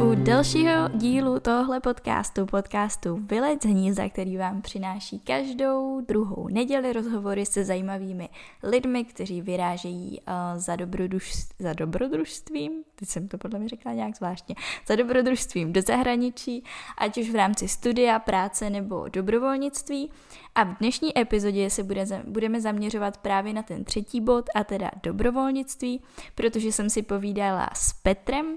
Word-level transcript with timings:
u 0.00 0.14
dalšího 0.14 0.88
dílu 0.94 1.40
tohle 1.40 1.80
podcastu, 1.80 2.46
podcastu 2.46 3.16
Vylec 3.16 3.64
hnízda, 3.64 4.08
který 4.08 4.36
vám 4.36 4.62
přináší 4.62 5.18
každou 5.18 6.00
druhou 6.00 6.48
neděli 6.48 6.92
rozhovory 6.92 7.46
se 7.46 7.64
zajímavými 7.64 8.28
lidmi, 8.62 9.04
kteří 9.04 9.42
vyrážejí 9.42 10.20
uh, 10.20 10.60
za, 10.60 10.76
dobrodruž, 10.76 11.32
za 11.58 11.72
dobrodružstvím, 11.72 12.72
teď 12.94 13.08
jsem 13.08 13.28
to 13.28 13.38
podle 13.38 13.58
mě 13.58 13.68
řekla 13.68 13.92
nějak 13.92 14.16
zvláštně, 14.16 14.54
za 14.86 14.96
dobrodružstvím 14.96 15.72
do 15.72 15.82
zahraničí, 15.82 16.64
ať 16.98 17.18
už 17.18 17.30
v 17.30 17.34
rámci 17.34 17.68
studia, 17.68 18.18
práce 18.18 18.70
nebo 18.70 19.08
dobrovolnictví. 19.08 20.10
A 20.54 20.64
v 20.64 20.78
dnešní 20.78 21.18
epizodě 21.18 21.70
se 21.70 21.82
bude, 21.82 22.06
budeme 22.26 22.60
zaměřovat 22.60 23.16
právě 23.16 23.52
na 23.52 23.62
ten 23.62 23.84
třetí 23.84 24.20
bod, 24.20 24.50
a 24.54 24.64
teda 24.64 24.90
dobrovolnictví, 25.02 26.02
protože 26.34 26.72
jsem 26.72 26.90
si 26.90 27.02
povídala 27.02 27.70
s 27.74 27.92
Petrem, 27.92 28.56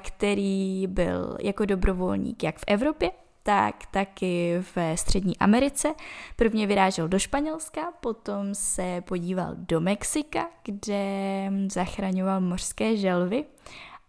který 0.00 0.86
byl 0.86 1.36
jako 1.42 1.64
dobrovolník 1.64 2.42
jak 2.42 2.58
v 2.58 2.64
Evropě, 2.66 3.10
tak 3.42 3.86
taky 3.90 4.58
v 4.74 4.96
Střední 4.96 5.38
Americe. 5.38 5.94
Prvně 6.36 6.66
vyrážel 6.66 7.08
do 7.08 7.18
Španělska, 7.18 7.92
potom 8.00 8.54
se 8.54 9.02
podíval 9.06 9.54
do 9.56 9.80
Mexika, 9.80 10.48
kde 10.64 11.50
zachraňoval 11.72 12.40
mořské 12.40 12.96
želvy. 12.96 13.44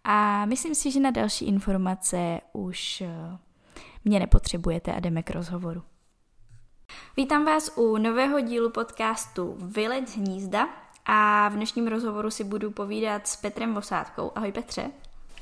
A 0.03 0.45
myslím 0.45 0.75
si, 0.75 0.91
že 0.91 0.99
na 0.99 1.11
další 1.11 1.45
informace 1.45 2.41
už 2.53 3.01
eh, 3.01 3.37
mě 4.05 4.19
nepotřebujete 4.19 4.93
a 4.93 4.99
jdeme 4.99 5.23
k 5.23 5.31
rozhovoru. 5.31 5.83
Vítám 7.17 7.45
vás 7.45 7.71
u 7.75 7.97
nového 7.97 8.39
dílu 8.39 8.69
podcastu 8.69 9.57
Vylec 9.59 10.15
hnízda 10.15 10.69
a 11.05 11.49
v 11.49 11.53
dnešním 11.53 11.87
rozhovoru 11.87 12.31
si 12.31 12.43
budu 12.43 12.71
povídat 12.71 13.27
s 13.27 13.35
Petrem 13.35 13.73
Vosádkou. 13.73 14.31
Ahoj 14.35 14.51
Petře. 14.51 14.91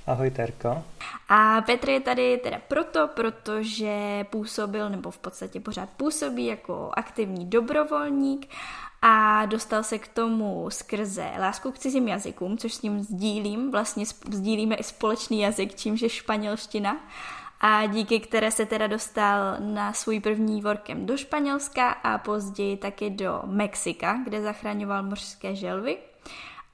Ahoj 0.08 0.32
Terko. 0.32 0.84
A 1.30 1.62
Petr 1.62 1.90
je 1.90 2.00
tady 2.00 2.38
teda 2.38 2.58
proto, 2.68 3.08
protože 3.08 4.26
působil, 4.30 4.90
nebo 4.90 5.12
v 5.12 5.18
podstatě 5.18 5.60
pořád 5.60 5.90
působí 5.90 6.46
jako 6.46 6.92
aktivní 6.94 7.46
dobrovolník 7.46 8.48
a 9.02 9.46
dostal 9.46 9.84
se 9.84 10.00
k 10.00 10.08
tomu 10.08 10.70
skrze 10.70 11.32
lásku 11.40 11.72
k 11.72 11.80
cizím 11.80 12.08
jazykům, 12.08 12.58
což 12.58 12.74
s 12.74 12.82
ním 12.82 13.04
sdílím, 13.04 13.72
vlastně 13.72 14.06
sdílíme 14.32 14.76
i 14.76 14.84
společný 14.84 15.42
jazyk, 15.42 15.76
čímž 15.76 16.02
je 16.02 16.10
španělština 16.10 16.98
a 17.62 17.86
díky 17.86 18.20
které 18.20 18.52
se 18.52 18.66
teda 18.66 18.88
dostal 18.88 19.56
na 19.60 19.94
svůj 19.94 20.20
první 20.20 20.62
workem 20.62 21.06
do 21.06 21.18
Španělska 21.18 21.90
a 21.90 22.18
později 22.18 22.78
taky 22.78 23.10
do 23.10 23.42
Mexika, 23.46 24.20
kde 24.24 24.42
zachraňoval 24.42 25.04
mořské 25.04 25.56
želvy. 25.56 25.98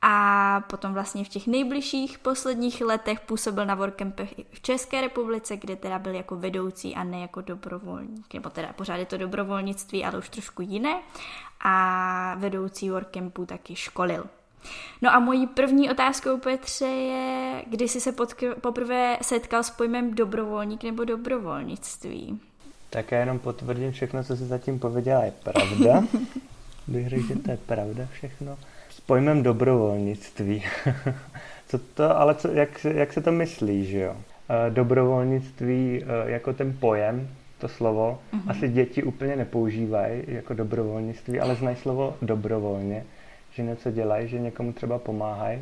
A 0.02 0.64
potom 0.70 0.94
vlastně 0.94 1.24
v 1.24 1.30
těch 1.30 1.48
nejbližších 1.48 2.20
posledních 2.20 2.82
letech 2.82 3.20
působil 3.20 3.66
na 3.66 3.76
workcampech 3.76 4.34
v 4.52 4.62
České 4.62 5.02
republice, 5.02 5.58
kde 5.58 5.76
teda 5.76 6.00
byl 6.00 6.14
jako 6.14 6.36
vedoucí 6.36 6.96
a 6.96 7.04
ne 7.04 7.20
jako 7.20 7.42
dobrovolník. 7.42 8.34
Nebo 8.34 8.50
teda 8.50 8.74
pořád 8.74 8.96
je 8.96 9.06
to 9.06 9.18
dobrovolnictví, 9.18 10.06
ale 10.06 10.18
už 10.18 10.30
trošku 10.30 10.62
jiné. 10.62 11.02
A 11.60 12.36
vedoucí 12.38 12.90
workcampu 12.90 13.46
taky 13.46 13.76
školil. 13.76 14.26
No 15.02 15.14
a 15.14 15.20
mojí 15.20 15.48
první 15.48 15.92
otázkou, 15.92 16.38
Petře, 16.38 16.86
je, 16.86 17.64
kdy 17.68 17.88
jsi 17.88 18.00
se 18.00 18.12
potk- 18.12 18.56
poprvé 18.62 19.18
setkal 19.22 19.64
s 19.64 19.70
pojmem 19.70 20.14
dobrovolník 20.14 20.84
nebo 20.84 21.04
dobrovolnictví? 21.04 22.40
Tak 22.90 23.12
já 23.12 23.20
jenom 23.20 23.40
potvrdím 23.40 23.92
všechno, 23.92 24.24
co 24.24 24.38
jsi 24.38 24.46
zatím 24.46 24.80
pověděla, 24.80 25.24
je 25.24 25.34
pravda. 25.44 26.04
Bych 26.88 27.10
řekl, 27.10 27.28
že 27.28 27.36
to 27.36 27.52
je 27.52 27.58
pravda 27.58 28.08
všechno. 28.12 28.58
S 28.90 29.02
pojmem 29.02 29.44
dobrovolnictví. 29.44 30.64
co 31.68 31.78
to, 31.78 32.18
ale 32.18 32.36
co, 32.36 32.48
jak, 32.48 32.86
jak 32.86 33.14
se 33.14 33.22
to 33.22 33.32
myslí, 33.32 33.86
že 33.86 34.00
jo? 34.00 34.16
Eh, 34.50 34.70
dobrovolnictví 34.70 36.04
eh, 36.04 36.32
jako 36.32 36.54
ten 36.54 36.78
pojem, 36.80 37.30
to 37.60 37.68
slovo, 37.68 38.20
uh-huh. 38.34 38.42
asi 38.48 38.70
děti 38.70 39.04
úplně 39.04 39.36
nepoužívají 39.36 40.24
jako 40.28 40.54
dobrovolnictví, 40.54 41.40
ale 41.40 41.56
znají 41.56 41.76
slovo 41.76 42.18
dobrovolně 42.22 43.04
že 43.52 43.64
něco 43.64 43.92
dělají, 43.92 44.28
že 44.28 44.40
někomu 44.40 44.74
třeba 44.74 45.00
pomáhají, 45.00 45.62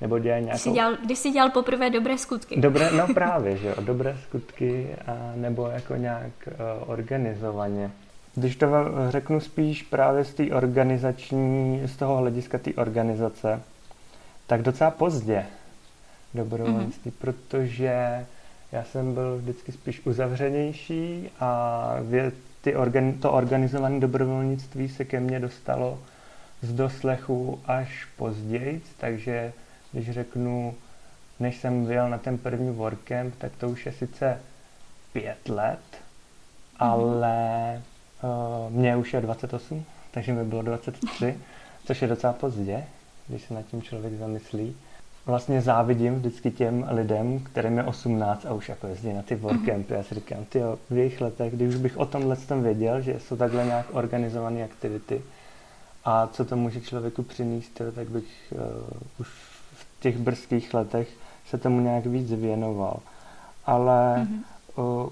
nebo 0.00 0.18
dělají 0.18 0.44
nějakou... 0.44 0.56
Když 0.56 0.62
jsi 0.62 0.70
dělal, 0.70 0.96
když 1.04 1.18
jsi 1.18 1.30
dělal 1.30 1.50
poprvé 1.50 1.90
dobré 1.90 2.18
skutky. 2.18 2.60
Dobré, 2.60 2.90
no 2.90 3.06
právě, 3.14 3.56
že 3.56 3.68
jo, 3.68 3.74
dobré 3.80 4.16
skutky, 4.22 4.96
a 5.06 5.32
nebo 5.34 5.66
jako 5.66 5.96
nějak 5.96 6.32
uh, 6.46 6.90
organizovaně. 6.90 7.90
Když 8.34 8.56
to 8.56 8.66
řeknu 9.08 9.40
spíš 9.40 9.82
právě 9.82 10.24
z 10.24 10.34
té 10.34 10.50
organizační, 10.50 11.82
z 11.86 11.96
toho 11.96 12.16
hlediska 12.16 12.58
té 12.58 12.74
organizace, 12.74 13.60
tak 14.46 14.62
docela 14.62 14.90
pozdě 14.90 15.46
dobrovolnictví, 16.34 17.10
mm-hmm. 17.10 17.20
protože 17.20 18.26
já 18.72 18.84
jsem 18.84 19.14
byl 19.14 19.36
vždycky 19.36 19.72
spíš 19.72 20.06
uzavřenější 20.06 21.30
a 21.40 21.96
ty 22.60 22.76
organ, 22.76 23.12
to 23.12 23.32
organizované 23.32 24.00
dobrovolnictví 24.00 24.88
se 24.88 25.04
ke 25.04 25.20
mně 25.20 25.40
dostalo 25.40 25.98
z 26.64 26.72
doslechu 26.72 27.60
až 27.66 28.08
později, 28.16 28.82
takže 28.98 29.52
když 29.92 30.10
řeknu, 30.10 30.74
než 31.40 31.56
jsem 31.56 31.86
vyjel 31.86 32.10
na 32.10 32.18
ten 32.18 32.38
první 32.38 32.70
workcamp, 32.70 33.34
tak 33.38 33.52
to 33.58 33.68
už 33.68 33.86
je 33.86 33.92
sice 33.92 34.40
pět 35.12 35.48
let, 35.48 35.78
mm. 35.90 36.78
ale 36.78 37.82
uh, 38.22 38.72
mě 38.72 38.96
už 38.96 39.12
je 39.12 39.20
28, 39.20 39.84
takže 40.10 40.32
mi 40.32 40.44
bylo 40.44 40.62
23, 40.62 41.38
což 41.84 42.02
je 42.02 42.08
docela 42.08 42.32
pozdě, 42.32 42.84
když 43.28 43.42
se 43.42 43.54
nad 43.54 43.66
tím 43.66 43.82
člověk 43.82 44.14
zamyslí. 44.14 44.76
Vlastně 45.26 45.62
závidím 45.62 46.14
vždycky 46.14 46.50
těm 46.50 46.86
lidem, 46.90 47.40
kterým 47.40 47.78
je 47.78 47.84
18 47.84 48.46
a 48.46 48.52
už 48.52 48.68
jako 48.68 48.86
jezdí 48.86 49.12
na 49.12 49.22
ty 49.22 49.34
workcampy. 49.34 49.94
Já 49.94 50.02
si 50.02 50.14
říkám, 50.14 50.44
ty 50.44 50.60
v 50.90 50.96
jejich 50.96 51.20
letech, 51.20 51.54
když 51.54 51.68
už 51.68 51.76
bych 51.76 51.96
o 51.96 52.06
tomhle 52.06 52.36
věděl, 52.60 53.00
že 53.00 53.20
jsou 53.20 53.36
takhle 53.36 53.64
nějak 53.64 53.86
organizované 53.92 54.64
aktivity, 54.64 55.22
a 56.04 56.26
co 56.26 56.44
to 56.44 56.56
může 56.56 56.80
člověku 56.80 57.22
přinést, 57.22 57.82
tak 57.94 58.08
bych 58.08 58.52
uh, 58.52 58.60
už 59.18 59.28
v 59.74 60.00
těch 60.00 60.18
brzkých 60.18 60.74
letech 60.74 61.08
se 61.46 61.58
tomu 61.58 61.80
nějak 61.80 62.06
víc 62.06 62.32
věnoval. 62.32 63.00
Ale 63.66 64.26
mm-hmm. 64.76 65.02
uh, 65.04 65.10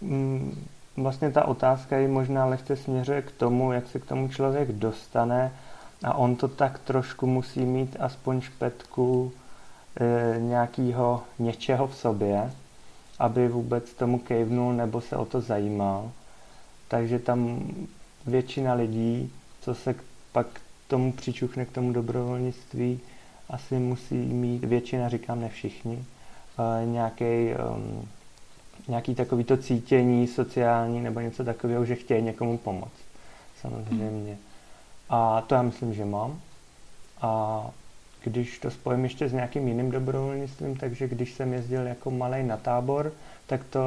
mm, 0.00 0.66
vlastně 0.96 1.30
ta 1.30 1.44
otázka 1.44 1.98
ji 1.98 2.08
možná 2.08 2.44
lehce 2.44 2.76
směřuje 2.76 3.22
k 3.22 3.32
tomu, 3.32 3.72
jak 3.72 3.86
se 3.88 3.98
k 3.98 4.04
tomu 4.04 4.28
člověk 4.28 4.72
dostane 4.72 5.52
a 6.04 6.14
on 6.14 6.36
to 6.36 6.48
tak 6.48 6.78
trošku 6.78 7.26
musí 7.26 7.60
mít 7.60 7.96
aspoň 8.00 8.40
špetku 8.40 9.32
e, 10.00 10.40
nějakého 10.40 11.22
něčeho 11.38 11.86
v 11.86 11.96
sobě, 11.96 12.52
aby 13.18 13.48
vůbec 13.48 13.94
tomu 13.94 14.18
kejvnul 14.18 14.72
nebo 14.72 15.00
se 15.00 15.16
o 15.16 15.24
to 15.24 15.40
zajímal. 15.40 16.10
Takže 16.88 17.18
tam 17.18 17.60
většina 18.26 18.74
lidí, 18.74 19.32
co 19.60 19.74
se 19.74 19.94
k 19.94 20.02
pak 20.38 20.60
tomu 20.88 21.12
přičuchne 21.12 21.64
k 21.64 21.70
tomu 21.70 21.92
dobrovolnictví, 21.92 23.00
asi 23.50 23.74
musí 23.74 24.14
mít, 24.14 24.64
většina 24.64 25.08
říkám, 25.08 25.40
ne 25.40 25.48
všichni, 25.48 26.04
nějaký, 26.84 27.24
um, 27.24 28.08
nějaký 28.88 29.14
takovýto 29.14 29.56
cítění 29.56 30.26
sociální 30.26 31.00
nebo 31.00 31.20
něco 31.20 31.44
takového, 31.44 31.84
že 31.84 31.94
chtějí 31.94 32.22
někomu 32.22 32.58
pomoct. 32.58 33.02
Samozřejmě. 33.60 34.36
A 35.08 35.40
to 35.40 35.54
já 35.54 35.62
myslím, 35.62 35.94
že 35.94 36.04
mám. 36.04 36.40
A 37.20 37.70
když 38.24 38.58
to 38.58 38.70
spojím 38.70 39.04
ještě 39.04 39.28
s 39.28 39.32
nějakým 39.32 39.68
jiným 39.68 39.90
dobrovolnictvím, 39.90 40.76
takže 40.76 41.08
když 41.08 41.34
jsem 41.34 41.52
jezdil 41.52 41.86
jako 41.86 42.10
malý 42.10 42.42
na 42.42 42.56
tábor, 42.56 43.12
tak 43.46 43.64
to 43.64 43.80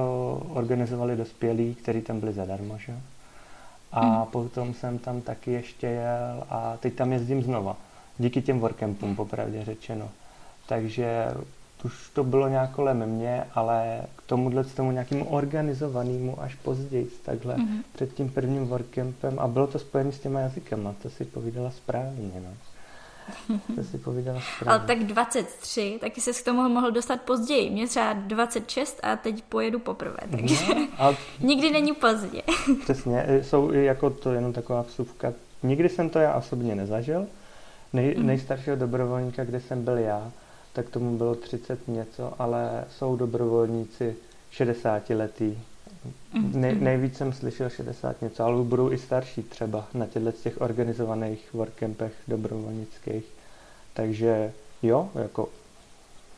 organizovali 0.54 1.16
dospělí, 1.16 1.76
kteří 1.76 2.02
tam 2.02 2.20
byli 2.20 2.34
zadarmo. 2.34 2.78
Že? 2.78 2.94
A 3.92 4.20
mm. 4.20 4.26
potom 4.26 4.74
jsem 4.74 5.00
tam 5.00 5.22
taky 5.22 5.52
ještě 5.52 5.88
jel 5.88 6.44
a 6.50 6.78
teď 6.80 6.94
tam 6.94 7.12
jezdím 7.12 7.44
znova. 7.44 7.78
Díky 8.18 8.42
těm 8.42 8.60
workcampům, 8.60 9.16
popravdě 9.16 9.66
řečeno. 9.66 10.10
Takže 10.68 11.28
už 11.86 12.10
to 12.14 12.24
bylo 12.24 12.48
nějak 12.48 12.72
kolem 12.72 13.06
mě, 13.06 13.44
ale 13.54 14.02
k 14.16 14.22
tomuhle 14.22 14.64
k 14.64 14.76
tomu 14.76 14.92
nějakému 14.92 15.26
organizovanému 15.26 16.42
až 16.42 16.56
později, 16.56 17.10
takhle 17.26 17.56
mm-hmm. 17.56 17.84
před 17.94 18.14
tím 18.14 18.30
prvním 18.30 18.68
workcampem 18.68 19.40
a 19.40 19.48
bylo 19.48 19.68
to 19.68 19.80
spojené 19.80 20.12
s 20.12 20.20
těma 20.20 20.40
jazykama, 20.40 20.96
to 21.02 21.10
si 21.10 21.26
povídala 21.26 21.72
správně. 21.72 22.32
No. 22.44 22.50
To 23.76 23.84
si 23.84 23.98
povídala 23.98 24.42
správně. 24.56 24.80
Ale 24.80 24.88
tak 24.88 25.08
23, 25.08 25.98
taky 26.02 26.22
se 26.22 26.34
k 26.34 26.46
tomu 26.46 26.70
mohl 26.70 26.92
dostat 26.92 27.22
později. 27.22 27.70
Mě 27.70 27.88
třeba 27.88 28.14
26 28.14 29.00
a 29.04 29.16
teď 29.16 29.44
pojedu 29.44 29.80
poprvé, 29.80 30.18
takže 30.32 30.56
no, 30.76 30.88
a... 30.98 31.16
nikdy 31.40 31.72
není 31.72 31.94
pozdě. 31.94 32.42
Přesně, 32.84 33.26
jsou 33.42 33.74
i 33.74 33.86
jako 33.86 34.10
to 34.10 34.32
jenom 34.32 34.54
taková 34.54 34.82
vsuvka. 34.82 35.34
Nikdy 35.64 35.90
jsem 35.90 36.10
to 36.10 36.20
já 36.20 36.34
osobně 36.34 36.76
nezažil. 36.76 37.28
Nej, 37.94 38.16
mm. 38.18 38.26
Nejstaršího 38.26 38.76
dobrovolníka, 38.76 39.46
kde 39.46 39.60
jsem 39.60 39.84
byl 39.84 39.98
já, 39.98 40.32
tak 40.74 40.90
tomu 40.90 41.18
bylo 41.18 41.36
30 41.36 41.88
něco, 41.88 42.34
ale 42.40 42.86
jsou 42.90 43.16
dobrovolníci 43.16 44.16
60 44.52 45.10
letý. 45.10 45.58
Mhm. 46.34 46.62
Nej, 46.62 46.76
nejvíc 46.76 47.18
jsem 47.18 47.34
slyšel 47.34 47.70
60 47.70 48.22
něco, 48.22 48.44
ale 48.44 48.64
budou 48.64 48.92
i 48.92 48.98
starší 48.98 49.44
třeba 49.44 49.88
na 49.94 50.06
těchto 50.06 50.32
těch 50.32 50.62
organizovaných 50.62 51.54
workcampech 51.54 52.14
dobrovolnických. 52.28 53.26
Takže 53.94 54.52
jo, 54.84 55.10
jako 55.16 55.50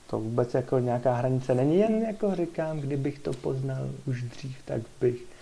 to 0.10 0.20
vůbec 0.20 0.54
jako 0.54 0.80
nějaká 0.80 1.14
hranice 1.14 1.56
není, 1.56 1.78
jen 1.78 2.02
jako 2.02 2.36
říkám, 2.36 2.80
kdybych 2.80 3.20
to 3.20 3.34
poznal 3.34 3.90
už 4.08 4.22
dřív, 4.22 4.58
tak 4.66 4.82
bych 5.02 5.33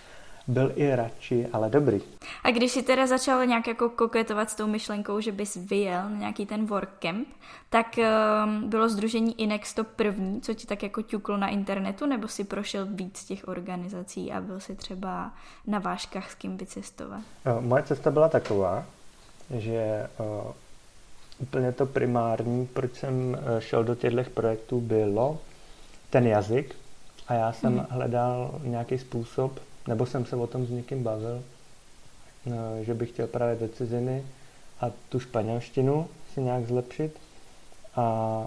byl 0.46 0.72
i 0.76 0.96
radši, 0.96 1.46
ale 1.52 1.70
dobrý. 1.70 2.00
A 2.44 2.50
když 2.50 2.72
si 2.72 2.82
teda 2.82 3.06
začal 3.06 3.46
nějak 3.46 3.66
jako 3.66 3.88
koketovat 3.88 4.50
s 4.50 4.54
tou 4.54 4.66
myšlenkou, 4.66 5.20
že 5.20 5.32
bys 5.32 5.56
vyjel 5.56 6.10
na 6.10 6.16
nějaký 6.16 6.46
ten 6.46 6.66
workcamp, 6.66 7.28
tak 7.70 7.86
um, 7.98 8.70
bylo 8.70 8.88
združení 8.88 9.40
Inex 9.40 9.74
to 9.74 9.84
první, 9.84 10.40
co 10.40 10.54
ti 10.54 10.66
tak 10.66 10.82
jako 10.82 11.02
ťuklo 11.02 11.36
na 11.36 11.48
internetu, 11.48 12.06
nebo 12.06 12.28
si 12.28 12.44
prošel 12.44 12.86
víc 12.86 13.24
těch 13.24 13.48
organizací 13.48 14.32
a 14.32 14.40
byl 14.40 14.60
si 14.60 14.74
třeba 14.74 15.32
na 15.66 15.78
váškách 15.78 16.30
s 16.30 16.34
kým 16.34 16.56
vycestovat? 16.56 17.20
Moje 17.60 17.82
cesta 17.82 18.10
byla 18.10 18.28
taková, 18.28 18.84
že 19.50 20.08
uh, 20.18 20.52
úplně 21.38 21.72
to 21.72 21.86
primární, 21.86 22.66
proč 22.66 22.94
jsem 22.94 23.14
uh, 23.14 23.58
šel 23.58 23.84
do 23.84 23.94
těchto 23.94 24.30
projektů, 24.34 24.80
bylo 24.80 25.38
ten 26.10 26.26
jazyk 26.26 26.76
a 27.28 27.34
já 27.34 27.52
jsem 27.52 27.72
mm. 27.72 27.86
hledal 27.90 28.60
nějaký 28.62 28.98
způsob, 28.98 29.60
nebo 29.88 30.06
jsem 30.06 30.24
se 30.24 30.36
o 30.36 30.46
tom 30.46 30.66
s 30.66 30.70
někým 30.70 31.02
bavil, 31.02 31.42
eh, 32.46 32.84
že 32.84 32.94
bych 32.94 33.08
chtěl 33.08 33.26
právě 33.26 33.56
do 33.56 33.68
ciziny 33.68 34.24
a 34.80 34.90
tu 35.08 35.20
španělštinu 35.20 36.08
si 36.34 36.40
nějak 36.40 36.66
zlepšit. 36.66 37.18
A 37.96 38.46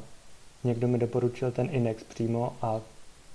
někdo 0.64 0.88
mi 0.88 0.98
doporučil 0.98 1.52
ten 1.52 1.70
Inex 1.72 2.04
přímo 2.04 2.54
a 2.62 2.82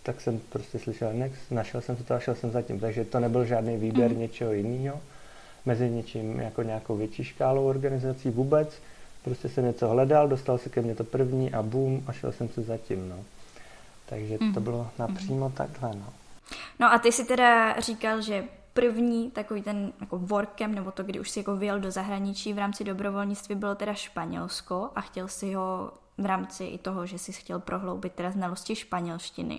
tak 0.02 0.20
jsem 0.20 0.38
prostě 0.38 0.79
slyšel 0.79 1.12
Inex, 1.12 1.38
našel 1.50 1.81
jsem 1.81 1.97
to 1.97 2.14
a 2.14 2.20
šel 2.20 2.35
jsem 2.35 2.50
za 2.50 2.62
tím. 2.62 2.81
Takže 2.81 3.05
to 3.05 3.20
nebyl 3.20 3.44
žádný 3.44 3.76
výběr 3.76 4.11
mm. 4.11 4.19
něčeho 4.19 4.53
jiného 4.53 5.00
mezi 5.67 5.91
něčím 5.91 6.41
jako 6.41 6.62
nějakou 6.62 6.96
větší 6.96 7.25
škálou 7.25 7.69
organizací 7.69 8.31
vůbec. 8.31 8.69
Prostě 9.25 9.49
jsem 9.49 9.64
něco 9.64 9.88
hledal, 9.88 10.29
dostal 10.29 10.58
se 10.58 10.69
ke 10.69 10.82
mně 10.82 10.94
to 10.94 11.05
první 11.05 11.53
a 11.53 11.62
boom 11.62 12.03
a 12.06 12.12
šel 12.12 12.32
jsem 12.32 12.49
si 12.49 12.62
za 12.62 12.76
tím. 12.76 13.08
No. 13.08 13.17
Takže 14.06 14.38
mm. 14.41 14.55
to 14.55 14.61
mhm. 14.61 14.64
bylo 14.64 14.88
napřímo 14.99 15.49
mm. 15.49 15.55
takhle. 15.55 15.91
No. 15.94 16.12
No 16.79 16.93
a 16.93 16.99
ty 16.99 17.12
si 17.12 17.25
teda 17.25 17.81
říkal, 17.81 18.20
že 18.20 18.44
první 18.73 19.31
takový 19.31 19.62
ten 19.62 19.93
jako 20.00 20.19
workem, 20.19 20.75
nebo 20.75 20.91
to, 20.91 21.02
kdy 21.02 21.20
už 21.20 21.31
si 21.31 21.38
jako 21.41 21.56
vyjel 21.56 21.81
do 21.81 21.91
zahraničí 21.91 22.52
v 22.52 22.58
rámci 22.58 22.85
dobrovolnictví, 22.85 23.55
bylo 23.55 23.75
teda 23.75 23.94
Španělsko 23.94 24.91
a 24.94 25.00
chtěl 25.00 25.29
si 25.29 25.52
ho 25.52 25.93
v 26.19 26.26
rámci 26.26 26.64
i 26.64 26.79
toho, 26.79 27.06
že 27.06 27.19
si 27.19 27.32
chtěl 27.32 27.61
prohloubit 27.61 28.12
teda 28.12 28.31
znalosti 28.31 28.76
španělštiny. 28.76 29.58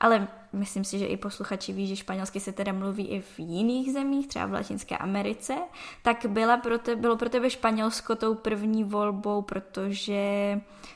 Ale 0.00 0.28
myslím 0.52 0.84
si, 0.84 0.98
že 0.98 1.06
i 1.06 1.16
posluchači 1.16 1.72
ví, 1.72 1.86
že 1.86 1.96
španělsky 1.96 2.40
se 2.40 2.52
teda 2.52 2.72
mluví 2.72 3.08
i 3.08 3.20
v 3.20 3.38
jiných 3.38 3.92
zemích, 3.92 4.28
třeba 4.28 4.46
v 4.46 4.52
Latinské 4.52 4.96
Americe, 4.96 5.54
tak 6.02 6.26
byla 6.26 6.56
pro 6.56 6.78
te, 6.78 6.96
bylo 6.96 7.16
pro 7.16 7.28
tebe 7.28 7.50
Španělsko 7.50 8.16
tou 8.16 8.34
první 8.34 8.84
volbou, 8.84 9.42
protože 9.42 10.20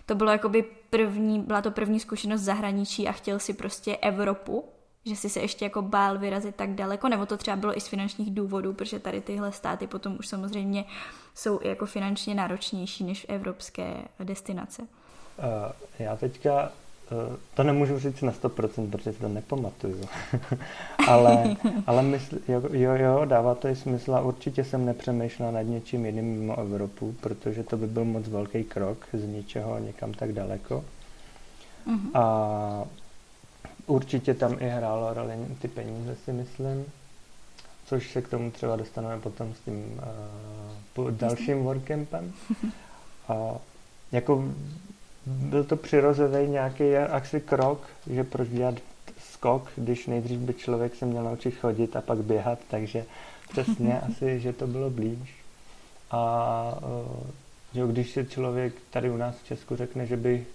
to 0.07 0.15
bylo 0.15 0.31
jakoby 0.31 0.63
první, 0.91 1.41
byla 1.41 1.63
to 1.63 1.71
první 1.71 2.01
zkušenost 2.01 2.41
zahraničí 2.41 3.09
a 3.09 3.13
chtěl 3.13 3.39
si 3.39 3.55
prostě 3.55 3.97
Evropu 3.97 4.65
že 5.05 5.17
si 5.17 5.29
se 5.29 5.41
ještě 5.41 5.65
jako 5.65 5.83
bál 5.83 6.19
vyrazit 6.19 6.57
tak 6.57 6.71
daleko, 6.75 7.09
nebo 7.09 7.27
to 7.27 7.37
třeba 7.37 7.57
bylo 7.57 7.77
i 7.77 7.81
z 7.81 7.89
finančních 7.89 8.35
důvodů, 8.35 8.73
protože 8.73 8.99
tady 8.99 9.21
tyhle 9.21 9.53
státy 9.53 9.87
potom 9.87 10.17
už 10.19 10.29
samozřejmě 10.29 10.85
jsou 11.35 11.61
jako 11.63 11.87
finančně 11.87 12.35
náročnější 12.35 13.05
než 13.05 13.27
evropské 13.29 13.95
destinace. 14.25 14.83
Já 15.99 16.17
teďka 16.17 16.73
uh, 17.11 17.37
to 17.55 17.63
nemůžu 17.63 17.99
říct 17.99 18.23
na 18.23 18.33
100%, 18.33 18.91
protože 18.91 19.13
to 19.13 19.29
nepamatuju. 19.29 20.09
ale 21.09 21.57
ale 21.87 22.03
mysl, 22.03 22.39
jo, 22.49 22.63
jo, 22.73 22.95
jo, 22.95 23.25
dává 23.25 23.55
to 23.55 23.69
i 23.69 23.77
smysl 23.77 24.15
a 24.15 24.21
určitě 24.21 24.65
jsem 24.65 24.87
nepřemýšlel 24.87 25.53
nad 25.53 25.63
něčím 25.63 26.07
jiným 26.07 26.25
mimo 26.25 26.59
Evropu, 26.59 27.15
protože 27.21 27.63
to 27.63 27.77
by 27.77 27.87
byl 27.87 28.05
moc 28.05 28.29
velký 28.29 28.65
krok 28.65 29.07
z 29.13 29.25
ničeho 29.25 29.79
někam 29.79 30.13
tak 30.13 30.33
daleko. 30.33 30.85
Uh-huh. 31.87 32.11
A 32.15 32.85
Určitě 33.91 34.35
tam 34.35 34.57
i 34.61 34.69
hrálo 34.69 35.15
roli 35.15 35.35
ty 35.63 35.69
peníze, 35.69 36.17
si 36.25 36.33
myslím. 36.33 36.85
Což 37.87 38.13
se 38.13 38.23
k 38.23 38.29
tomu 38.29 38.51
třeba 38.51 38.77
dostaneme 38.77 39.21
potom 39.21 39.55
s 39.55 39.61
tím 39.61 40.01
uh, 40.97 41.11
dalším 41.11 41.63
workcampem. 41.65 42.33
A 43.29 43.57
jako 44.13 44.45
byl 45.27 45.65
to 45.65 45.77
přirozený 45.77 46.49
nějaký 46.49 46.97
asi 46.97 47.41
krok, 47.41 47.87
že 48.11 48.25
proč 48.25 48.49
dělat 48.49 48.75
skok, 49.33 49.69
když 49.77 50.07
nejdřív 50.07 50.39
by 50.39 50.55
člověk 50.55 50.95
se 50.95 51.07
měl 51.07 51.25
naučit 51.25 51.51
chodit 51.51 51.97
a 51.97 52.01
pak 52.01 52.19
běhat, 52.19 52.59
takže 52.71 53.05
přesně 53.51 54.01
asi, 54.11 54.41
že 54.41 54.53
to 54.53 54.67
bylo 54.67 54.91
blíž. 54.91 55.35
A 56.11 56.79
uh, 56.83 57.27
že 57.75 57.93
když 57.93 58.11
si 58.11 58.27
člověk 58.27 58.75
tady 58.91 59.11
u 59.11 59.17
nás 59.17 59.35
v 59.37 59.47
Česku 59.47 59.77
řekne, 59.77 60.07
že 60.07 60.17
by 60.17 60.47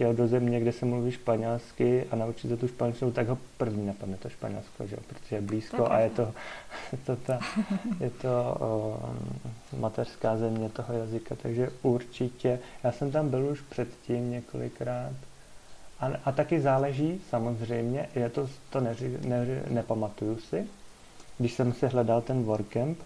chtěl 0.00 0.14
do 0.14 0.28
země, 0.28 0.60
kde 0.60 0.72
se 0.72 0.86
mluví 0.86 1.10
španělsky 1.10 2.06
a 2.10 2.16
naučit 2.16 2.48
se 2.48 2.56
tu 2.56 2.68
španělštinu, 2.68 3.12
tak 3.12 3.28
ho 3.28 3.38
první 3.56 3.86
napadne 3.86 4.16
to 4.16 4.28
Španělsko, 4.28 4.86
že? 4.86 4.96
protože 4.96 5.36
je 5.36 5.40
blízko 5.40 5.90
a 5.90 5.98
je 5.98 6.10
to, 6.10 6.32
je 6.92 6.98
to, 7.06 7.16
ta, 7.16 7.40
je 8.00 8.10
to 8.10 8.56
o, 8.60 9.00
mateřská 9.78 10.36
země 10.36 10.68
toho 10.68 10.94
jazyka, 10.94 11.34
takže 11.42 11.70
určitě, 11.82 12.58
já 12.84 12.92
jsem 12.92 13.12
tam 13.12 13.28
byl 13.28 13.46
už 13.46 13.60
předtím 13.60 14.30
několikrát 14.30 15.12
a, 16.00 16.10
a 16.24 16.32
taky 16.32 16.60
záleží, 16.60 17.20
samozřejmě, 17.30 18.08
je 18.14 18.28
to, 18.28 18.48
to 18.70 18.80
neři, 18.80 19.18
ne, 19.24 19.62
nepamatuju 19.68 20.38
si, 20.38 20.66
když 21.38 21.52
jsem 21.52 21.72
si 21.72 21.86
hledal 21.86 22.20
ten 22.20 22.42
workcamp, 22.42 22.98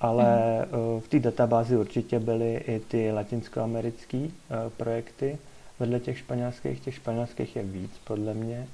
ale 0.00 0.58
mm. 0.58 1.00
v 1.00 1.08
té 1.08 1.18
databázi 1.18 1.76
určitě 1.76 2.18
byly 2.18 2.54
i 2.54 2.80
ty 2.80 3.12
latinskoamerické 3.12 4.28
projekty, 4.76 5.38
vedle 5.78 6.00
těch 6.00 6.18
španělských, 6.18 6.80
těch 6.80 6.94
španělských 6.94 7.56
je 7.56 7.62
víc, 7.62 7.90
podle 8.04 8.34
mě. 8.34 8.66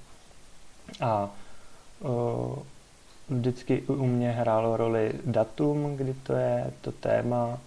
A 1.00 1.30
o, 2.02 2.62
vždycky 3.28 3.82
u 3.82 4.06
mě 4.06 4.30
hrálo 4.30 4.76
roli 4.76 5.12
datum, 5.24 5.96
kdy 5.96 6.14
to 6.14 6.32
je, 6.32 6.72
to 6.80 6.92
téma 6.92 7.58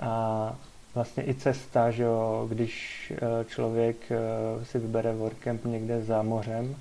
a 0.00 0.56
vlastně 0.94 1.28
i 1.28 1.34
cesta, 1.34 1.90
že 1.90 2.02
jo, 2.02 2.46
když 2.50 3.12
e, 3.16 3.44
člověk 3.44 4.12
e, 4.12 4.64
si 4.64 4.78
vybere 4.78 5.12
workcamp 5.14 5.64
někde 5.64 6.02
za 6.02 6.22
mořem, 6.22 6.76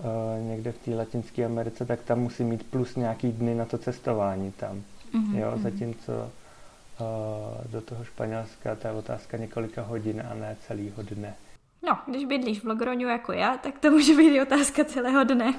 e, 0.00 0.42
někde 0.42 0.72
v 0.72 0.78
té 0.78 0.94
Latinské 0.94 1.44
Americe, 1.44 1.84
tak 1.84 2.00
tam 2.02 2.20
musí 2.20 2.44
mít 2.44 2.70
plus 2.70 2.96
nějaký 2.96 3.32
dny 3.32 3.54
na 3.54 3.64
to 3.64 3.78
cestování 3.78 4.52
tam. 4.52 4.82
Mm-hmm. 5.14 5.38
Jo, 5.38 5.50
mhm. 5.50 5.62
zatímco 5.62 6.30
do 7.72 7.80
toho 7.80 8.04
Španělska, 8.04 8.74
to 8.74 8.88
je 8.88 8.92
otázka 8.92 9.36
několika 9.36 9.82
hodin 9.82 10.22
a 10.30 10.34
ne 10.34 10.56
celého 10.66 11.02
dne. 11.02 11.34
No, 11.82 11.98
když 12.06 12.24
bydlíš 12.24 12.60
v 12.60 12.64
Logroňu 12.64 13.08
jako 13.08 13.32
já, 13.32 13.56
tak 13.56 13.78
to 13.78 13.90
může 13.90 14.16
být 14.16 14.34
i 14.34 14.42
otázka 14.42 14.84
celého 14.84 15.24
dne. 15.24 15.54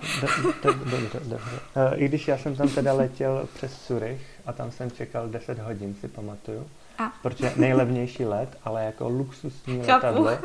Dobře, 0.64 1.20
dobře. 1.24 1.60
I 1.96 2.08
když 2.08 2.28
já 2.28 2.38
jsem 2.38 2.56
tam 2.56 2.70
teda 2.70 2.94
letěl 2.94 3.48
přes 3.56 3.88
Zurich 3.88 4.22
a 4.46 4.54
tam 4.54 4.72
jsem 4.72 4.92
čekal 4.92 5.30
10 5.30 5.60
hodin, 5.60 5.96
si 6.02 6.08
pamatuju. 6.08 6.68
A. 6.98 7.12
Protože 7.22 7.54
nejlevnější 7.56 8.26
let, 8.26 8.58
ale 8.64 8.86
jako 8.86 9.10
luxusní 9.10 9.78
letadlo, 9.78 10.38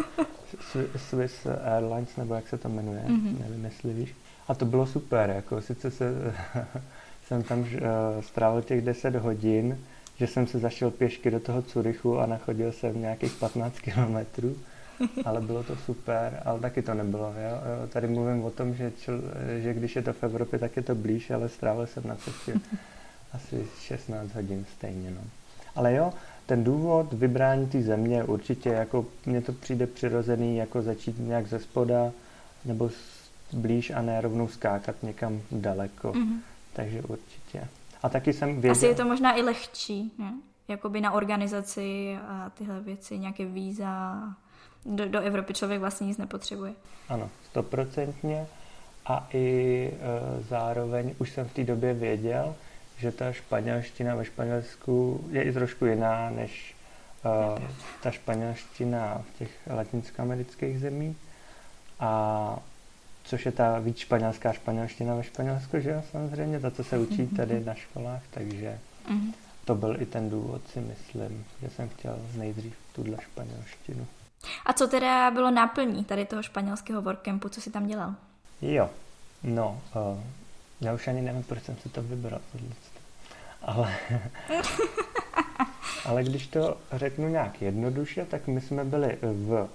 Swiss 0.96 1.46
Airlines, 1.64 2.16
nebo 2.16 2.34
jak 2.34 2.48
se 2.48 2.58
to 2.58 2.68
jmenuje, 2.68 3.04
mm-hmm. 3.08 3.40
nevím, 3.40 3.64
jestli 3.64 3.92
víš. 3.92 4.14
A 4.48 4.54
to 4.54 4.64
bylo 4.64 4.86
super, 4.86 5.30
jako 5.30 5.60
sice 5.60 5.90
se, 5.90 6.34
jsem 7.26 7.42
tam 7.42 7.60
uh, 7.60 7.66
strávil 8.20 8.62
těch 8.62 8.84
10 8.84 9.14
hodin, 9.14 9.78
že 10.18 10.26
jsem 10.26 10.46
se 10.46 10.58
zašel 10.58 10.90
pěšky 10.90 11.30
do 11.30 11.40
toho 11.40 11.62
Curychu 11.62 12.18
a 12.18 12.26
nachodil 12.26 12.72
jsem 12.72 13.00
nějakých 13.00 13.32
15 13.32 13.78
kilometrů, 13.78 14.56
ale 15.24 15.40
bylo 15.40 15.62
to 15.62 15.76
super, 15.76 16.42
ale 16.44 16.60
taky 16.60 16.82
to 16.82 16.94
nebylo. 16.94 17.26
Jo? 17.26 17.88
Tady 17.88 18.08
mluvím 18.08 18.44
o 18.44 18.50
tom, 18.50 18.74
že, 18.74 18.92
čl, 19.00 19.22
že 19.62 19.74
když 19.74 19.96
je 19.96 20.02
to 20.02 20.12
v 20.12 20.22
Evropě, 20.22 20.58
tak 20.58 20.76
je 20.76 20.82
to 20.82 20.94
blíž, 20.94 21.30
ale 21.30 21.48
strávil 21.48 21.86
jsem 21.86 22.02
na 22.06 22.14
cestě 22.14 22.54
asi 23.32 23.66
16 23.80 24.34
hodin 24.34 24.66
stejně. 24.76 25.10
No. 25.10 25.20
Ale 25.76 25.94
jo, 25.94 26.12
ten 26.46 26.64
důvod 26.64 27.12
vybrání 27.12 27.66
té 27.66 27.82
země 27.82 28.24
určitě, 28.24 28.68
jako 28.68 29.06
mně 29.26 29.40
to 29.40 29.52
přijde 29.52 29.86
přirozený, 29.86 30.56
jako 30.56 30.82
začít 30.82 31.18
nějak 31.18 31.46
ze 31.46 31.58
spoda, 31.58 32.12
nebo 32.64 32.90
blíž 33.52 33.90
a 33.90 34.02
ne 34.02 34.20
rovnou 34.20 34.48
skákat 34.48 34.96
někam 35.02 35.40
daleko. 35.52 36.12
Mm-hmm. 36.12 36.38
Takže 36.72 37.02
určitě. 37.02 37.68
A 38.06 38.08
taky 38.08 38.32
jsem 38.32 38.52
věděl... 38.52 38.70
Asi 38.70 38.86
je 38.86 38.94
to 38.94 39.04
možná 39.04 39.38
i 39.38 39.42
lehčí, 39.42 40.12
ne? 40.18 40.34
Jakoby 40.68 41.00
na 41.00 41.12
organizaci 41.12 42.18
a 42.28 42.50
tyhle 42.50 42.80
věci, 42.80 43.18
nějaké 43.18 43.44
víza. 43.44 44.18
Do, 44.84 45.08
do 45.08 45.20
Evropy 45.20 45.54
člověk 45.54 45.80
vlastně 45.80 46.06
nic 46.06 46.18
nepotřebuje. 46.18 46.72
Ano, 47.08 47.30
stoprocentně. 47.50 48.46
A 49.06 49.28
i 49.32 49.90
e, 49.92 50.42
zároveň 50.42 51.14
už 51.18 51.30
jsem 51.30 51.48
v 51.48 51.52
té 51.52 51.64
době 51.64 51.94
věděl, 51.94 52.54
že 52.98 53.12
ta 53.12 53.32
španělština 53.32 54.14
ve 54.14 54.24
Španělsku 54.24 55.24
je 55.30 55.42
i 55.42 55.52
trošku 55.52 55.86
jiná 55.86 56.30
než 56.30 56.74
e, 57.24 57.62
ta 58.02 58.10
španělština 58.10 59.22
v 59.30 59.38
těch 59.38 59.50
latinskoamerických 59.76 60.80
zemích. 60.80 61.16
A 62.00 62.58
což 63.26 63.46
je 63.46 63.52
ta 63.52 63.78
víc 63.78 63.98
španělská 63.98 64.52
španělština 64.52 65.14
ve 65.14 65.22
Španělsku, 65.22 65.80
že 65.80 65.90
jo, 65.90 66.02
samozřejmě, 66.12 66.60
to, 66.60 66.70
co 66.70 66.84
se 66.84 66.98
učí 66.98 67.26
tady 67.26 67.64
na 67.64 67.74
školách, 67.74 68.22
takže 68.30 68.78
to 69.64 69.74
byl 69.74 70.02
i 70.02 70.06
ten 70.06 70.30
důvod, 70.30 70.68
si 70.68 70.80
myslím, 70.80 71.44
že 71.62 71.70
jsem 71.70 71.88
chtěl 71.88 72.18
nejdřív 72.36 72.74
tuhle 72.92 73.18
španělštinu. 73.20 74.06
A 74.66 74.72
co 74.72 74.86
teda 74.86 75.30
bylo 75.30 75.50
náplní 75.50 76.04
tady 76.04 76.24
toho 76.24 76.42
španělského 76.42 77.02
workcampu, 77.02 77.48
co 77.48 77.60
si 77.60 77.70
tam 77.70 77.86
dělal? 77.86 78.14
Jo, 78.62 78.90
no, 79.42 79.80
uh, 79.94 80.20
já 80.80 80.92
už 80.92 81.08
ani 81.08 81.22
nevím, 81.22 81.42
proč 81.42 81.62
jsem 81.62 81.76
si 81.76 81.88
to 81.88 82.02
vybral. 82.02 82.40
Ale, 83.62 83.94
ale 86.04 86.24
když 86.24 86.46
to 86.46 86.76
řeknu 86.92 87.28
nějak 87.28 87.62
jednoduše, 87.62 88.24
tak 88.24 88.46
my 88.46 88.60
jsme 88.60 88.84
byli 88.84 89.18
v 89.22 89.68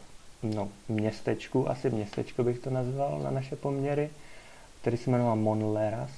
no, 0.44 0.70
městečku, 0.90 1.70
asi 1.70 1.90
městečko 1.90 2.44
bych 2.44 2.60
to 2.60 2.70
nazval 2.70 3.20
na 3.20 3.32
naše 3.32 3.56
poměry, 3.56 4.10
který 4.82 4.98
se 4.98 5.10
jmenoval 5.10 5.36
Monleras. 5.36 6.12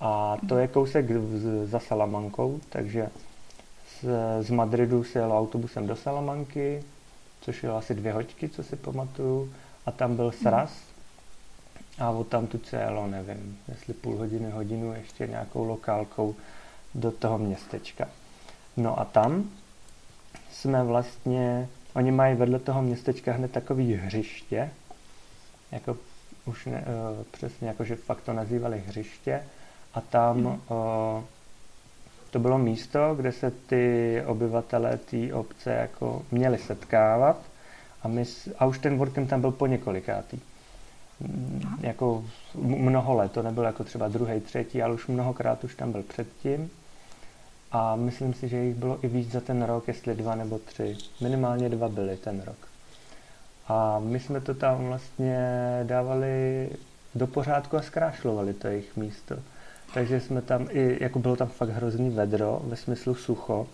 A 0.00 0.36
to 0.48 0.58
je 0.58 0.68
kousek 0.68 1.06
za 1.64 1.78
Salamankou, 1.78 2.60
takže 2.68 3.08
z, 4.00 4.08
z 4.46 4.50
Madridu 4.50 5.04
se 5.04 5.18
jelo 5.18 5.38
autobusem 5.38 5.86
do 5.86 5.96
Salamanky, 5.96 6.84
což 7.40 7.62
jelo 7.62 7.76
asi 7.76 7.94
dvě 7.94 8.12
hoďky, 8.12 8.48
co 8.48 8.62
si 8.62 8.76
pamatuju. 8.76 9.52
A 9.86 9.90
tam 9.90 10.16
byl 10.16 10.32
sraz, 10.32 10.70
a 11.98 12.10
od 12.10 12.28
tam 12.28 12.46
tu 12.46 12.58
se 12.58 12.76
jelo, 12.76 13.06
nevím, 13.06 13.58
jestli 13.68 13.94
půl 13.94 14.16
hodiny, 14.16 14.50
hodinu 14.50 14.94
ještě 14.94 15.26
nějakou 15.26 15.64
lokálkou 15.64 16.34
do 16.94 17.10
toho 17.10 17.38
městečka. 17.38 18.08
No 18.76 19.00
a 19.00 19.04
tam 19.04 19.50
jsme 20.52 20.84
vlastně, 20.84 21.68
oni 21.94 22.10
mají 22.10 22.36
vedle 22.36 22.58
toho 22.58 22.82
městečka 22.82 23.32
hned 23.32 23.52
takový 23.52 23.94
hřiště, 23.94 24.70
jako 25.72 25.96
už 26.44 26.66
ne, 26.66 26.84
uh, 26.86 27.24
přesně, 27.30 27.68
jako 27.68 27.84
že 27.84 27.96
fakt 27.96 28.20
to 28.20 28.32
nazývali 28.32 28.82
hřiště 28.86 29.42
a 29.94 30.00
tam 30.00 30.36
mm. 30.36 30.46
uh, 30.46 31.24
to 32.30 32.38
bylo 32.38 32.58
místo, 32.58 33.14
kde 33.14 33.32
se 33.32 33.50
ty 33.50 34.22
obyvatelé 34.26 34.96
té 34.96 35.34
obce 35.34 35.70
jako 35.72 36.22
měli 36.30 36.58
setkávat 36.58 37.36
a, 38.02 38.08
my, 38.08 38.24
a 38.58 38.66
už 38.66 38.78
ten 38.78 38.98
workem 38.98 39.26
tam 39.26 39.40
byl 39.40 39.50
po 39.50 39.66
několikátý. 39.66 40.40
Mm, 41.20 41.62
jako 41.80 42.24
mnoho 42.54 43.14
let, 43.14 43.32
to 43.32 43.42
nebylo 43.42 43.66
jako 43.66 43.84
třeba 43.84 44.08
druhý, 44.08 44.40
třetí, 44.40 44.82
ale 44.82 44.94
už 44.94 45.06
mnohokrát 45.06 45.64
už 45.64 45.74
tam 45.74 45.92
byl 45.92 46.02
předtím. 46.02 46.70
A 47.72 47.96
myslím 47.96 48.34
si, 48.34 48.48
že 48.48 48.56
jich 48.56 48.74
bylo 48.74 48.98
i 49.02 49.08
víc 49.08 49.32
za 49.32 49.40
ten 49.40 49.62
rok, 49.62 49.88
jestli 49.88 50.14
dva 50.14 50.34
nebo 50.34 50.58
tři. 50.58 50.96
Minimálně 51.20 51.68
dva 51.68 51.88
byly 51.88 52.16
ten 52.16 52.42
rok. 52.46 52.68
A 53.68 53.98
my 53.98 54.20
jsme 54.20 54.40
to 54.40 54.54
tam 54.54 54.86
vlastně 54.86 55.46
dávali 55.82 56.68
do 57.14 57.26
pořádku 57.26 57.76
a 57.76 57.82
zkrášlovali 57.82 58.54
to 58.54 58.68
jejich 58.68 58.96
místo. 58.96 59.36
Takže 59.94 60.20
jsme 60.20 60.42
tam 60.42 60.68
i, 60.70 60.98
jako 61.00 61.18
bylo 61.18 61.36
tam 61.36 61.48
fakt 61.48 61.68
hrozný 61.68 62.10
vedro, 62.10 62.62
ve 62.64 62.76
smyslu 62.76 63.14
sucho, 63.14 63.66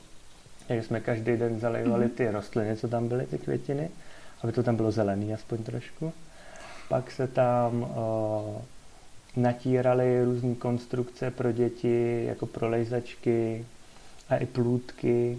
takže 0.69 0.83
jsme 0.83 1.01
každý 1.01 1.37
den 1.37 1.61
zalejvali 1.61 2.05
mhm. 2.05 2.15
ty 2.15 2.31
rostliny, 2.31 2.77
co 2.77 2.89
tam 2.89 3.09
byly, 3.09 3.27
ty 3.27 3.39
květiny, 3.39 3.91
aby 4.43 4.53
to 4.53 4.63
tam 4.63 4.77
bylo 4.77 4.91
zelený 4.91 5.35
aspoň 5.35 5.63
trošku. 5.63 6.13
Pak 6.89 7.11
se 7.11 7.27
tam 7.27 7.83
uh, 7.83 7.89
natíraly 9.37 10.25
různé 10.25 10.55
konstrukce 10.55 11.31
pro 11.31 11.53
děti, 11.53 12.25
jako 12.29 12.47
prolejzačky 12.47 13.65
a 14.29 14.37
i 14.37 14.47
plůdky. 14.47 15.39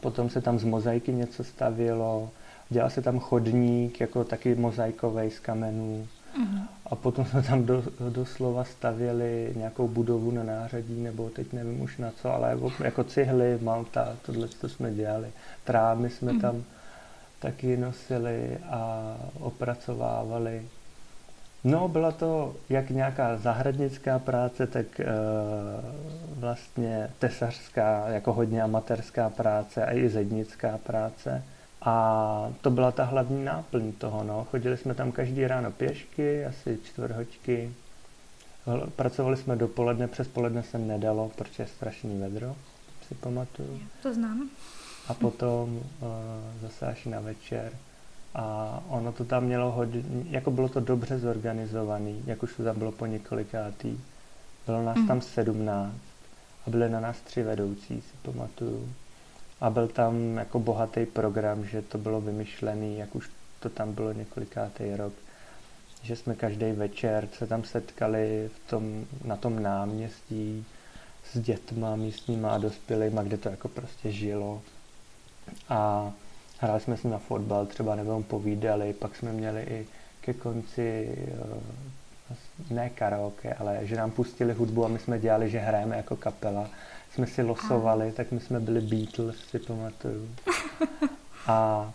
Potom 0.00 0.30
se 0.30 0.40
tam 0.40 0.58
z 0.58 0.64
mozaiky 0.64 1.12
něco 1.12 1.44
stavilo. 1.44 2.30
Dělal 2.70 2.90
se 2.90 3.02
tam 3.02 3.18
chodník, 3.18 4.00
jako 4.00 4.24
taky 4.24 4.54
mozaikový 4.54 5.30
z 5.30 5.38
kamenů. 5.38 6.06
Mm-hmm. 6.38 6.62
A 6.86 6.96
potom 6.96 7.24
jsme 7.24 7.42
tam 7.42 7.64
do, 7.64 7.84
doslova 8.08 8.64
stavěli 8.64 9.52
nějakou 9.56 9.88
budovu 9.88 10.30
na 10.30 10.42
nářadí, 10.42 11.02
nebo 11.02 11.30
teď 11.30 11.52
nevím 11.52 11.80
už 11.80 11.98
na 11.98 12.10
co, 12.10 12.32
ale 12.32 12.58
jako 12.84 13.04
cihly, 13.04 13.58
malta, 13.62 14.16
tohle 14.26 14.48
to 14.48 14.68
jsme 14.68 14.94
dělali. 14.94 15.28
Trámy 15.64 16.10
jsme 16.10 16.32
mm-hmm. 16.32 16.40
tam 16.40 16.64
taky 17.38 17.76
nosili 17.76 18.58
a 18.70 19.16
opracovávali. 19.40 20.62
No, 21.64 21.88
byla 21.88 22.12
to 22.12 22.56
jak 22.68 22.90
nějaká 22.90 23.36
zahradnická 23.36 24.18
práce, 24.18 24.66
tak 24.66 25.00
e, 25.00 25.06
vlastně 26.36 27.10
tesařská, 27.18 28.08
jako 28.08 28.32
hodně 28.32 28.62
amatérská 28.62 29.30
práce 29.30 29.86
a 29.86 29.94
i 29.94 30.08
zednická 30.08 30.78
práce. 30.78 31.44
A 31.82 32.52
to 32.60 32.70
byla 32.70 32.92
ta 32.92 33.04
hlavní 33.04 33.44
náplň 33.44 33.92
toho. 33.92 34.24
No. 34.24 34.46
Chodili 34.50 34.76
jsme 34.76 34.94
tam 34.94 35.12
každý 35.12 35.46
ráno 35.46 35.70
pěšky, 35.70 36.44
asi 36.44 36.78
čtvrhočky. 36.84 37.72
Pracovali 38.96 39.36
jsme 39.36 39.56
dopoledne, 39.56 40.08
přes 40.08 40.28
poledne 40.28 40.62
se 40.62 40.78
nedalo, 40.78 41.30
protože 41.36 41.62
je 41.62 41.66
strašný 41.66 42.20
vedro, 42.20 42.56
si 43.08 43.14
pamatuju. 43.14 43.80
To 44.02 44.14
znám 44.14 44.50
a 45.10 45.14
potom 45.14 45.76
uh, 45.76 45.82
zase 46.62 46.86
až 46.86 47.04
na 47.04 47.20
večer. 47.20 47.72
A 48.34 48.78
ono 48.88 49.12
to 49.12 49.24
tam 49.24 49.44
mělo 49.44 49.70
hodně, 49.70 50.02
jako 50.30 50.50
bylo 50.50 50.68
to 50.68 50.80
dobře 50.80 51.18
zorganizovaný, 51.18 52.22
jak 52.26 52.42
už 52.42 52.56
to 52.56 52.64
tam 52.64 52.78
bylo 52.78 52.92
po 52.92 53.06
několikátý. 53.06 54.00
Bylo 54.66 54.82
nás 54.82 54.96
mm. 54.96 55.06
tam 55.06 55.20
sedmnáct 55.20 55.94
a 56.66 56.70
byly 56.70 56.88
na 56.88 57.00
nás 57.00 57.20
tři 57.20 57.42
vedoucí, 57.42 58.00
si 58.00 58.16
pamatuju. 58.22 58.92
A 59.60 59.70
byl 59.70 59.88
tam 59.88 60.36
jako 60.36 60.58
bohatý 60.58 61.06
program, 61.06 61.64
že 61.64 61.82
to 61.82 61.98
bylo 61.98 62.20
vymyšlený, 62.20 62.98
jak 62.98 63.14
už 63.14 63.30
to 63.60 63.68
tam 63.68 63.92
bylo 63.92 64.12
několikátý 64.12 64.96
rok, 64.96 65.12
že 66.02 66.16
jsme 66.16 66.34
každý 66.34 66.72
večer 66.72 67.28
se 67.38 67.46
tam 67.46 67.64
setkali 67.64 68.50
v 68.56 68.70
tom, 68.70 69.04
na 69.24 69.36
tom 69.36 69.62
náměstí 69.62 70.64
s 71.32 71.38
dětma 71.38 71.96
místníma 71.96 72.50
a 72.50 72.58
dospělýma, 72.58 73.22
kde 73.22 73.36
to 73.36 73.48
jako 73.48 73.68
prostě 73.68 74.12
žilo 74.12 74.62
a 75.68 76.12
hráli 76.60 76.80
jsme 76.80 76.96
si 76.96 77.08
na 77.08 77.18
fotbal 77.18 77.66
třeba 77.66 77.94
nebo 77.94 78.22
povídali, 78.22 78.92
pak 78.92 79.16
jsme 79.16 79.32
měli 79.32 79.62
i 79.62 79.86
ke 80.20 80.32
konci 80.32 81.18
eh, 81.28 82.74
ne 82.74 82.90
karaoke, 82.90 83.54
ale 83.54 83.78
že 83.82 83.96
nám 83.96 84.10
pustili 84.10 84.52
hudbu 84.52 84.84
a 84.84 84.88
my 84.88 84.98
jsme 84.98 85.18
dělali, 85.18 85.50
že 85.50 85.58
hrajeme 85.58 85.96
jako 85.96 86.16
kapela. 86.16 86.68
Jsme 87.14 87.26
si 87.26 87.42
losovali, 87.42 88.12
tak 88.12 88.32
my 88.32 88.40
jsme 88.40 88.60
byli 88.60 88.80
Beatles, 88.80 89.36
si 89.36 89.58
pamatuju. 89.58 90.28
A 91.46 91.92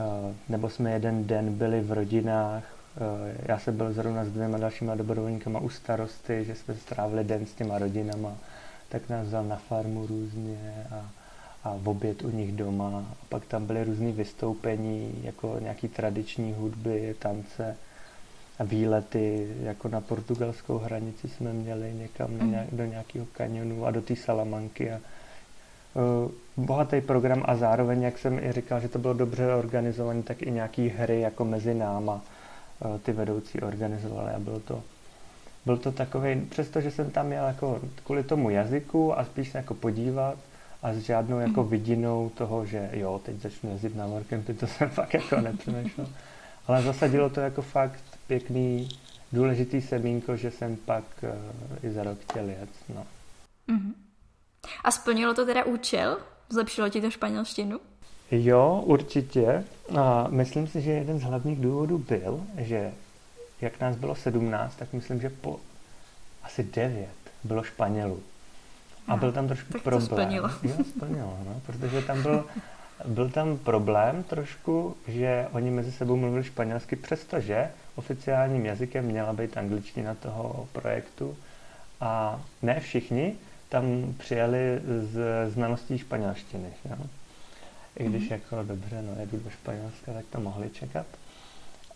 eh, 0.00 0.34
nebo 0.48 0.70
jsme 0.70 0.92
jeden 0.92 1.26
den 1.26 1.54
byli 1.54 1.80
v 1.80 1.92
rodinách, 1.92 2.64
eh, 2.96 3.36
já 3.48 3.58
jsem 3.58 3.76
byl 3.76 3.92
zrovna 3.92 4.24
s 4.24 4.28
dvěma 4.28 4.58
dalšíma 4.58 4.94
dobrovolníkama 4.94 5.60
u 5.60 5.68
starosty, 5.68 6.44
že 6.44 6.54
jsme 6.54 6.74
strávili 6.74 7.24
den 7.24 7.46
s 7.46 7.52
těma 7.52 7.78
rodinama, 7.78 8.36
tak 8.88 9.08
nás 9.08 9.26
vzal 9.26 9.44
na 9.44 9.56
farmu 9.56 10.06
různě 10.06 10.86
a 10.90 11.19
a 11.64 11.74
v 11.76 11.88
oběd 11.88 12.24
u 12.24 12.30
nich 12.30 12.52
doma. 12.52 12.88
A 12.88 13.14
pak 13.28 13.46
tam 13.46 13.66
byly 13.66 13.84
různé 13.84 14.12
vystoupení, 14.12 15.20
jako 15.22 15.56
nějaký 15.60 15.88
tradiční 15.88 16.52
hudby, 16.52 17.14
tance 17.18 17.76
a 18.58 18.64
výlety, 18.64 19.48
jako 19.62 19.88
na 19.88 20.00
portugalskou 20.00 20.78
hranici 20.78 21.28
jsme 21.28 21.52
měli 21.52 21.94
někam 21.94 22.30
mm. 22.30 22.50
nějak, 22.50 22.66
do 22.72 22.84
nějakého 22.84 23.26
kanionu 23.32 23.86
a 23.86 23.90
do 23.90 24.02
té 24.02 24.16
Salamanky. 24.16 24.92
A, 24.92 25.00
uh, 25.94 26.30
bohatý 26.64 27.00
program 27.00 27.42
a 27.46 27.56
zároveň, 27.56 28.02
jak 28.02 28.18
jsem 28.18 28.38
i 28.38 28.52
říkal, 28.52 28.80
že 28.80 28.88
to 28.88 28.98
bylo 28.98 29.14
dobře 29.14 29.54
organizované, 29.54 30.22
tak 30.22 30.42
i 30.42 30.50
nějaký 30.50 30.88
hry 30.88 31.20
jako 31.20 31.44
mezi 31.44 31.74
náma 31.74 32.14
uh, 32.14 32.98
ty 32.98 33.12
vedoucí 33.12 33.60
organizovali 33.60 34.32
a 34.32 34.38
bylo 34.38 34.60
to 34.60 34.82
byl 35.66 35.76
to 35.76 35.92
takový, 35.92 36.40
přestože 36.40 36.90
jsem 36.90 37.10
tam 37.10 37.26
měl 37.26 37.44
jako 37.44 37.80
kvůli 38.04 38.22
tomu 38.22 38.50
jazyku 38.50 39.18
a 39.18 39.24
spíš 39.24 39.48
se 39.48 39.58
jako 39.58 39.74
podívat, 39.74 40.38
a 40.82 40.92
s 40.92 40.98
žádnou 40.98 41.38
jako 41.38 41.62
mhm. 41.62 41.70
vidinou 41.70 42.30
toho, 42.34 42.66
že 42.66 42.90
jo, 42.92 43.20
teď 43.24 43.40
začnu 43.40 43.70
jezdit 43.70 43.96
na 43.96 44.06
workcampy, 44.06 44.54
to 44.54 44.66
jsem 44.66 44.90
fakt 45.00 45.14
jako 45.14 45.40
nepřemýšlel. 45.40 46.08
Ale 46.66 46.82
zasadilo 46.82 47.30
to 47.30 47.40
jako 47.40 47.62
fakt 47.62 48.04
pěkný, 48.26 48.88
důležitý 49.32 49.80
semínko, 49.80 50.36
že 50.36 50.50
jsem 50.50 50.76
pak 50.76 51.04
uh, 51.22 51.84
i 51.90 51.92
za 51.92 52.02
rok 52.02 52.18
chtěl 52.18 52.48
jet. 52.48 52.68
No. 52.94 53.06
Mm-hmm. 53.68 53.92
A 54.84 54.90
splnilo 54.90 55.34
to 55.34 55.46
teda 55.46 55.64
účel? 55.64 56.18
Zlepšilo 56.48 56.88
ti 56.88 57.00
to 57.00 57.10
španělštinu? 57.10 57.80
Jo, 58.30 58.82
určitě. 58.86 59.64
A 59.98 60.28
myslím 60.30 60.66
si, 60.66 60.80
že 60.80 60.90
jeden 60.90 61.18
z 61.18 61.22
hlavních 61.22 61.60
důvodů 61.60 61.98
byl, 61.98 62.46
že 62.56 62.92
jak 63.60 63.80
nás 63.80 63.96
bylo 63.96 64.14
17, 64.14 64.76
tak 64.76 64.92
myslím, 64.92 65.20
že 65.20 65.30
po 65.30 65.60
asi 66.42 66.62
9 66.62 67.08
bylo 67.44 67.62
Španělů. 67.62 68.22
A 69.10 69.16
byl 69.16 69.32
tam 69.32 69.48
trošku 69.48 69.72
tak 69.72 69.82
problém. 69.82 70.08
To 70.08 70.14
splnilo. 70.14 70.50
Jo, 70.62 70.84
splnilo, 70.88 71.38
no, 71.46 71.60
protože 71.66 72.02
tam 72.02 72.22
byl, 72.22 72.44
byl 73.06 73.30
tam 73.30 73.58
problém 73.58 74.22
trošku, 74.22 74.96
že 75.08 75.46
oni 75.52 75.70
mezi 75.70 75.92
sebou 75.92 76.16
mluvili 76.16 76.44
španělsky, 76.44 76.96
přestože 76.96 77.70
oficiálním 77.94 78.66
jazykem 78.66 79.04
měla 79.04 79.32
být 79.32 79.56
angličtina 79.56 80.14
toho 80.14 80.68
projektu. 80.72 81.36
A 82.00 82.40
ne 82.62 82.80
všichni 82.80 83.34
tam 83.68 84.14
přijeli 84.18 84.80
z 85.02 85.50
znalostí 85.50 85.98
španělštiny. 85.98 86.68
Jo? 86.90 86.96
I 87.96 88.04
když 88.04 88.22
mm-hmm. 88.22 88.32
jako 88.32 88.62
dobře, 88.62 89.02
no 89.02 89.20
jedu 89.20 89.38
do 89.38 89.50
Španělska, 89.50 90.12
tak 90.12 90.24
to 90.32 90.40
mohli 90.40 90.70
čekat. 90.70 91.06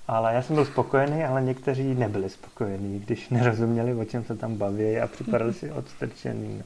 Ale 0.09 0.35
já 0.35 0.43
jsem 0.43 0.57
byl 0.57 0.65
spokojený, 0.65 1.25
ale 1.25 1.43
někteří 1.43 1.95
nebyli 1.95 2.31
spokojení, 2.31 3.01
když 3.01 3.29
nerozuměli, 3.29 3.95
o 3.95 4.05
čem 4.05 4.25
se 4.25 4.37
tam 4.37 4.57
baví 4.57 4.99
a 4.99 5.07
připadali 5.07 5.55
si 5.61 5.73
odstrčený. 5.73 6.59
No. 6.59 6.65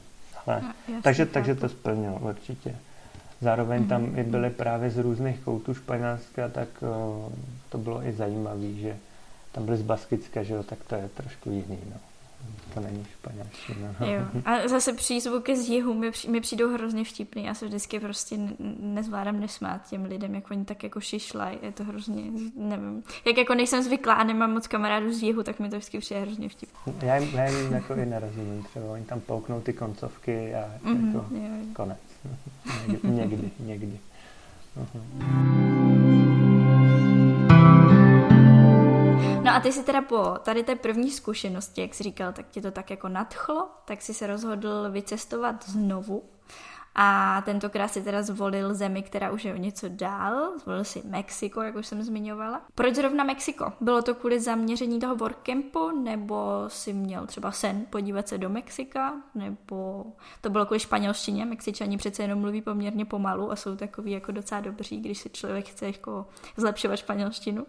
Ale, 0.49 0.61
no, 0.61 0.67
jasný, 0.87 1.01
takže, 1.01 1.25
takže 1.25 1.55
to 1.55 1.69
splnilo 1.69 2.19
určitě. 2.19 2.75
Zároveň 3.41 3.87
tam 3.87 4.05
mm-hmm. 4.05 4.19
i 4.19 4.23
byly 4.23 4.49
právě 4.49 4.89
z 4.89 4.97
různých 4.97 5.39
koutů 5.39 5.73
Španělska, 5.73 6.49
tak 6.49 6.67
uh, 6.81 7.33
to 7.69 7.77
bylo 7.77 8.03
i 8.03 8.13
zajímavé, 8.13 8.73
že 8.73 8.97
tam 9.51 9.65
byly 9.65 9.77
z 9.77 9.81
Baskicka, 9.81 10.43
že 10.43 10.53
jo, 10.53 10.63
tak 10.63 10.79
to 10.87 10.95
je 10.95 11.09
trošku 11.13 11.49
jiný, 11.49 11.79
no. 11.89 12.08
To 12.73 12.79
není 12.79 13.05
španělština. 13.05 13.95
Jo. 13.99 14.25
A 14.45 14.67
zase 14.67 14.93
přízvuky 14.93 15.57
z 15.57 15.69
jihu 15.69 15.93
mi, 15.93 16.11
mi 16.29 16.41
přijdou 16.41 16.73
hrozně 16.73 17.03
vtipný. 17.03 17.45
Já 17.45 17.53
se 17.53 17.65
vždycky 17.65 17.99
prostě 17.99 18.37
nezvládám 18.79 19.39
nesmát 19.39 19.89
těm 19.89 20.05
lidem, 20.05 20.35
jak 20.35 20.51
oni 20.51 20.65
tak 20.65 20.83
jako 20.83 21.01
šišlají. 21.01 21.57
Je 21.61 21.71
to 21.71 21.83
hrozně, 21.83 22.23
nevím. 22.55 23.03
Jak 23.25 23.37
jako 23.37 23.55
nejsem 23.55 23.83
zvyklá 23.83 24.13
a 24.13 24.23
nemám 24.23 24.53
moc 24.53 24.67
kamarádů 24.67 25.13
z 25.13 25.23
jihu, 25.23 25.43
tak 25.43 25.59
mi 25.59 25.69
to 25.69 25.75
vždycky 25.75 25.99
přijde 25.99 26.21
hrozně 26.21 26.49
vtipný. 26.49 26.93
Já 27.01 27.15
jim, 27.15 27.35
já 27.35 27.45
jim 27.45 27.73
jako 27.73 27.95
i 27.95 28.05
nerozumím. 28.05 28.63
Třeba 28.63 28.85
oni 28.85 29.05
tam 29.05 29.19
pouknou 29.19 29.61
ty 29.61 29.73
koncovky 29.73 30.55
a 30.55 30.73
mm-hmm, 30.83 31.07
jako 31.07 31.35
jo, 31.35 31.41
jo. 31.41 31.65
konec. 31.73 31.99
někdy, 32.87 33.09
někdy. 33.13 33.51
někdy. 33.59 33.99
Uh-huh. 34.77 36.28
No 39.49 39.55
a 39.55 39.59
ty 39.59 39.71
si 39.71 39.83
teda 39.83 40.01
po 40.01 40.35
tady 40.43 40.63
té 40.63 40.75
první 40.75 41.11
zkušenosti, 41.11 41.81
jak 41.81 41.93
jsi 41.93 42.03
říkal, 42.03 42.33
tak 42.33 42.45
tě 42.49 42.61
to 42.61 42.71
tak 42.71 42.89
jako 42.89 43.09
nadchlo, 43.09 43.69
tak 43.85 44.01
si 44.01 44.13
se 44.13 44.27
rozhodl 44.27 44.91
vycestovat 44.91 45.69
znovu. 45.69 46.23
A 46.95 47.41
tentokrát 47.45 47.87
si 47.87 48.01
teda 48.01 48.21
zvolil 48.21 48.73
zemi, 48.73 49.03
která 49.03 49.31
už 49.31 49.45
je 49.45 49.53
o 49.53 49.57
něco 49.57 49.87
dál. 49.89 50.59
Zvolil 50.59 50.83
si 50.83 51.01
Mexiko, 51.05 51.61
jak 51.61 51.75
už 51.75 51.87
jsem 51.87 52.03
zmiňovala. 52.03 52.61
Proč 52.75 52.95
zrovna 52.95 53.23
Mexiko? 53.23 53.73
Bylo 53.81 54.01
to 54.01 54.15
kvůli 54.15 54.39
zaměření 54.39 54.99
toho 54.99 55.15
workcampu, 55.15 56.01
nebo 56.03 56.63
si 56.67 56.93
měl 56.93 57.27
třeba 57.27 57.51
sen 57.51 57.85
podívat 57.89 58.27
se 58.27 58.37
do 58.37 58.49
Mexika, 58.49 59.13
nebo 59.35 60.05
to 60.41 60.49
bylo 60.49 60.65
kvůli 60.65 60.79
španělštině? 60.79 61.45
Mexičani 61.45 61.97
přece 61.97 62.23
jenom 62.23 62.39
mluví 62.39 62.61
poměrně 62.61 63.05
pomalu 63.05 63.51
a 63.51 63.55
jsou 63.55 63.75
takový 63.75 64.11
jako 64.11 64.31
docela 64.31 64.61
dobří, 64.61 64.97
když 64.97 65.17
si 65.17 65.29
člověk 65.29 65.67
chce 65.67 65.85
jako 65.85 66.25
zlepšovat 66.57 66.95
španělštinu. 66.95 67.65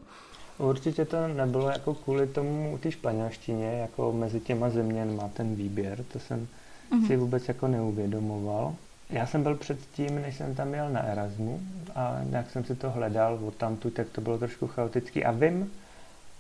Určitě 0.61 1.05
to 1.05 1.29
nebylo 1.29 1.69
jako 1.69 1.95
kvůli 1.95 2.26
tomu 2.26 2.79
té 2.79 2.90
španělštině, 2.90 3.73
jako 3.73 4.12
mezi 4.12 4.40
těma 4.40 4.71
zeměnma 4.71 5.31
ten 5.35 5.55
výběr, 5.55 6.05
to 6.12 6.19
jsem 6.19 6.49
mm-hmm. 6.93 7.07
si 7.07 7.17
vůbec 7.17 7.49
jako 7.49 7.69
neuvědomoval. 7.69 8.75
Já 9.11 9.26
jsem 9.26 9.43
byl 9.43 9.57
předtím, 9.57 10.23
než 10.23 10.37
jsem 10.37 10.55
tam 10.55 10.75
jel 10.75 10.90
na 10.90 11.00
Erasmu 11.00 11.61
a 11.95 12.21
nějak 12.31 12.50
jsem 12.50 12.64
si 12.64 12.75
to 12.75 12.90
hledal 12.90 13.38
od 13.47 13.55
tamtu, 13.55 13.90
tak 13.90 14.09
to 14.09 14.21
bylo 14.21 14.38
trošku 14.38 14.67
chaotický 14.67 15.25
a 15.25 15.31
vím, 15.31 15.71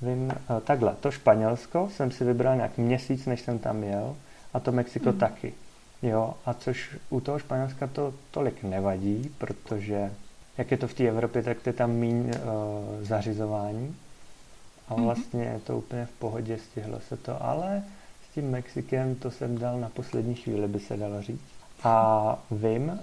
vím 0.02 0.30
eh, 0.30 0.60
takhle, 0.64 0.94
to 1.00 1.10
Španělsko 1.10 1.88
jsem 1.92 2.10
si 2.10 2.24
vybral 2.24 2.56
nějak 2.56 2.78
měsíc, 2.78 3.26
než 3.26 3.40
jsem 3.40 3.58
tam 3.58 3.82
jel 3.82 4.16
a 4.54 4.60
to 4.60 4.72
Mexiko 4.72 5.12
mm. 5.12 5.18
taky. 5.18 5.54
Jo, 6.02 6.34
a 6.46 6.54
což 6.54 6.96
u 7.10 7.20
toho 7.20 7.38
Španělska 7.38 7.86
to 7.86 8.14
tolik 8.30 8.62
nevadí, 8.62 9.34
protože 9.38 10.10
jak 10.58 10.70
je 10.70 10.76
to 10.76 10.88
v 10.88 10.94
té 10.94 11.08
Evropě, 11.08 11.42
tak 11.42 11.66
je 11.66 11.72
tam 11.72 11.92
méně 11.92 12.32
uh, 12.34 13.04
zařizování 13.04 13.96
a 14.90 14.94
mhm. 14.94 15.04
vlastně 15.04 15.44
je 15.44 15.60
to 15.66 15.78
úplně 15.78 16.06
v 16.06 16.12
pohodě, 16.12 16.58
stihlo 16.58 17.00
se 17.00 17.16
to, 17.16 17.44
ale 17.44 17.82
s 18.30 18.34
tím 18.34 18.50
Mexikem 18.50 19.14
to 19.14 19.30
jsem 19.30 19.58
dal 19.58 19.80
na 19.80 19.88
poslední 19.88 20.34
chvíli, 20.34 20.68
by 20.68 20.80
se 20.80 20.96
dalo 20.96 21.22
říct. 21.22 21.40
A 21.84 22.38
vím, 22.50 22.88
uh, 22.88 22.98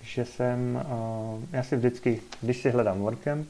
že 0.00 0.24
jsem, 0.24 0.84
uh, 1.36 1.42
já 1.52 1.62
si 1.62 1.76
vždycky, 1.76 2.20
když 2.40 2.62
si 2.62 2.70
hledám 2.70 2.98
WordCamp, 3.00 3.48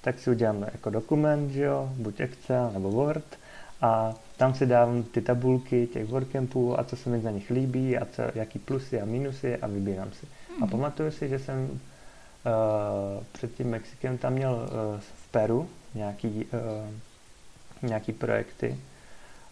tak 0.00 0.18
si 0.18 0.30
udělám 0.30 0.62
jako 0.72 0.90
dokument, 0.90 1.50
že 1.50 1.62
jo, 1.62 1.90
buď 1.96 2.20
Excel 2.20 2.70
nebo 2.72 2.90
Word 2.90 3.38
a 3.80 4.14
tam 4.36 4.54
si 4.54 4.66
dávám 4.66 5.02
ty 5.02 5.20
tabulky 5.20 5.86
těch 5.86 6.06
WordCampů 6.06 6.80
a 6.80 6.84
co 6.84 6.96
se 6.96 7.10
mi 7.10 7.20
za 7.20 7.30
nich 7.30 7.50
líbí 7.50 7.98
a 7.98 8.04
co, 8.04 8.22
jaký 8.34 8.58
plusy 8.58 9.00
a 9.00 9.04
minusy 9.04 9.56
a 9.56 9.66
vybírám 9.66 10.12
si. 10.12 10.26
A 10.56 10.60
mhm. 10.60 10.70
pamatuju 10.70 11.10
si, 11.10 11.28
že 11.28 11.38
jsem 11.38 11.70
uh, 11.70 13.24
před 13.32 13.54
tím 13.54 13.70
Mexikem 13.70 14.18
tam 14.18 14.32
měl 14.32 14.52
uh, 14.52 15.00
v 15.00 15.28
Peru 15.30 15.68
nějaký, 15.94 16.28
uh, 16.28 17.88
nějaký 17.88 18.12
projekty 18.12 18.78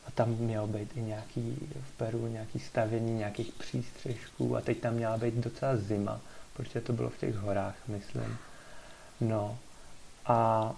a 0.07 0.11
tam 0.11 0.29
mělo 0.29 0.67
být 0.67 0.97
i 0.97 1.03
nějaký 1.03 1.69
v 1.83 1.97
Peru 1.97 2.27
nějaký 2.27 2.59
stavění 2.59 3.15
nějakých 3.15 3.53
přístřežků 3.53 4.57
a 4.57 4.61
teď 4.61 4.81
tam 4.81 4.95
měla 4.95 5.17
být 5.17 5.35
docela 5.35 5.77
zima, 5.77 6.21
protože 6.57 6.81
to 6.81 6.93
bylo 6.93 7.11
v 7.11 7.19
těch 7.19 7.35
horách, 7.35 7.77
myslím. 7.89 8.37
No 9.21 9.59
a 10.27 10.73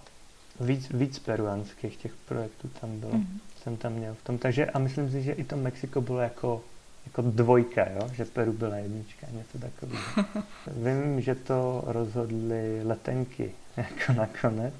víc, 0.60 0.88
víc 0.88 1.18
peruanských 1.18 1.96
těch 1.96 2.14
projektů 2.14 2.68
tam 2.68 3.00
bylo, 3.00 3.12
mm-hmm. 3.12 3.38
jsem 3.62 3.76
tam 3.76 3.92
měl 3.92 4.14
v 4.14 4.24
tom. 4.24 4.38
Takže 4.38 4.66
a 4.66 4.78
myslím 4.78 5.10
si, 5.10 5.22
že 5.22 5.32
i 5.32 5.44
to 5.44 5.56
Mexiko 5.56 6.00
bylo 6.00 6.18
jako 6.18 6.62
jako 7.06 7.22
dvojka, 7.22 7.90
jo? 7.90 8.08
že 8.12 8.24
Peru 8.24 8.52
byla 8.52 8.76
jednička, 8.76 9.26
něco 9.32 9.58
takového. 9.58 10.44
Vím, 10.76 11.20
že 11.20 11.34
to 11.34 11.84
rozhodly 11.86 12.82
letenky 12.84 13.50
jako 13.76 14.12
nakonec 14.12 14.74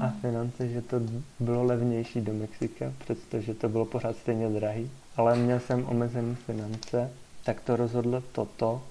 a 0.00 0.08
finance, 0.20 0.68
že 0.68 0.82
to 0.82 1.00
bylo 1.40 1.64
levnější 1.64 2.20
do 2.20 2.32
Mexika, 2.32 2.92
přestože 2.98 3.54
to 3.54 3.68
bylo 3.68 3.84
pořád 3.84 4.16
stejně 4.16 4.48
drahý, 4.48 4.90
ale 5.16 5.36
měl 5.36 5.60
jsem 5.60 5.86
omezený 5.86 6.34
finance, 6.34 7.10
tak 7.44 7.60
to 7.60 7.76
rozhodlo 7.76 8.22
toto, 8.32 8.82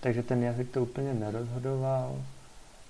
takže 0.00 0.22
ten 0.22 0.42
jazyk 0.42 0.70
to 0.70 0.82
úplně 0.82 1.14
nerozhodoval. 1.14 2.24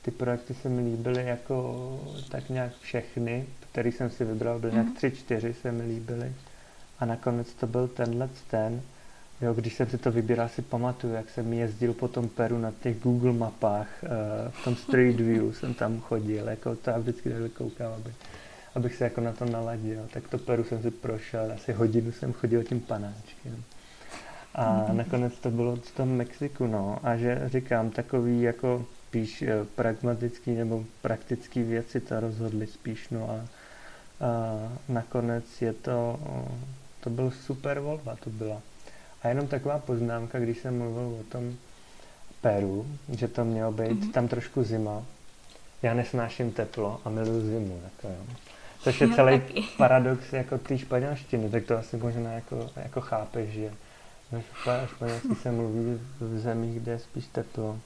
Ty 0.03 0.11
projekty 0.11 0.55
se 0.55 0.69
mi 0.69 0.83
líbily 0.83 1.25
jako 1.27 2.01
tak 2.29 2.49
nějak 2.49 2.73
všechny, 2.81 3.47
který 3.71 3.93
jsem 3.93 4.11
si 4.11 4.25
vybral, 4.25 4.59
byl 4.59 4.71
nějak 4.71 4.87
mhm. 4.87 4.97
tři, 4.97 5.11
čtyři 5.11 5.55
se 5.55 5.73
mi 5.73 5.83
líbily. 5.83 6.33
A 6.99 7.05
nakonec 7.05 7.55
to 7.55 7.67
byl 7.67 7.89
tenhle 7.89 8.29
ten, 8.51 8.83
Jo, 9.43 9.55
když 9.55 9.75
jsem 9.75 9.89
si 9.91 9.99
to 9.99 10.13
vybíral, 10.13 10.49
si 10.49 10.63
pamatuju, 10.63 11.15
jak 11.15 11.31
jsem 11.31 11.53
jezdil 11.53 11.95
po 11.95 12.09
tom 12.09 12.29
Peru 12.29 12.59
na 12.59 12.73
těch 12.83 13.01
Google 13.01 13.33
mapách, 13.33 13.89
uh, 14.03 14.09
v 14.51 14.65
tom 14.65 14.77
Street 14.77 15.21
View 15.21 15.55
jsem 15.55 15.75
tam 15.75 16.01
chodil, 16.01 16.49
jako 16.49 16.77
to 16.77 16.91
já 16.91 16.99
vždycky 16.99 17.31
takhle 17.31 17.49
koukal, 17.49 17.95
aby, 17.95 18.15
abych 18.75 18.95
se 18.95 19.05
jako 19.05 19.21
na 19.21 19.33
to 19.33 19.45
naladil. 19.45 20.09
Tak 20.13 20.29
to 20.29 20.39
Peru 20.39 20.65
jsem 20.65 20.83
si 20.83 20.91
prošel, 20.91 21.53
asi 21.53 21.73
hodinu 21.73 22.13
jsem 22.13 22.33
chodil 22.33 22.65
tím 22.65 22.81
panáčkem. 22.81 23.65
A 24.55 24.65
mm-hmm. 24.65 24.95
nakonec 24.95 25.39
to 25.39 25.51
bylo 25.51 25.77
v 25.77 25.91
tom 25.91 26.09
Mexiku, 26.09 26.67
no. 26.67 26.99
A 27.03 27.17
že 27.17 27.43
říkám, 27.47 27.91
takový 27.91 28.43
jako 28.43 28.87
spíš 29.09 29.43
eh, 29.43 29.65
pragmatický 29.75 30.51
nebo 30.51 30.85
praktický 31.01 31.63
věci 31.63 32.01
to 32.01 32.21
rozhodli 32.21 32.67
spíš, 32.67 33.09
no 33.09 33.31
a, 33.31 33.35
a 33.35 33.43
nakonec 34.89 35.63
je 35.63 35.73
to, 35.73 36.21
to 37.01 37.11
byl 37.11 37.31
super 37.31 37.81
volba, 37.81 38.17
to 38.25 38.31
byla. 38.31 38.63
A 39.23 39.29
jenom 39.29 39.47
taková 39.47 39.79
poznámka, 39.79 40.39
když 40.39 40.59
jsem 40.59 40.79
mluvil 40.79 41.19
o 41.21 41.25
tom 41.29 41.55
Peru, 42.41 42.87
že 43.13 43.29
to 43.29 43.45
mělo 43.45 43.73
být 43.73 43.91
mm-hmm. 43.91 44.13
tam 44.13 44.29
trošku 44.29 44.63
zima. 44.63 45.03
Já 45.83 45.95
nesnáším 45.95 46.53
teplo 46.53 47.01
a 47.05 47.11
miluji 47.11 47.41
zimu. 47.43 47.81
Jako 47.85 48.09
jo. 48.09 48.35
Což 48.81 49.01
je 49.01 49.09
celý 49.15 49.41
taky. 49.41 49.63
paradox 49.79 50.33
jako 50.33 50.59
té 50.59 50.79
španělštiny, 50.79 51.51
tak 51.51 51.65
to 51.65 51.79
asi 51.79 51.97
možná 51.97 52.33
jako, 52.33 52.71
jako 52.77 53.01
chápeš, 53.01 53.51
že 53.51 53.73
španělsky 54.87 55.35
se 55.43 55.53
mluví 55.53 56.01
v 56.21 56.39
zemích, 56.39 56.81
kde 56.81 56.93
je 56.93 56.99
spíš 56.99 57.27
teplo. 57.27 57.79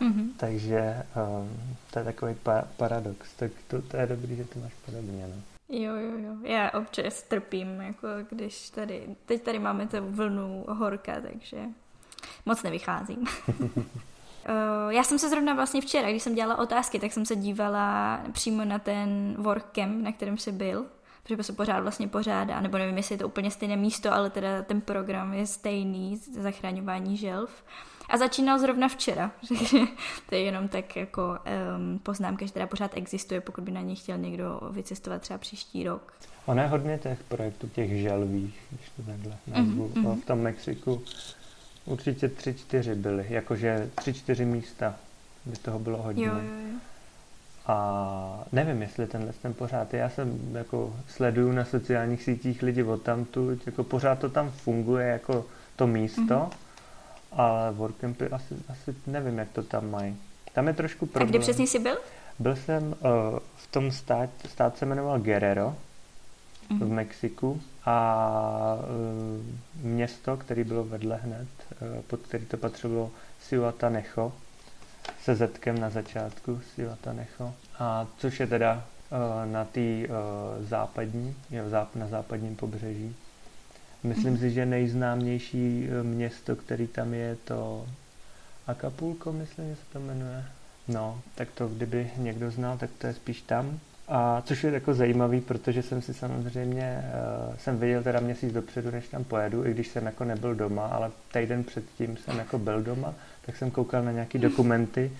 Mm-hmm. 0.00 0.28
Takže 0.36 1.06
um, 1.40 1.76
to 1.90 1.98
je 1.98 2.04
takový 2.04 2.34
pa- 2.34 2.64
paradox. 2.76 3.34
Tak 3.36 3.50
to, 3.68 3.82
to 3.82 3.96
je 3.96 4.06
dobrý, 4.06 4.36
že 4.36 4.44
to 4.44 4.58
máš 4.58 4.72
podobně. 4.86 5.26
No. 5.34 5.57
Jo, 5.68 5.96
jo, 5.96 6.18
jo. 6.18 6.36
Já 6.42 6.70
občas 6.70 7.22
trpím, 7.22 7.80
jako 7.80 8.08
když 8.30 8.70
tady, 8.70 9.16
teď 9.26 9.42
tady 9.42 9.58
máme 9.58 9.86
tu 9.86 9.96
vlnu 10.00 10.64
horka, 10.68 11.20
takže 11.20 11.58
moc 12.46 12.62
nevycházím. 12.62 13.24
Eh, 14.50 14.94
já 14.94 15.02
jsem 15.02 15.18
se 15.18 15.28
zrovna 15.28 15.54
vlastně 15.54 15.80
včera, 15.80 16.10
když 16.10 16.22
jsem 16.22 16.34
dělala 16.34 16.58
otázky, 16.58 16.98
tak 16.98 17.12
jsem 17.12 17.26
se 17.26 17.36
dívala 17.36 18.20
přímo 18.32 18.64
na 18.64 18.78
ten 18.78 19.36
workcamp, 19.38 20.02
na 20.02 20.12
kterém 20.12 20.38
jsi 20.38 20.52
byl, 20.52 20.86
protože 21.22 21.42
se 21.42 21.52
pořád 21.52 21.80
vlastně 21.80 22.08
pořádá, 22.08 22.60
nebo 22.60 22.78
nevím, 22.78 22.96
jestli 22.96 23.14
je 23.14 23.18
to 23.18 23.26
úplně 23.26 23.50
stejné 23.50 23.76
místo, 23.76 24.12
ale 24.12 24.30
teda 24.30 24.62
ten 24.62 24.80
program 24.80 25.34
je 25.34 25.46
stejný, 25.46 26.16
zachraňování 26.16 27.16
želv. 27.16 27.64
A 28.08 28.16
začínal 28.16 28.58
zrovna 28.58 28.88
včera, 28.88 29.30
takže 29.48 29.78
to 30.28 30.34
je 30.34 30.40
jenom 30.40 30.68
tak 30.68 30.96
jako 30.96 31.38
um, 31.76 31.98
poznámka, 31.98 32.46
že 32.46 32.52
teda 32.52 32.66
pořád 32.66 32.96
existuje, 32.96 33.40
pokud 33.40 33.64
by 33.64 33.70
na 33.70 33.80
ně 33.80 33.94
chtěl 33.94 34.18
někdo 34.18 34.60
vycestovat 34.70 35.22
třeba 35.22 35.38
příští 35.38 35.84
rok. 35.84 36.12
Ono 36.46 36.62
je 36.62 36.68
hodně 36.68 36.98
těch 36.98 37.22
projektů, 37.22 37.68
těch 37.68 38.02
želvých, 38.02 38.60
když 38.70 38.90
to 38.96 39.02
takhle 39.02 39.36
nazvu. 39.46 39.88
Mm-hmm. 39.88 40.20
V 40.20 40.24
tom 40.24 40.40
Mexiku 40.40 41.02
určitě 41.84 42.28
tři, 42.28 42.54
čtyři 42.54 42.94
byly, 42.94 43.26
jakože 43.28 43.90
tři, 43.94 44.14
čtyři 44.14 44.44
místa, 44.44 44.94
by 45.46 45.56
toho 45.56 45.78
bylo 45.78 46.02
hodně. 46.02 46.26
Jo, 46.26 46.34
jo, 46.34 46.68
jo. 46.72 46.78
A 47.66 48.44
nevím, 48.52 48.82
jestli 48.82 49.06
tenhle 49.06 49.32
ten 49.42 49.54
pořád 49.54 49.94
Já 49.94 50.10
jsem 50.10 50.56
jako 50.56 50.96
sleduju 51.08 51.52
na 51.52 51.64
sociálních 51.64 52.22
sítích 52.22 52.62
lidi 52.62 52.82
od 52.82 53.02
tamtu, 53.02 53.58
jako 53.66 53.84
pořád 53.84 54.18
to 54.18 54.28
tam 54.28 54.50
funguje 54.50 55.06
jako 55.06 55.44
to 55.76 55.86
místo, 55.86 56.22
mm-hmm 56.22 56.67
ale 57.32 57.72
workcampy 57.72 58.28
asi, 58.28 58.54
asi 58.68 58.94
nevím, 59.06 59.38
jak 59.38 59.48
to 59.52 59.62
tam 59.62 59.90
mají. 59.90 60.16
Tam 60.52 60.66
je 60.66 60.72
trošku 60.72 61.06
problém. 61.06 61.28
A 61.28 61.30
kde 61.30 61.38
přesně 61.38 61.66
jsi 61.66 61.78
byl? 61.78 61.96
Byl 62.38 62.56
jsem 62.56 62.84
uh, 62.86 62.94
v 63.56 63.66
tom 63.70 63.90
stát, 63.90 64.30
stát 64.48 64.78
se 64.78 64.86
jmenoval 64.86 65.18
Guerrero 65.18 65.76
mm. 66.70 66.78
v 66.78 66.82
mhm. 66.82 66.94
Mexiku 66.94 67.60
a 67.84 67.88
a 67.88 68.78
město, 69.82 70.36
které 70.36 70.64
bylo 70.64 70.84
vedle 70.84 71.16
hned, 71.16 71.48
pod 72.06 72.20
který 72.20 72.46
to 72.46 72.56
patřilo 72.56 73.10
Siwatanecho, 73.40 74.32
se 75.22 75.34
zetkem 75.34 75.78
na 75.78 75.90
začátku 75.90 76.60
Siwatanecho, 76.74 77.54
a 77.78 78.06
což 78.18 78.40
je 78.40 78.46
teda 78.46 78.84
na 79.44 79.64
té 79.64 80.08
západní, 80.60 81.36
je 81.50 81.64
na 81.94 82.08
západním 82.08 82.56
pobřeží. 82.56 83.16
Myslím 84.02 84.38
si, 84.38 84.50
že 84.50 84.66
nejznámější 84.66 85.88
město, 86.02 86.56
který 86.56 86.86
tam 86.86 87.14
je, 87.14 87.36
to 87.44 87.86
Acapulco, 88.66 89.32
myslím, 89.32 89.68
že 89.68 89.76
se 89.76 89.82
to 89.92 90.00
jmenuje. 90.00 90.44
No, 90.88 91.20
tak 91.34 91.48
to 91.54 91.68
kdyby 91.68 92.10
někdo 92.16 92.50
znal, 92.50 92.78
tak 92.78 92.90
to 92.98 93.06
je 93.06 93.14
spíš 93.14 93.40
tam. 93.40 93.80
A 94.08 94.42
což 94.46 94.64
je 94.64 94.70
jako 94.70 94.94
zajímavý, 94.94 95.40
protože 95.40 95.82
jsem 95.82 96.02
si 96.02 96.14
samozřejmě, 96.14 97.04
uh, 97.48 97.56
jsem 97.56 97.78
viděl 97.78 98.02
teda 98.02 98.20
měsíc 98.20 98.52
dopředu, 98.52 98.90
než 98.90 99.08
tam 99.08 99.24
pojedu, 99.24 99.66
i 99.66 99.70
když 99.70 99.88
jsem 99.88 100.06
jako 100.06 100.24
nebyl 100.24 100.54
doma, 100.54 100.86
ale 100.86 101.10
týden 101.32 101.64
předtím 101.64 102.16
jsem 102.16 102.38
jako 102.38 102.58
byl 102.58 102.82
doma, 102.82 103.14
tak 103.46 103.56
jsem 103.56 103.70
koukal 103.70 104.02
na 104.02 104.12
nějaký 104.12 104.38
dokumenty 104.38 105.12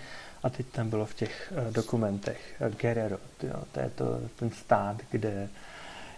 a 0.43 0.49
teď 0.49 0.65
tam 0.65 0.89
bylo 0.89 1.05
v 1.05 1.13
těch 1.13 1.53
uh, 1.67 1.73
dokumentech 1.73 2.55
uh, 2.61 2.75
Guerrero, 2.75 3.17
to 3.71 3.79
je 3.79 3.89
to 3.95 4.19
ten 4.35 4.49
stát, 4.49 4.97
kde 5.11 5.49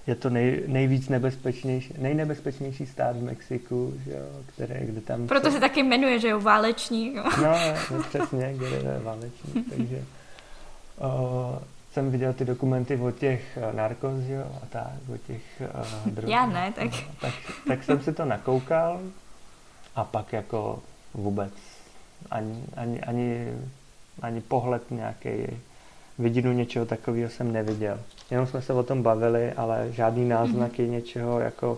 je 0.08 0.16
to 0.16 0.30
nej, 0.30 0.64
nejvíc 0.68 1.10
nebezpečnější, 1.10 1.94
nejnebezpečnější 1.98 2.86
stát 2.86 3.16
v 3.16 3.24
Mexiku, 3.24 3.94
že 4.06 4.12
jo, 4.12 4.26
které, 4.54 4.80
kde 4.86 5.02
tam... 5.02 5.28
Proto 5.28 5.52
se 5.52 5.60
taky 5.60 5.84
jmenuje, 5.84 6.20
že 6.20 6.30
jo, 6.30 6.40
válečník. 6.40 7.16
No, 7.16 7.56
no 7.92 8.04
přesně, 8.04 8.54
kde 8.54 8.68
je 8.68 9.00
válečník, 9.04 9.70
takže 9.78 10.04
o, 10.98 11.62
jsem 11.92 12.12
viděl 12.12 12.34
ty 12.34 12.46
dokumenty 12.46 12.98
o 12.98 13.12
těch 13.12 13.58
uh, 13.58 13.76
narkos, 13.76 14.24
jo, 14.28 14.46
a 14.64 14.66
tak, 14.70 14.94
o 15.14 15.18
těch 15.18 15.42
uh, 16.06 16.12
drogách. 16.14 16.32
Já 16.32 16.46
ne, 16.46 16.74
tak. 16.76 16.92
No, 16.92 17.14
tak. 17.22 17.34
Tak 17.68 17.84
jsem 17.84 18.02
si 18.02 18.14
to 18.14 18.26
nakoukal 18.26 19.02
a 19.96 20.04
pak 20.04 20.34
jako 20.34 20.84
vůbec 21.14 21.54
ani, 22.32 22.64
ani, 22.76 23.02
ani, 23.02 23.54
ani 24.22 24.42
pohled 24.42 24.92
nějaký 24.92 25.30
vidinu 26.22 26.52
něčeho 26.52 26.86
takového 26.86 27.30
jsem 27.30 27.52
neviděl. 27.52 28.00
Jenom 28.32 28.48
jsme 28.48 28.62
se 28.62 28.74
o 28.74 28.84
tom 28.84 29.04
bavili, 29.04 29.52
ale 29.52 29.88
žádný 29.92 30.30
náznaky 30.30 30.84
mm-hmm. 30.84 30.90
něčeho 30.90 31.40
jako 31.40 31.78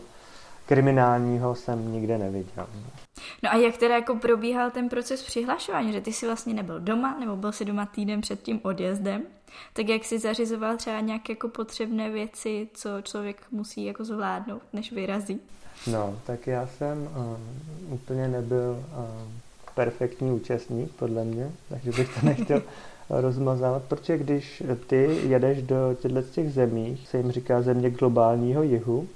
kriminálního 0.65 1.55
jsem 1.55 1.91
nikde 1.91 2.17
neviděl. 2.17 2.67
No 3.43 3.51
a 3.51 3.55
jak 3.55 3.77
teda 3.77 3.95
jako 3.95 4.15
probíhal 4.15 4.71
ten 4.71 4.89
proces 4.89 5.23
přihlašování, 5.23 5.93
že 5.93 6.01
ty 6.01 6.13
jsi 6.13 6.25
vlastně 6.25 6.53
nebyl 6.53 6.79
doma, 6.79 7.17
nebo 7.19 7.35
byl 7.35 7.51
si 7.51 7.65
doma 7.65 7.85
týden 7.85 8.21
před 8.21 8.41
tím 8.41 8.59
odjezdem, 8.63 9.23
tak 9.73 9.89
jak 9.89 10.03
jsi 10.05 10.19
zařizoval 10.19 10.77
třeba 10.77 10.99
nějaké 10.99 11.31
jako 11.31 11.47
potřebné 11.47 12.09
věci, 12.09 12.67
co 12.73 12.89
člověk 13.01 13.41
musí 13.51 13.85
jako 13.85 14.05
zvládnout, 14.05 14.61
než 14.73 14.91
vyrazí? 14.91 15.39
No, 15.87 16.19
tak 16.25 16.47
já 16.47 16.67
jsem 16.67 17.03
uh, 17.03 17.93
úplně 17.93 18.27
nebyl 18.27 18.85
uh, 18.97 19.05
perfektní 19.75 20.31
účastník, 20.31 20.91
podle 20.91 21.23
mě, 21.23 21.51
takže 21.69 21.91
bych 21.91 22.19
to 22.19 22.25
nechtěl 22.25 22.61
rozmazávat, 23.09 23.83
protože 23.83 24.17
když 24.17 24.63
ty 24.87 25.19
jedeš 25.27 25.61
do 25.61 25.95
těchto 26.01 26.21
těch 26.21 26.53
zemí, 26.53 26.97
se 27.05 27.17
jim 27.17 27.31
říká 27.31 27.61
země 27.61 27.89
globálního 27.89 28.63
jihu, 28.63 29.07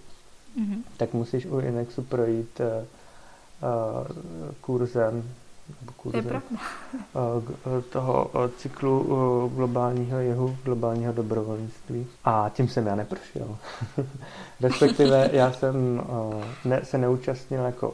mm-hmm. 0.60 0.78
tak 0.97 1.13
musíš 1.13 1.45
u 1.45 1.60
Inexu 1.60 2.02
projít 2.02 2.60
uh, 2.60 2.65
uh, 2.67 4.08
kurzem, 4.62 5.23
kurzem 5.95 6.41
uh, 7.13 7.82
toho 7.91 8.32
cyklu 8.58 9.00
uh, 9.00 9.54
globálního 9.54 10.19
jihu, 10.19 10.58
globálního 10.63 11.13
dobrovolnictví. 11.13 12.08
A 12.23 12.52
tím 12.54 12.67
jsem 12.67 12.88
já 12.88 12.95
neprošel. 12.95 13.58
Respektive 14.62 15.30
já 15.34 15.52
jsem 15.52 16.04
uh, 16.10 16.43
ne, 16.65 16.82
se 16.84 16.97
neúčastnil 16.97 17.63
jako 17.63 17.93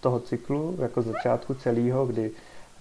toho 0.00 0.20
cyklu, 0.20 0.76
jako 0.78 1.02
začátku 1.02 1.54
celého, 1.54 2.06
kdy 2.06 2.30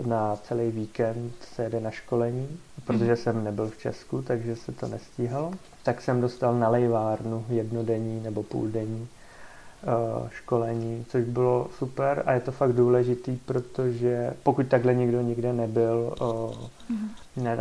na 0.06 0.36
celý 0.36 0.72
víkend 0.72 1.34
se 1.56 1.64
jede 1.64 1.80
na 1.80 1.92
školení, 1.92 2.48
protože 2.86 3.12
mm. 3.12 3.18
jsem 3.18 3.44
nebyl 3.44 3.70
v 3.70 3.78
Česku, 3.78 4.22
takže 4.22 4.56
se 4.56 4.72
to 4.72 4.88
nestíhalo. 4.88 5.52
Tak 5.84 6.02
jsem 6.02 6.22
dostal 6.22 6.60
na 6.60 6.70
lejvárnu 6.70 7.46
jednodenní 7.50 8.24
nebo 8.24 8.44
půldenní 8.44 9.08
uh, 10.22 10.30
školení, 10.30 11.06
což 11.10 11.24
bylo 11.24 11.68
super 11.78 12.24
a 12.26 12.34
je 12.34 12.40
to 12.40 12.52
fakt 12.52 12.74
důležitý, 12.74 13.38
protože 13.46 14.34
pokud 14.44 14.68
takhle 14.68 14.96
nikdo 14.96 15.22
nikde 15.22 15.54
nebyl 15.54 16.16
uh, 16.22 16.56
mm. 16.90 17.10
na, 17.44 17.56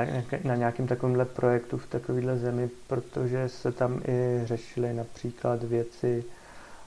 na 0.44 0.57
nějakém 0.57 0.87
takovémhle 0.87 1.25
projektu 1.25 1.79
v 1.79 1.87
takovéhle 1.87 2.38
zemi, 2.38 2.70
protože 2.87 3.49
se 3.49 3.72
tam 3.72 4.01
i 4.09 4.40
řešily 4.44 4.92
například 4.92 5.62
věci, 5.62 6.25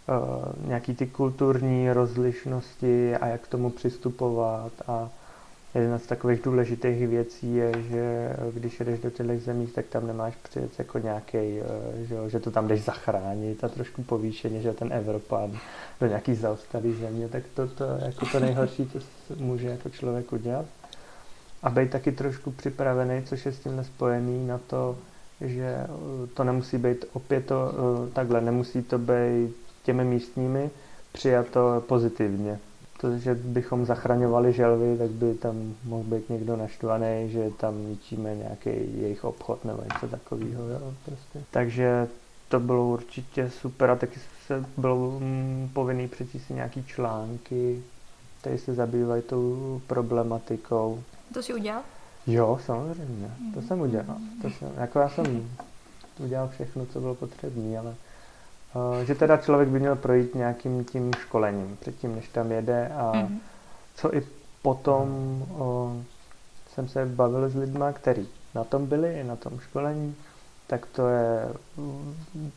uh, 0.10 0.68
nějaký 0.68 0.96
ty 0.96 1.08
kulturní 1.08 1.92
rozlišnosti 1.92 3.16
a 3.16 3.28
jak 3.28 3.42
k 3.42 3.48
tomu 3.48 3.70
přistupovat 3.70 4.72
a 4.88 5.10
Jedna 5.76 6.00
z 6.00 6.06
takových 6.06 6.42
důležitých 6.42 7.08
věcí 7.08 7.56
je, 7.56 7.72
že 7.90 8.36
když 8.54 8.80
jedeš 8.80 9.00
do 9.00 9.10
těch 9.10 9.42
zemí, 9.42 9.68
tak 9.68 9.86
tam 9.86 10.08
nemáš 10.08 10.36
přijet 10.36 10.72
jako 10.80 11.00
nějaký, 11.00 11.38
eh, 11.38 12.06
že, 12.06 12.16
že 12.28 12.40
to 12.40 12.52
tam 12.52 12.68
jdeš 12.68 12.84
zachránit 12.84 13.64
a 13.64 13.70
trošku 13.70 14.04
povýšeně, 14.04 14.62
že 14.62 14.74
ten 14.74 14.94
Evropan 14.94 15.58
do 16.02 16.08
nějaký 16.08 16.36
zaostalý 16.36 16.94
země, 16.94 17.28
tak 17.28 17.44
to, 17.54 17.68
to 17.68 17.84
jako 18.06 18.26
to 18.26 18.40
nejhorší, 18.40 18.90
co 18.90 19.00
může 19.36 19.68
jako 19.68 19.90
člověk 19.90 20.34
udělat. 20.34 20.66
A 21.64 21.70
být 21.70 21.92
taky 21.92 22.12
trošku 22.12 22.52
připravený, 22.52 23.24
což 23.24 23.46
je 23.46 23.52
s 23.52 23.60
tímhle 23.60 23.84
spojený 23.84 24.48
na 24.48 24.58
to, 24.58 24.98
že 25.42 25.78
eh, 25.84 25.88
to 26.34 26.44
nemusí 26.44 26.78
být 26.78 27.06
opět 27.14 27.46
to 27.46 27.72
eh, 27.72 28.12
takhle, 28.12 28.42
nemusí 28.42 28.82
to 28.82 28.98
být 28.98 29.56
těmi 29.84 30.04
místními 30.04 30.70
přijato 31.12 31.84
pozitivně 31.88 32.60
to, 33.02 33.18
že 33.18 33.36
bychom 33.36 33.86
zachraňovali 33.86 34.54
želvy, 34.54 34.98
tak 34.98 35.10
by 35.10 35.34
tam 35.34 35.76
mohl 35.84 36.04
být 36.04 36.30
někdo 36.30 36.56
naštvaný, 36.56 37.30
že 37.30 37.50
tam 37.58 37.88
ničíme 37.88 38.36
nějaký 38.36 38.70
jejich 39.02 39.24
obchod 39.24 39.66
nebo 39.66 39.82
něco 39.94 40.08
takového. 40.08 40.70
Jo, 40.70 40.94
prostě. 41.06 41.44
Takže 41.52 42.08
to 42.50 42.60
bylo 42.60 42.88
určitě 42.88 43.50
super 43.50 43.90
a 43.90 43.96
taky 43.96 44.20
se 44.48 44.66
bylo 44.78 45.20
mm, 45.20 45.70
povinný 45.74 46.08
přečíst 46.08 46.48
si 46.48 46.54
nějaký 46.54 46.84
články, 46.84 47.84
které 48.40 48.58
se 48.58 48.74
zabývají 48.74 49.22
tou 49.22 49.82
problematikou. 49.88 51.04
To 51.34 51.44
si 51.44 51.54
udělal? 51.54 51.82
Jo, 52.28 52.60
samozřejmě. 52.66 53.32
To 53.54 53.62
jsem 53.62 53.82
udělal. 53.82 54.18
To 54.42 54.50
jsem, 54.50 54.72
jako 54.78 55.00
já 55.00 55.10
jsem 55.10 55.50
udělal 56.20 56.48
všechno, 56.50 56.86
co 56.86 57.00
bylo 57.00 57.16
potřebné, 57.16 57.80
ale 57.80 57.96
že 59.04 59.16
teda 59.16 59.38
člověk 59.38 59.70
by 59.70 59.80
měl 59.80 59.96
projít 59.96 60.36
nějakým 60.36 60.86
tím 60.86 61.12
školením 61.14 61.78
předtím, 61.82 62.16
než 62.16 62.28
tam 62.28 62.52
jede 62.52 62.88
a 62.88 63.12
mm-hmm. 63.12 63.38
co 63.96 64.16
i 64.16 64.24
potom 64.62 65.08
o, 65.58 65.94
jsem 66.74 66.88
se 66.88 67.06
bavil 67.06 67.50
s 67.50 67.56
lidma, 67.56 67.94
kteří 67.94 68.28
na 68.56 68.64
tom 68.64 68.86
byli, 68.86 69.24
na 69.24 69.36
tom 69.36 69.60
školení, 69.60 70.16
tak 70.68 70.86
to 70.86 71.08
je, 71.08 71.48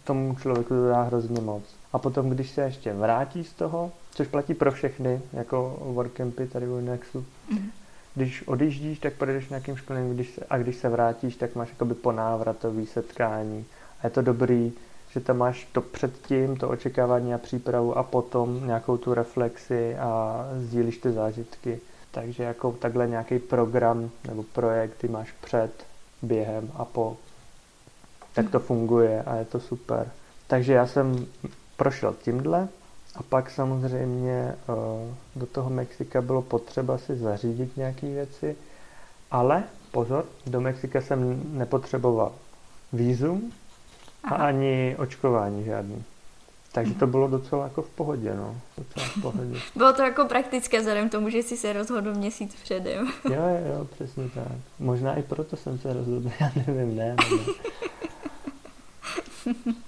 tomu 0.05 0.35
člověku 0.35 0.69
to 0.69 0.89
dá 0.89 1.03
hrozně 1.03 1.41
moc. 1.41 1.63
A 1.93 1.99
potom, 1.99 2.31
když 2.31 2.51
se 2.51 2.63
ještě 2.63 2.93
vrátí 2.93 3.45
z 3.45 3.53
toho, 3.53 3.93
což 4.11 4.29
platí 4.29 4.55
pro 4.55 4.73
všechny, 4.73 5.21
jako 5.33 5.79
workcampy 5.81 6.47
tady 6.47 6.69
u 6.69 6.81
Nexu, 6.81 7.25
mm-hmm. 7.53 7.71
když 8.15 8.49
odjíždíš, 8.49 8.99
tak 8.99 9.13
projdeš 9.13 9.49
nějakým 9.49 9.77
školením 9.77 10.15
když 10.15 10.31
se, 10.35 10.45
a 10.51 10.59
když 10.59 10.77
se 10.77 10.89
vrátíš, 10.89 11.37
tak 11.37 11.55
máš 11.55 11.69
jakoby 11.69 11.95
ponávratový 11.95 12.87
setkání. 12.87 13.65
A 14.01 14.07
je 14.07 14.11
to 14.11 14.23
dobrý, 14.23 14.73
že 15.13 15.21
tam 15.21 15.39
máš 15.39 15.69
to 15.73 15.81
předtím, 15.81 16.57
to 16.57 16.69
očekávání 16.69 17.35
a 17.35 17.39
přípravu 17.39 17.99
a 17.99 18.03
potom 18.03 18.67
nějakou 18.67 18.97
tu 18.97 19.15
reflexi 19.15 19.97
a 19.97 20.45
sdílíš 20.57 20.99
ty 20.99 21.13
zážitky. 21.13 21.81
Takže 22.11 22.43
jako 22.43 22.73
takhle 22.73 23.09
nějaký 23.09 23.39
program 23.39 24.11
nebo 24.29 24.43
projekt 24.43 24.95
ty 24.99 25.09
máš 25.09 25.33
před, 25.33 25.71
během 26.23 26.71
a 26.75 26.85
po. 26.85 27.17
Tak 28.35 28.51
to 28.51 28.61
funguje 28.61 29.23
a 29.23 29.37
je 29.37 29.45
to 29.45 29.61
super. 29.61 30.11
Takže 30.47 30.73
já 30.73 30.87
jsem 30.87 31.27
prošel 31.77 32.15
tímhle 32.23 32.69
a 33.17 33.23
pak 33.23 33.51
samozřejmě 33.51 34.55
uh, 34.69 35.15
do 35.37 35.47
toho 35.47 35.71
Mexika 35.71 36.23
bylo 36.23 36.43
potřeba 36.43 36.99
si 36.99 37.17
zařídit 37.17 37.77
nějaké 37.77 38.07
věci, 38.07 38.57
ale 39.31 39.65
pozor, 39.91 40.25
do 40.47 40.61
Mexika 40.61 41.01
jsem 41.01 41.43
nepotřeboval 41.59 42.33
výzum, 44.25 44.41
a 44.41 44.47
ani 44.47 44.97
očkování 44.99 45.65
žádný. 45.65 46.05
Takže 46.73 46.95
to 46.95 47.07
bylo 47.07 47.29
docela 47.29 47.65
jako 47.65 47.83
v 47.83 47.91
pohodě, 47.91 48.35
no. 48.35 48.57
Docela 48.79 49.07
v 49.07 49.23
pohodě. 49.23 49.61
Bylo 49.77 49.93
to 49.93 50.03
jako 50.03 50.25
praktické 50.25 50.79
vzhledem 50.79 51.09
tomu, 51.09 51.31
že 51.31 51.39
jsi 51.39 51.57
se 51.57 51.73
rozhodl 51.73 52.15
měsíc 52.15 52.55
předem. 52.63 53.09
Jo, 53.25 53.33
jo, 53.33 53.75
jo, 53.79 53.85
přesně 53.85 54.31
tak. 54.35 54.53
Možná 54.79 55.15
i 55.15 55.23
proto 55.23 55.57
jsem 55.57 55.79
se 55.79 55.93
rozhodl, 55.93 56.31
já 56.41 56.51
nevím, 56.67 56.97
ne. 56.97 57.17
ne. 57.17 57.45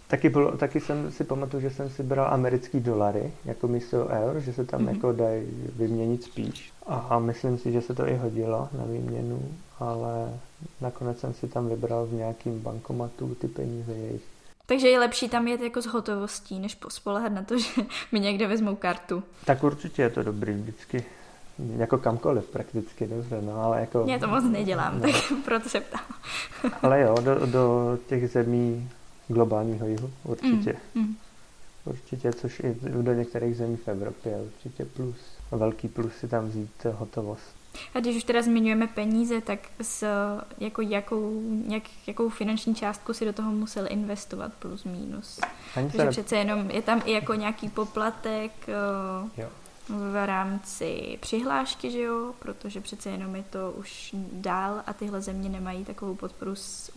taky, 0.09 0.29
bylo, 0.29 0.57
taky 0.57 0.81
jsem 0.81 1.13
si 1.13 1.25
pamatuju, 1.25 1.61
že 1.61 1.71
jsem 1.71 1.91
si 1.91 2.03
bral 2.03 2.35
americký 2.35 2.81
dolary 2.81 3.33
jako 3.45 3.69
místo 3.69 4.07
eur, 4.07 4.41
že 4.41 4.53
se 4.53 4.65
tam 4.65 4.81
mm-hmm. 4.81 4.95
jako 4.95 5.13
dají 5.13 5.47
vyměnit 5.77 6.23
spíš. 6.23 6.73
A 6.87 7.19
myslím 7.19 7.59
si, 7.59 7.73
že 7.73 7.83
se 7.83 7.95
to 7.95 8.09
i 8.09 8.17
hodilo 8.17 8.69
na 8.79 8.85
výměnu, 8.85 9.55
ale 9.79 10.41
nakonec 10.81 11.21
jsem 11.21 11.35
si 11.35 11.49
tam 11.49 11.69
vybral 11.69 12.07
v 12.07 12.13
nějakým 12.13 12.61
bankomatu 12.61 13.35
ty 13.35 13.49
peníze 13.49 13.93
jejich. 13.93 14.23
Takže 14.67 14.89
je 14.89 14.99
lepší 14.99 15.29
tam 15.29 15.49
jet 15.49 15.61
jako 15.61 15.83
s 15.83 15.87
hotovostí, 15.87 16.59
než 16.59 16.79
spolehat 16.89 17.33
na 17.33 17.43
to, 17.43 17.59
že 17.59 17.83
mi 18.13 18.21
někde 18.21 18.47
vezmou 18.47 18.77
kartu. 18.77 19.23
Tak 19.45 19.65
určitě 19.65 20.03
je 20.03 20.11
to 20.11 20.23
dobrý 20.23 20.53
vždycky. 20.53 21.05
Jako 21.77 21.99
kamkoliv 21.99 22.45
prakticky, 22.45 23.07
dobře, 23.07 23.43
no 23.43 23.63
ale 23.63 23.81
jako... 23.81 24.05
Já 24.09 24.19
to 24.19 24.29
moc 24.29 24.45
nedělám, 24.45 24.95
no. 24.95 25.01
tak 25.01 25.15
proto 25.45 25.69
se 25.69 25.81
ptám. 25.81 26.01
ale 26.83 27.01
jo, 27.01 27.15
do, 27.21 27.47
do 27.47 27.99
těch 28.09 28.31
zemí 28.31 28.91
globálního 29.29 29.87
jihu 29.87 30.11
určitě. 30.25 30.77
Mm, 30.95 31.03
mm. 31.03 31.17
Určitě, 31.85 32.33
což 32.33 32.61
i 32.61 32.77
do 33.03 33.13
některých 33.13 33.57
zemí 33.57 33.77
v 33.77 33.89
Evropě 33.89 34.33
je 34.33 34.43
určitě 34.43 34.85
plus. 34.85 35.17
Velký 35.51 35.89
plus 35.89 36.13
si 36.13 36.29
tam 36.29 36.49
vzít 36.49 36.87
hotovost. 36.93 37.54
A 37.95 38.01
když 38.01 38.17
už 38.17 38.25
teda 38.25 38.43
zmiňujeme 38.43 38.87
peníze, 38.87 39.41
tak 39.41 39.59
s 39.83 40.07
jako 40.59 40.83
jakou, 40.83 41.43
jak, 41.69 41.83
jakou 42.07 42.29
finanční 42.29 42.75
částku 42.75 43.15
si 43.15 43.25
do 43.25 43.33
toho 43.33 43.53
musel 43.53 43.87
investovat 43.89 44.53
plus 44.59 44.85
minus? 44.85 45.41
Takže 45.75 46.11
přece 46.11 46.37
jenom 46.37 46.71
je 46.71 46.83
tam 46.83 47.03
i 47.05 47.13
jako 47.13 47.35
nějaký 47.35 47.69
poplatek 47.69 48.53
jo. 49.37 49.49
v 49.89 50.27
rámci 50.27 51.19
přihlášky, 51.21 51.91
že 51.91 52.01
jo? 52.01 52.35
Protože 52.39 52.81
přece 52.81 53.11
jenom 53.11 53.37
je 53.37 53.45
to 53.51 53.73
už 53.73 54.15
dál 54.33 54.83
a 54.87 54.93
tyhle 54.93 55.21
země 55.21 55.49
nemají 55.49 55.85
takovou 55.85 56.15
podporu, 56.15 56.55
z, 56.55 56.91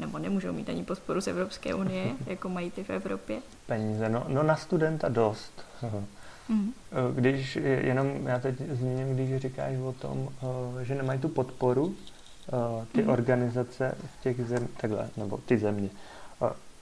nebo 0.00 0.18
nemůžou 0.18 0.52
mít 0.52 0.68
ani 0.68 0.84
podporu 0.84 1.20
z 1.20 1.26
Evropské 1.26 1.74
unie, 1.74 2.06
jako 2.26 2.48
mají 2.48 2.70
ty 2.70 2.84
v 2.84 2.90
Evropě. 2.90 3.38
Peníze, 3.66 4.08
no, 4.08 4.24
no 4.28 4.42
na 4.42 4.56
studenta 4.56 5.08
dost. 5.08 5.64
Mm. 6.48 6.72
Když 7.14 7.56
jenom, 7.80 8.26
já 8.26 8.38
teď 8.38 8.54
zmíním, 8.70 9.14
když 9.14 9.36
říkáš 9.36 9.76
o 9.76 9.92
tom, 9.92 10.28
eh, 10.80 10.84
že 10.84 10.94
nemají 10.94 11.20
tu 11.20 11.28
podporu, 11.28 11.94
eh, 12.48 12.86
ty 12.92 13.02
mm. 13.02 13.08
organizace 13.08 13.94
v 14.18 14.22
těch 14.22 14.46
zem, 14.46 14.68
takhle, 14.80 15.08
nebo 15.16 15.38
ty 15.46 15.58
země. 15.58 15.88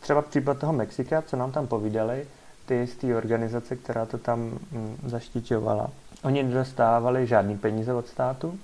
Třeba 0.01 0.23
případ 0.23 0.59
toho 0.59 0.73
Mexika, 0.73 1.23
co 1.23 1.37
nám 1.37 1.53
tam 1.53 1.67
povídali, 1.67 2.27
ty 2.67 2.87
z 2.87 2.97
té 2.97 3.17
organizace, 3.17 3.77
která 3.77 4.07
to 4.07 4.19
tam 4.19 4.41
mm, 4.41 4.97
zaštiťovala, 5.07 5.91
oni 6.23 6.43
nedostávali 6.43 7.27
žádný 7.27 7.59
peníze 7.59 7.95
od 7.95 8.09
státu 8.09 8.59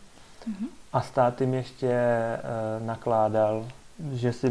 mm. 0.47 0.67
a 0.93 1.01
stát 1.01 1.41
jim 1.41 1.55
ještě 1.55 1.99
nakládal 2.85 3.67
že 4.13 4.33
si 4.33 4.51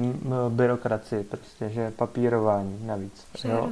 byrokracii, 0.50 1.24
prostě, 1.24 1.70
že 1.70 1.92
papírování 1.92 2.80
navíc. 2.86 3.26
Jo? 3.44 3.70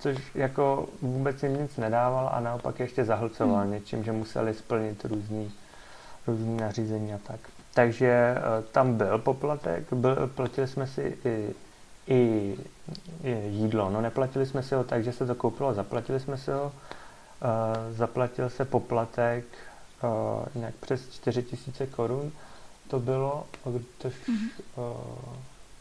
Což 0.00 0.16
jako 0.34 0.88
vůbec 1.02 1.42
jim 1.42 1.62
nic 1.62 1.76
nedával 1.76 2.30
a 2.32 2.40
naopak 2.40 2.80
ještě 2.80 3.04
zahlcoval 3.04 3.60
hmm. 3.60 3.72
něčím, 3.72 4.04
že 4.04 4.12
museli 4.12 4.54
splnit 4.54 5.04
různý, 5.04 5.52
různý 6.26 6.56
nařízení 6.56 7.14
a 7.14 7.18
tak. 7.18 7.40
Takže 7.74 8.34
uh, 8.36 8.64
tam 8.64 8.94
byl 8.94 9.18
poplatek, 9.18 9.92
byl, 9.92 10.30
platili 10.34 10.68
jsme 10.68 10.86
si 10.86 11.16
i, 11.24 11.54
i, 12.06 12.56
i 13.24 13.48
jídlo. 13.48 13.90
No 13.90 14.00
neplatili 14.00 14.46
jsme 14.46 14.62
si 14.62 14.74
ho 14.74 14.84
tak, 14.84 15.04
že 15.04 15.12
se 15.12 15.26
to 15.26 15.34
koupilo, 15.34 15.74
zaplatili 15.74 16.20
jsme 16.20 16.36
si 16.36 16.50
ho. 16.50 16.64
Uh, 16.64 17.96
zaplatil 17.96 18.50
se 18.50 18.64
poplatek 18.64 19.44
uh, 20.02 20.44
nějak 20.54 20.74
přes 20.74 21.08
4 21.10 21.42
tisíce 21.42 21.86
korun 21.86 22.32
to 22.90 23.00
bylo, 23.00 23.46
tož, 23.98 24.14
mm-hmm. 24.14 24.50
uh, 24.76 25.34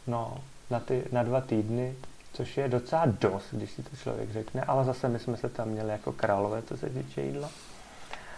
no, 0.08 0.38
na, 0.69 0.79
ty, 0.79 1.03
na 1.12 1.23
dva 1.23 1.41
týdny, 1.41 1.95
což 2.39 2.58
je 2.58 2.67
docela 2.67 3.06
dost, 3.06 3.45
když 3.52 3.71
si 3.71 3.84
to 3.84 3.95
člověk 3.95 4.32
řekne, 4.32 4.62
ale 4.62 4.86
zase 4.86 5.10
my 5.10 5.19
jsme 5.19 5.38
se 5.38 5.49
tam 5.49 5.67
měli 5.67 5.89
jako 5.89 6.12
králové, 6.12 6.62
to 6.62 6.78
se 6.78 6.89
týče 6.89 7.21
jídla. 7.21 7.49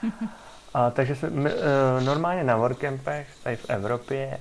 A, 0.73 0.91
takže 0.91 1.15
se, 1.15 1.29
my, 1.29 1.53
uh, 1.53 1.59
normálně 2.03 2.43
na 2.43 2.57
workcampech 2.57 3.27
tady 3.43 3.55
v 3.55 3.69
Evropě 3.69 4.39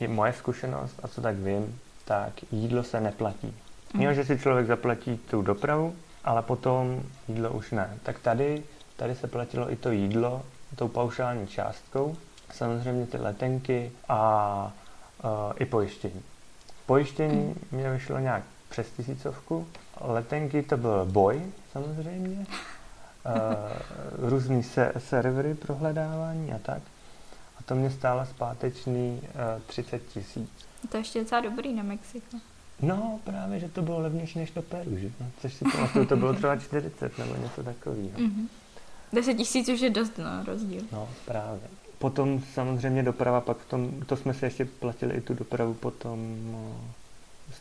je 0.00 0.08
moje 0.08 0.32
zkušenost, 0.32 1.00
a 1.02 1.08
co 1.08 1.20
tak 1.20 1.36
vím, 1.36 1.80
tak 2.04 2.32
jídlo 2.52 2.82
se 2.82 3.00
neplatí. 3.00 3.54
Mm. 3.94 4.02
Jo, 4.02 4.12
že 4.12 4.24
si 4.24 4.38
člověk 4.38 4.66
zaplatí 4.66 5.16
tu 5.16 5.42
dopravu, 5.42 5.94
ale 6.24 6.42
potom 6.42 7.02
jídlo 7.28 7.50
už 7.50 7.70
ne. 7.70 7.98
Tak 8.02 8.18
tady, 8.18 8.62
tady 8.96 9.14
se 9.14 9.26
platilo 9.26 9.72
i 9.72 9.76
to 9.76 9.90
jídlo 9.90 10.42
tou 10.76 10.88
paušální 10.88 11.46
částkou, 11.46 12.16
samozřejmě 12.52 13.06
ty 13.06 13.16
letenky 13.16 13.92
a 14.08 14.72
uh, 15.24 15.30
i 15.58 15.64
pojištění. 15.64 16.22
Pojištění 16.86 17.42
mm. 17.44 17.54
mě 17.70 17.90
vyšlo 17.90 18.18
nějak 18.18 18.42
přes 18.72 18.90
tisícovku, 18.90 19.66
letenky 20.00 20.62
to 20.62 20.76
byl 20.76 21.04
boj 21.04 21.42
samozřejmě, 21.72 22.36
uh, 22.38 22.44
různý 24.30 24.62
se- 24.62 24.92
servery 24.98 25.54
pro 25.54 25.74
hledávání 25.74 26.52
a 26.52 26.58
tak. 26.58 26.82
A 27.58 27.62
to 27.64 27.74
mě 27.74 27.90
stálo 27.90 28.26
zpátečný 28.26 29.20
uh, 29.22 29.62
30 29.66 30.02
tisíc. 30.06 30.50
To 30.90 30.96
je 30.96 31.00
ještě 31.00 31.20
docela 31.20 31.40
dobrý 31.40 31.72
na 31.72 31.82
Mexiko. 31.82 32.36
No, 32.82 33.20
právě, 33.24 33.60
že 33.60 33.68
to 33.68 33.82
bylo 33.82 34.00
levnější 34.00 34.38
než 34.38 34.50
to 34.50 34.62
Peru, 34.62 34.96
že? 34.96 35.10
No, 35.20 35.26
což 35.40 35.54
si 35.54 35.64
pamatuju, 35.64 36.06
to 36.06 36.16
bylo 36.16 36.34
třeba 36.34 36.56
40 36.56 37.18
nebo 37.18 37.36
něco 37.36 37.62
takového. 37.62 38.18
Mm-hmm. 38.18 38.46
10 39.12 39.34
tisíc 39.34 39.68
už 39.68 39.80
je 39.80 39.90
dost, 39.90 40.18
no, 40.18 40.44
rozdíl. 40.46 40.82
No, 40.92 41.08
právě. 41.24 41.60
Potom 41.98 42.42
samozřejmě 42.54 43.02
doprava, 43.02 43.40
pak 43.40 43.56
v 43.56 43.68
tom, 43.68 43.90
to 44.06 44.16
jsme 44.16 44.34
si 44.34 44.44
ještě 44.44 44.64
platili 44.64 45.14
i 45.14 45.20
tu 45.20 45.34
dopravu 45.34 45.74
potom 45.74 46.36
z 46.98 47.01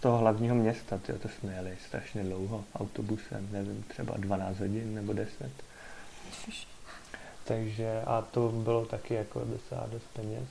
toho 0.01 0.17
hlavního 0.17 0.55
města, 0.55 0.97
tyjo, 0.97 1.17
to 1.17 1.29
jsme 1.29 1.53
jeli 1.53 1.77
strašně 1.87 2.23
dlouho 2.23 2.63
autobusem, 2.75 3.47
nevím, 3.51 3.83
třeba 3.87 4.17
12 4.17 4.59
hodin 4.59 4.95
nebo 4.95 5.13
10. 5.13 5.51
Takže 7.43 8.01
a 8.05 8.21
to 8.21 8.49
bylo 8.49 8.85
taky 8.85 9.13
jako 9.13 9.39
docela 9.45 9.87
dost 9.91 10.05
peněz. 10.13 10.43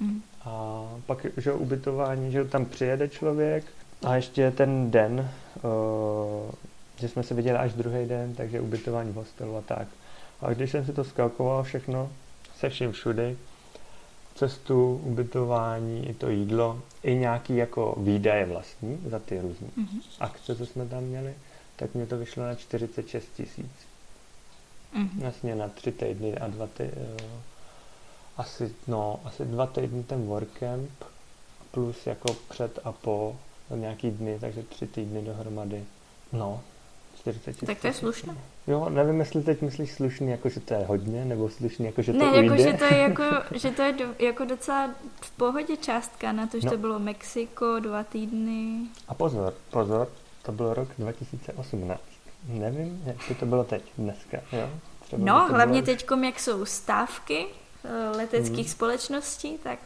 Mm. 0.00 0.22
A 0.44 0.84
pak, 1.06 1.26
že 1.36 1.52
ubytování, 1.52 2.32
že 2.32 2.44
tam 2.44 2.64
přijede 2.64 3.08
člověk 3.08 3.64
a 4.06 4.16
ještě 4.16 4.50
ten 4.50 4.90
den, 4.90 5.30
uh, 5.62 6.50
že 6.96 7.08
jsme 7.08 7.22
se 7.22 7.34
viděli 7.34 7.58
až 7.58 7.72
druhý 7.72 8.06
den, 8.06 8.34
takže 8.34 8.60
ubytování 8.60 9.12
v 9.12 9.14
hostelu 9.14 9.56
a 9.56 9.60
tak. 9.60 9.88
A 10.40 10.50
když 10.52 10.70
jsem 10.70 10.86
si 10.86 10.92
to 10.92 11.04
skalkoval 11.04 11.62
všechno, 11.62 12.10
se 12.56 12.68
vším 12.68 12.92
všudy, 12.92 13.36
cestu, 14.40 15.00
ubytování, 15.04 16.08
i 16.08 16.14
to 16.14 16.30
jídlo, 16.30 16.82
i 17.02 17.14
nějaký 17.14 17.56
jako 17.56 17.94
výdaje 17.98 18.46
vlastní 18.46 18.98
za 19.06 19.18
ty 19.18 19.40
různé 19.40 19.68
mm-hmm. 19.78 20.00
akce, 20.20 20.56
co 20.56 20.66
jsme 20.66 20.86
tam 20.86 21.02
měli, 21.02 21.34
tak 21.76 21.94
mě 21.94 22.06
to 22.06 22.18
vyšlo 22.18 22.42
na 22.42 22.54
46 22.54 23.24
tisíc. 23.36 23.70
Mm-hmm. 24.94 25.20
Vlastně 25.20 25.54
na 25.54 25.68
tři 25.68 25.92
týdny 25.92 26.38
a 26.38 26.48
dva 26.48 26.66
ty, 26.66 26.84
uh, 26.84 27.26
asi, 28.36 28.74
no, 28.86 29.20
asi 29.24 29.44
dva 29.44 29.66
týdny 29.66 30.02
ten 30.02 30.26
workcamp 30.26 30.90
plus 31.70 32.06
jako 32.06 32.36
před 32.48 32.78
a 32.84 32.92
po 32.92 33.36
nějaký 33.74 34.10
dny, 34.10 34.38
takže 34.40 34.62
tři 34.62 34.86
týdny 34.86 35.22
dohromady. 35.22 35.84
No, 36.32 36.60
40 37.18 37.66
Tak 37.66 37.80
to 37.80 37.86
je 37.86 37.92
slušné. 37.92 38.36
Jo, 38.70 38.88
nevím, 38.88 39.20
jestli 39.20 39.42
teď 39.42 39.62
myslíš 39.62 39.92
slušný, 39.92 40.30
jako 40.30 40.48
že 40.48 40.60
to 40.60 40.74
je 40.74 40.84
hodně, 40.84 41.24
nebo 41.24 41.48
slušný, 41.48 41.86
jako 41.86 42.02
že 42.02 42.12
to 42.12 42.18
ne, 42.18 42.30
ujde. 42.30 42.42
jako, 42.42 42.56
že 42.56 42.72
to 42.72 42.84
je, 42.84 42.98
jako, 42.98 43.22
že 43.54 43.70
to 43.70 43.82
je 43.82 43.92
do, 43.92 44.04
jako 44.18 44.44
docela 44.44 44.90
v 45.20 45.30
pohodě 45.30 45.76
částka 45.76 46.32
na 46.32 46.46
to, 46.46 46.60
že 46.60 46.66
no. 46.66 46.72
to 46.72 46.78
bylo 46.78 46.98
Mexiko, 46.98 47.80
dva 47.80 48.04
týdny. 48.04 48.88
A 49.08 49.14
pozor, 49.14 49.54
pozor, 49.70 50.08
to 50.42 50.52
byl 50.52 50.74
rok 50.74 50.88
2018. 50.98 52.00
Nevím, 52.48 53.02
jak 53.06 53.16
by 53.28 53.34
to 53.34 53.46
bylo 53.46 53.64
teď, 53.64 53.82
dneska, 53.98 54.38
jo? 54.52 54.70
Třeba 55.02 55.24
no, 55.24 55.48
hlavně 55.48 55.82
teď, 55.82 56.06
jak 56.24 56.40
jsou 56.40 56.64
stávky 56.64 57.46
eh, 57.84 58.16
leteckých 58.16 58.66
hmm. 58.66 58.74
společností, 58.74 59.58
tak 59.62 59.78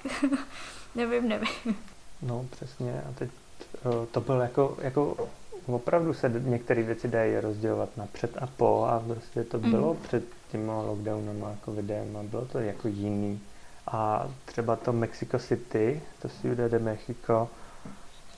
nevím, 0.95 1.29
nevím. 1.29 1.77
No, 2.23 2.47
přesně. 2.51 3.03
A 3.09 3.13
teď 3.13 3.31
eh, 3.75 4.07
to 4.11 4.21
byl 4.21 4.41
jako, 4.41 4.77
jako 4.81 5.29
opravdu 5.67 6.15
se 6.15 6.29
některé 6.29 6.83
věci 6.83 7.09
dají 7.09 7.41
rozdělovat 7.41 7.97
na 7.97 8.07
před 8.13 8.37
a 8.43 8.47
po 8.47 8.85
a 8.85 9.03
prostě 9.07 9.45
to 9.45 9.59
bylo 9.59 9.95
mm. 9.95 10.01
před 10.01 10.25
těma 10.53 10.83
lockdownama, 10.83 11.57
covidem 11.65 12.17
a 12.17 12.23
bylo 12.23 12.45
to 12.45 12.59
jako 12.59 12.89
jiný. 12.89 13.41
A 13.87 14.29
třeba 14.45 14.77
to 14.77 14.93
Mexico 14.93 15.39
City, 15.39 16.03
to 16.23 16.29
Ciudad 16.29 16.71
de 16.71 16.79
Mexico, 16.79 17.49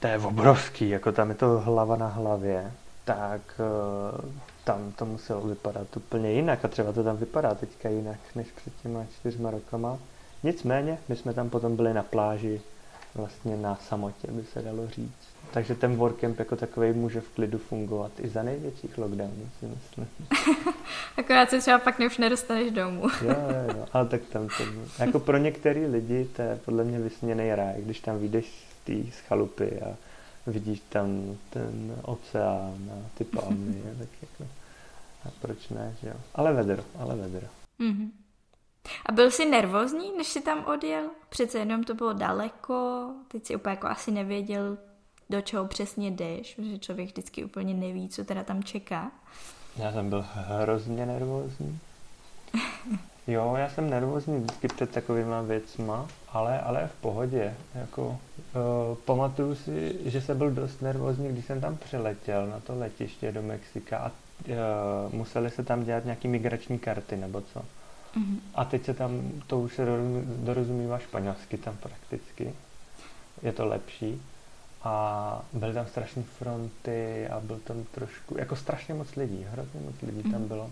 to 0.01 0.07
je 0.07 0.19
obrovský, 0.19 0.89
jako 0.89 1.13
tam 1.13 1.29
je 1.29 1.35
to 1.35 1.61
hlava 1.61 1.97
na 1.97 2.07
hlavě, 2.07 2.73
tak 3.05 3.41
uh, 3.59 4.31
tam 4.65 4.93
to 4.93 5.07
muselo 5.07 5.41
vypadat 5.41 5.97
úplně 5.97 6.33
jinak 6.33 6.65
a 6.65 6.69
třeba 6.69 6.93
to 6.93 7.05
tam 7.05 7.17
vypadá 7.17 7.55
teďka 7.55 7.89
jinak 7.89 8.19
než 8.35 8.47
před 8.57 8.73
těma 8.83 9.05
čtyřma 9.05 9.51
rokama. 9.51 9.99
Nicméně, 10.43 10.99
my 11.09 11.17
jsme 11.17 11.35
tam 11.35 11.51
potom 11.51 11.77
byli 11.77 11.95
na 11.95 12.03
pláži, 12.03 12.61
vlastně 13.15 13.57
na 13.57 13.77
samotě, 13.77 14.29
by 14.31 14.45
se 14.45 14.63
dalo 14.63 14.89
říct. 14.89 15.36
Takže 15.51 15.75
ten 15.75 15.97
workcamp 15.97 16.39
jako 16.39 16.57
takový 16.57 16.93
může 16.93 17.21
v 17.21 17.29
klidu 17.29 17.59
fungovat 17.59 18.13
i 18.19 18.29
za 18.29 18.43
největších 18.43 18.99
lockdownů, 18.99 19.51
si 19.61 19.67
myslím. 19.67 20.09
Akorát 21.17 21.51
se 21.51 21.61
třeba 21.61 21.79
pak 21.79 21.99
už 22.07 22.19
nedostaneš 22.19 22.71
domů. 22.71 23.03
jo, 23.23 23.29
jo, 23.29 23.77
jo, 23.77 23.87
ale 23.93 24.07
tak 24.07 24.21
tam 24.23 24.49
to, 24.49 24.65
jako 24.99 25.21
pro 25.21 25.37
některé 25.37 25.87
lidi 25.87 26.29
to 26.37 26.43
je 26.43 26.61
podle 26.65 26.85
mě 26.85 26.99
vysněný 26.99 27.55
ráj, 27.55 27.75
když 27.79 28.01
tam 28.01 28.19
vyjdeš 28.19 28.47
z 28.47 28.85
té 28.85 29.13
schalupy 29.13 29.81
a 29.81 29.97
vidíš 30.47 30.83
tam 30.89 31.37
ten 31.51 31.97
oceán 32.03 32.91
a 32.93 33.09
ty 33.19 33.25
palmy, 33.37 33.83
tak 33.99 34.09
jako, 34.23 34.51
a 35.25 35.29
proč 35.41 35.69
ne, 35.69 35.97
že 36.03 36.09
jo. 36.09 36.17
Ale 36.35 36.53
vedro, 36.53 36.85
ale 36.99 37.17
vedro. 37.17 37.47
Mm-hmm. 37.81 38.11
A 39.07 39.13
byl 39.13 39.31
jsi 39.31 39.45
nervózní, 39.45 40.13
než 40.17 40.27
jsi 40.27 40.41
tam 40.41 40.65
odjel? 40.65 41.11
Přece 41.29 41.59
jenom 41.59 41.85
to 41.85 41.95
bylo 41.95 42.13
daleko, 42.13 43.11
teď 43.29 43.47
si 43.47 43.57
úplně 43.57 43.71
jako 43.71 43.87
asi 43.87 44.11
nevěděl, 44.11 44.79
do 45.31 45.41
čeho 45.41 45.67
přesně 45.67 46.11
jdeš, 46.11 46.55
protože 46.55 46.79
člověk 46.79 47.09
vždycky 47.09 47.45
úplně 47.45 47.75
neví, 47.75 48.09
co 48.09 48.25
teda 48.25 48.45
tam 48.45 48.63
čeká. 48.63 49.11
Já 49.77 49.93
jsem 49.93 50.11
byl 50.11 50.25
hrozně 50.33 51.07
nervózní. 51.07 51.79
Jo, 53.29 53.55
já 53.59 53.71
jsem 53.71 53.91
nervózní 53.91 54.39
vždycky 54.39 54.69
před 54.69 54.91
takovýma 54.91 55.43
věcma, 55.43 56.09
ale, 56.29 56.61
ale 56.61 56.87
v 56.87 57.01
pohodě. 57.01 57.55
Jako, 57.75 58.07
uh, 58.09 58.97
pamatuju 59.05 59.55
si, 59.55 59.99
že 60.05 60.21
jsem 60.21 60.39
byl 60.39 60.51
dost 60.51 60.83
nervózní, 60.83 61.29
když 61.29 61.45
jsem 61.45 61.61
tam 61.61 61.77
přiletěl 61.77 62.47
na 62.47 62.61
to 62.61 62.79
letiště 62.79 63.33
do 63.33 63.43
Mexika 63.43 63.99
a 63.99 64.11
uh, 64.11 64.55
museli 65.15 65.51
se 65.51 65.65
tam 65.65 65.85
dělat 65.85 66.05
nějaký 66.05 66.29
migrační 66.29 66.79
karty 66.79 67.17
nebo 67.17 67.41
co. 67.41 67.61
Mm-hmm. 67.61 68.39
A 68.55 68.65
teď 68.65 68.85
se 68.85 68.95
tam, 68.95 69.33
to 69.47 69.61
už 69.61 69.75
se 69.75 69.87
dorozumívá 70.37 70.99
španělsky 70.99 71.59
tam 71.59 71.77
prakticky. 71.77 72.53
Je 73.43 73.53
to 73.53 73.67
lepší. 73.67 74.23
A 74.87 75.43
byly 75.53 75.75
tam 75.75 75.87
strašné 75.87 76.23
fronty 76.23 77.29
a 77.29 77.41
byl 77.41 77.61
tam 77.65 77.85
trošku, 77.85 78.39
jako 78.39 78.57
strašně 78.57 78.95
moc 78.95 79.17
lidí, 79.17 79.47
hrozně 79.51 79.81
moc 79.81 79.95
lidí 80.03 80.19
mm-hmm. 80.19 80.31
tam 80.31 80.41
mhm. 80.41 80.49
bylo. 80.49 80.71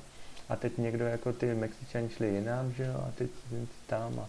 A 0.49 0.57
teď 0.57 0.79
někdo, 0.79 1.05
jako 1.05 1.33
ty 1.33 1.55
Mexičani 1.55 2.09
šli 2.09 2.29
jinam, 2.35 2.73
že 2.73 2.85
jo, 2.85 2.95
a 3.09 3.11
teď 3.15 3.31
tam 3.87 4.21
a 4.21 4.27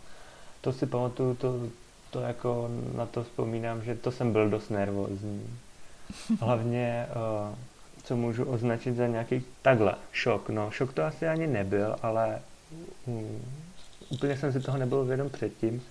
to 0.61 0.73
si 0.73 0.85
pamatuju, 0.85 1.35
to, 1.35 1.69
to 2.09 2.21
jako 2.21 2.69
na 2.95 3.05
to 3.05 3.23
vzpomínám, 3.23 3.81
že 3.81 3.95
to 3.95 4.11
jsem 4.11 4.31
byl 4.31 4.49
dost 4.49 4.69
nervózní. 4.69 5.57
Hlavně, 6.39 7.07
uh, 7.09 7.55
co 8.03 8.15
můžu 8.15 8.45
označit 8.45 8.95
za 8.95 9.07
nějaký 9.07 9.43
takhle, 9.61 9.95
šok. 10.11 10.49
No, 10.49 10.71
šok 10.71 10.93
to 10.93 11.03
asi 11.03 11.27
ani 11.27 11.47
nebyl, 11.47 11.95
ale 12.01 12.41
um, 13.05 13.41
úplně 14.09 14.37
jsem 14.37 14.53
si 14.53 14.59
toho 14.59 14.77
nebyl 14.77 15.05
vědom 15.05 15.29
předtím, 15.29 15.83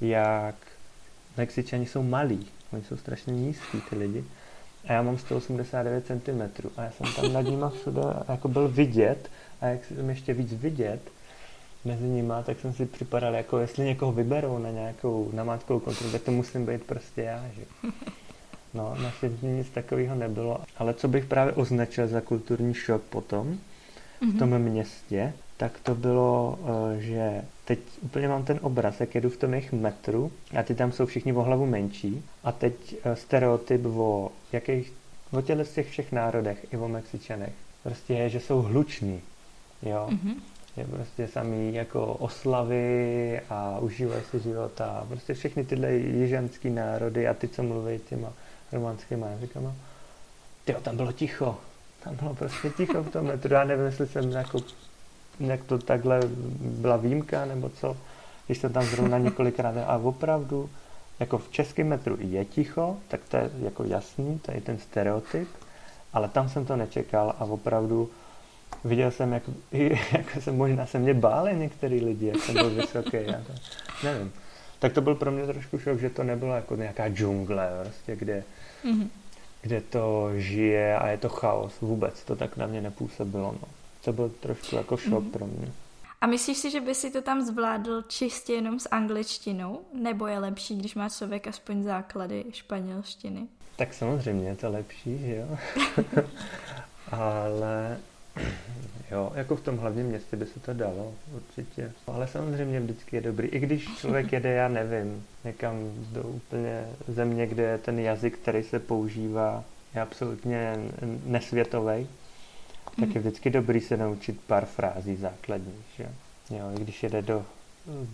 jak 0.00 0.54
Mexičani 1.36 1.86
jsou 1.86 2.02
malí. 2.02 2.48
Oni 2.72 2.82
jsou 2.82 2.96
strašně 2.96 3.32
nízký, 3.32 3.80
ty 3.90 3.96
lidi. 3.96 4.24
A 4.88 4.92
já 4.92 5.02
mám 5.02 5.18
189 5.18 6.06
cm 6.06 6.68
a 6.76 6.82
já 6.82 6.90
jsem 6.90 7.06
tam 7.16 7.32
nad 7.32 7.42
nima 7.42 7.70
všude 7.70 8.02
jako 8.28 8.48
byl 8.48 8.68
vidět 8.68 9.30
a 9.60 9.66
jak 9.66 9.84
jsem 9.84 10.10
ještě 10.10 10.34
víc 10.34 10.52
vidět 10.52 11.00
mezi 11.84 12.04
nima, 12.04 12.42
tak 12.42 12.60
jsem 12.60 12.72
si 12.72 12.86
připadal, 12.86 13.34
jako 13.34 13.58
jestli 13.58 13.84
někoho 13.84 14.12
vyberou 14.12 14.58
na 14.58 14.70
nějakou 14.70 15.30
namátkovou 15.32 15.80
kontrolu, 15.80 16.12
tak 16.12 16.22
to 16.22 16.30
musím 16.30 16.66
být 16.66 16.84
prostě 16.84 17.22
já, 17.22 17.44
že? 17.54 17.62
No, 18.74 18.96
naštěstí 19.02 19.46
nic 19.46 19.70
takového 19.70 20.14
nebylo. 20.14 20.60
Ale 20.78 20.94
co 20.94 21.08
bych 21.08 21.24
právě 21.24 21.52
označil 21.52 22.08
za 22.08 22.20
kulturní 22.20 22.74
šok 22.74 23.02
potom 23.02 23.58
v 24.20 24.38
tom 24.38 24.50
mm-hmm. 24.50 24.58
městě, 24.58 25.32
tak 25.56 25.80
to 25.82 25.94
bylo, 25.94 26.58
eh, 26.96 27.00
že 27.00 27.42
teď 27.64 27.78
úplně 28.02 28.28
mám 28.28 28.44
ten 28.44 28.58
obraz, 28.62 29.00
jak 29.00 29.14
jedu 29.14 29.30
v 29.30 29.36
tom 29.36 29.54
jejich 29.54 29.72
metru 29.72 30.32
a 30.58 30.62
ty 30.62 30.74
tam 30.74 30.92
jsou 30.92 31.06
všichni 31.06 31.32
o 31.32 31.42
hlavu 31.42 31.66
menší 31.66 32.24
a 32.44 32.52
teď 32.52 32.96
eh, 33.04 33.16
stereotyp 33.16 33.86
o 33.86 34.32
jakých, 34.52 34.92
o 35.32 35.42
těle 35.42 35.64
z 35.64 35.72
těch 35.72 35.90
všech 35.90 36.12
národech 36.12 36.66
i 36.72 36.76
o 36.76 36.88
Mexičanech. 36.88 37.52
Prostě 37.82 38.14
je, 38.14 38.28
že 38.28 38.40
jsou 38.40 38.62
hluční, 38.62 39.20
jo. 39.82 40.08
Mm-hmm. 40.10 40.34
Je 40.76 40.84
prostě 40.84 41.28
samý 41.28 41.74
jako 41.74 42.06
oslavy 42.06 43.40
a 43.50 43.78
užívají 43.78 44.22
si 44.30 44.40
života. 44.40 45.06
Prostě 45.08 45.34
všechny 45.34 45.64
tyhle 45.64 45.92
jižanský 45.92 46.70
národy 46.70 47.28
a 47.28 47.34
ty, 47.34 47.48
co 47.48 47.62
mluví 47.62 48.00
těma 48.08 48.32
románskýma 48.72 49.26
jazykama. 49.26 49.74
Tyjo, 50.64 50.80
tam 50.80 50.96
bylo 50.96 51.12
ticho. 51.12 51.58
Tam 52.04 52.16
bylo 52.16 52.34
prostě 52.34 52.70
ticho 52.70 53.02
v 53.02 53.10
tom 53.10 53.26
metru. 53.26 53.54
Já 53.54 53.64
nevím, 53.64 53.84
jestli 53.84 54.06
jsem 54.06 54.30
jako 54.30 54.60
jak 55.40 55.64
to 55.64 55.78
takhle 55.78 56.20
byla 56.60 56.96
výjimka 56.96 57.44
nebo 57.44 57.68
co, 57.68 57.96
když 58.46 58.58
jsem 58.58 58.72
tam 58.72 58.84
zrovna 58.84 59.18
několikrát 59.18 59.76
a 59.86 59.96
opravdu 59.96 60.70
jako 61.20 61.38
v 61.38 61.50
českém 61.50 61.88
metru 61.88 62.16
je 62.20 62.44
ticho, 62.44 62.96
tak 63.08 63.20
to 63.28 63.36
je 63.36 63.50
jako 63.62 63.84
jasný, 63.84 64.38
to 64.38 64.52
je 64.52 64.60
ten 64.60 64.78
stereotyp, 64.78 65.48
ale 66.12 66.28
tam 66.28 66.48
jsem 66.48 66.64
to 66.64 66.76
nečekal 66.76 67.34
a 67.38 67.44
opravdu 67.44 68.10
viděl 68.84 69.10
jsem, 69.10 69.32
jak, 69.32 69.42
jak 70.12 70.36
se 70.40 70.52
možná 70.52 70.86
se 70.86 70.98
mě 70.98 71.14
báli 71.14 71.56
některý 71.56 72.04
lidi, 72.04 72.26
jak 72.26 72.36
jsem 72.36 72.54
byl 72.54 72.70
vysoký, 72.70 73.16
já 73.26 73.40
to, 73.46 73.52
nevím. 74.04 74.32
Tak 74.78 74.92
to 74.92 75.00
byl 75.00 75.14
pro 75.14 75.30
mě 75.30 75.46
trošku 75.46 75.78
šok, 75.78 76.00
že 76.00 76.10
to 76.10 76.22
nebylo 76.22 76.54
jako 76.54 76.76
nějaká 76.76 77.08
džungle, 77.08 77.68
prostě, 77.82 78.16
kde, 78.16 78.44
mm-hmm. 78.84 79.08
kde 79.62 79.80
to 79.80 80.30
žije 80.36 80.96
a 80.96 81.08
je 81.08 81.18
to 81.18 81.28
chaos. 81.28 81.80
Vůbec 81.80 82.24
to 82.24 82.36
tak 82.36 82.56
na 82.56 82.66
mě 82.66 82.80
nepůsobilo. 82.80 83.54
No 83.62 83.68
to 84.04 84.12
byl 84.12 84.28
trošku 84.28 84.76
jako 84.76 84.96
šok 84.96 85.24
mm. 85.24 85.30
pro 85.30 85.46
mě. 85.46 85.72
A 86.20 86.26
myslíš 86.26 86.58
si, 86.58 86.70
že 86.70 86.80
by 86.80 86.94
si 86.94 87.10
to 87.10 87.22
tam 87.22 87.42
zvládl 87.42 88.02
čistě 88.02 88.52
jenom 88.52 88.80
s 88.80 88.88
angličtinou? 88.90 89.80
Nebo 89.94 90.26
je 90.26 90.38
lepší, 90.38 90.76
když 90.76 90.94
má 90.94 91.08
člověk 91.08 91.46
aspoň 91.46 91.82
základy 91.82 92.44
španělštiny? 92.52 93.46
Tak 93.76 93.94
samozřejmě 93.94 94.48
je 94.48 94.56
to 94.56 94.70
lepší, 94.70 95.18
že 95.18 95.36
jo. 95.36 95.58
Ale 97.10 97.98
jo, 99.10 99.32
jako 99.34 99.56
v 99.56 99.60
tom 99.60 99.76
hlavním 99.76 100.06
městě 100.06 100.36
by 100.36 100.46
se 100.46 100.60
to 100.60 100.74
dalo, 100.74 101.14
určitě. 101.34 101.92
Ale 102.06 102.28
samozřejmě 102.28 102.80
vždycky 102.80 103.16
je 103.16 103.22
dobrý, 103.22 103.48
i 103.48 103.58
když 103.58 103.88
člověk 103.96 104.32
jede, 104.32 104.52
já 104.52 104.68
nevím, 104.68 105.26
někam 105.44 105.76
do 106.12 106.22
úplně 106.22 106.86
země, 107.08 107.46
kde 107.46 107.78
ten 107.78 107.98
jazyk, 107.98 108.38
který 108.38 108.62
se 108.62 108.78
používá, 108.78 109.64
je 109.94 110.00
absolutně 110.00 110.76
nesvětový, 111.24 112.08
tak 113.00 113.14
je 113.14 113.20
vždycky 113.20 113.50
dobrý 113.50 113.80
se 113.80 113.96
naučit 113.96 114.40
pár 114.46 114.66
frází 114.66 115.16
základních, 115.16 115.86
že 115.96 116.04
jo. 116.50 116.72
I 116.78 116.80
když 116.80 117.02
jede 117.02 117.22
do 117.22 117.44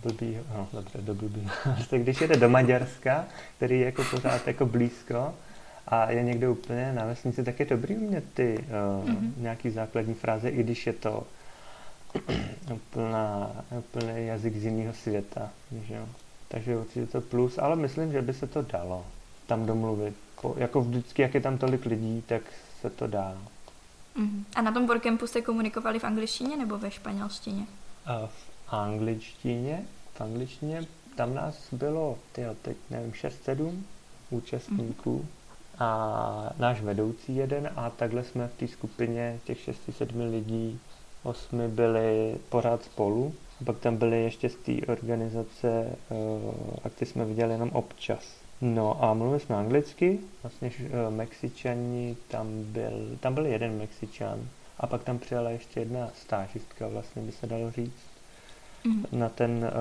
blbýho, 0.03 0.43
no 0.53 0.67
dobře, 0.73 0.97
do 1.01 1.15
blbýho, 1.15 1.49
prostě 1.75 1.99
když 1.99 2.21
jede 2.21 2.37
do 2.37 2.49
Maďarska, 2.49 3.25
který 3.57 3.79
je 3.79 3.85
jako 3.85 4.03
pořád 4.11 4.47
jako 4.47 4.65
blízko 4.65 5.33
a 5.87 6.11
je 6.11 6.23
někde 6.23 6.49
úplně 6.49 6.93
na 6.93 7.05
vesnici, 7.05 7.43
tak 7.43 7.59
je 7.59 7.65
dobrý 7.65 7.97
umět 7.97 8.23
ty 8.33 8.57
uh, 8.57 9.09
mm-hmm. 9.09 9.31
nějaký 9.37 9.69
základní 9.69 10.13
fráze, 10.13 10.49
i 10.49 10.63
když 10.63 10.87
je 10.87 10.93
to 10.93 11.23
úplná, 12.73 13.51
úplný 13.77 14.27
jazyk 14.27 14.57
z 14.57 14.65
jiného 14.65 14.93
světa, 14.93 15.49
že 15.87 15.95
jo. 15.95 16.05
Takže 16.47 16.77
určitě 16.77 17.05
to 17.05 17.21
plus, 17.21 17.57
ale 17.57 17.75
myslím, 17.75 18.11
že 18.11 18.21
by 18.21 18.33
se 18.33 18.47
to 18.47 18.61
dalo 18.61 19.05
tam 19.47 19.65
domluvit. 19.65 20.15
Jako 20.57 20.81
vždycky, 20.81 21.21
jak 21.21 21.33
je 21.33 21.41
tam 21.41 21.57
tolik 21.57 21.85
lidí, 21.85 22.23
tak 22.27 22.41
se 22.81 22.89
to 22.89 23.07
dá. 23.07 23.37
Uh-huh. 24.19 24.43
A 24.55 24.61
na 24.61 24.71
tom 24.71 24.87
WordCampu 24.87 25.27
jste 25.27 25.41
komunikovali 25.41 25.99
v 25.99 26.03
angličtině 26.03 26.57
nebo 26.57 26.77
ve 26.77 26.91
španělštině? 26.91 27.61
Uh, 27.61 28.27
v 28.27 28.73
angličtině, 28.73 29.85
v 30.13 30.21
angličtině, 30.21 30.85
tam 31.15 31.33
nás 31.33 31.73
bylo, 31.73 32.17
tyjo, 32.31 32.55
teď 32.61 32.77
nevím, 32.89 33.11
6-7 33.11 33.81
účastníků 34.29 35.25
uh-huh. 35.25 35.85
a 35.85 36.53
náš 36.59 36.81
vedoucí 36.81 37.35
jeden 37.35 37.69
a 37.75 37.89
takhle 37.89 38.23
jsme 38.23 38.47
v 38.47 38.57
té 38.57 38.67
skupině 38.67 39.39
těch 39.43 39.69
6-7 39.69 40.31
lidí, 40.31 40.79
osmi 41.23 41.67
byli 41.67 42.37
pořád 42.49 42.83
spolu. 42.83 43.33
Pak 43.65 43.79
tam 43.79 43.97
byly 43.97 44.23
ještě 44.23 44.49
z 44.49 44.55
té 44.55 44.71
organizace 44.87 45.95
uh, 46.09 46.53
a 46.83 46.89
ty 46.89 47.05
jsme 47.05 47.25
viděli 47.25 47.51
jenom 47.51 47.69
občas. 47.69 48.48
No 48.61 49.03
a 49.03 49.13
mluvili 49.13 49.39
jsme 49.39 49.55
anglicky, 49.55 50.19
vlastně 50.43 50.71
uh, 50.79 51.15
Mexičani, 51.15 52.17
tam 52.27 52.63
byl, 52.63 53.17
tam 53.19 53.33
byl 53.33 53.45
jeden 53.45 53.77
Mexičan 53.77 54.39
a 54.79 54.87
pak 54.87 55.03
tam 55.03 55.19
přijela 55.19 55.49
ještě 55.49 55.79
jedna 55.79 56.09
stážistka, 56.21 56.87
vlastně 56.87 57.21
by 57.21 57.31
se 57.31 57.47
dalo 57.47 57.71
říct, 57.71 58.07
mm. 58.83 59.05
na 59.11 59.29
ten 59.29 59.71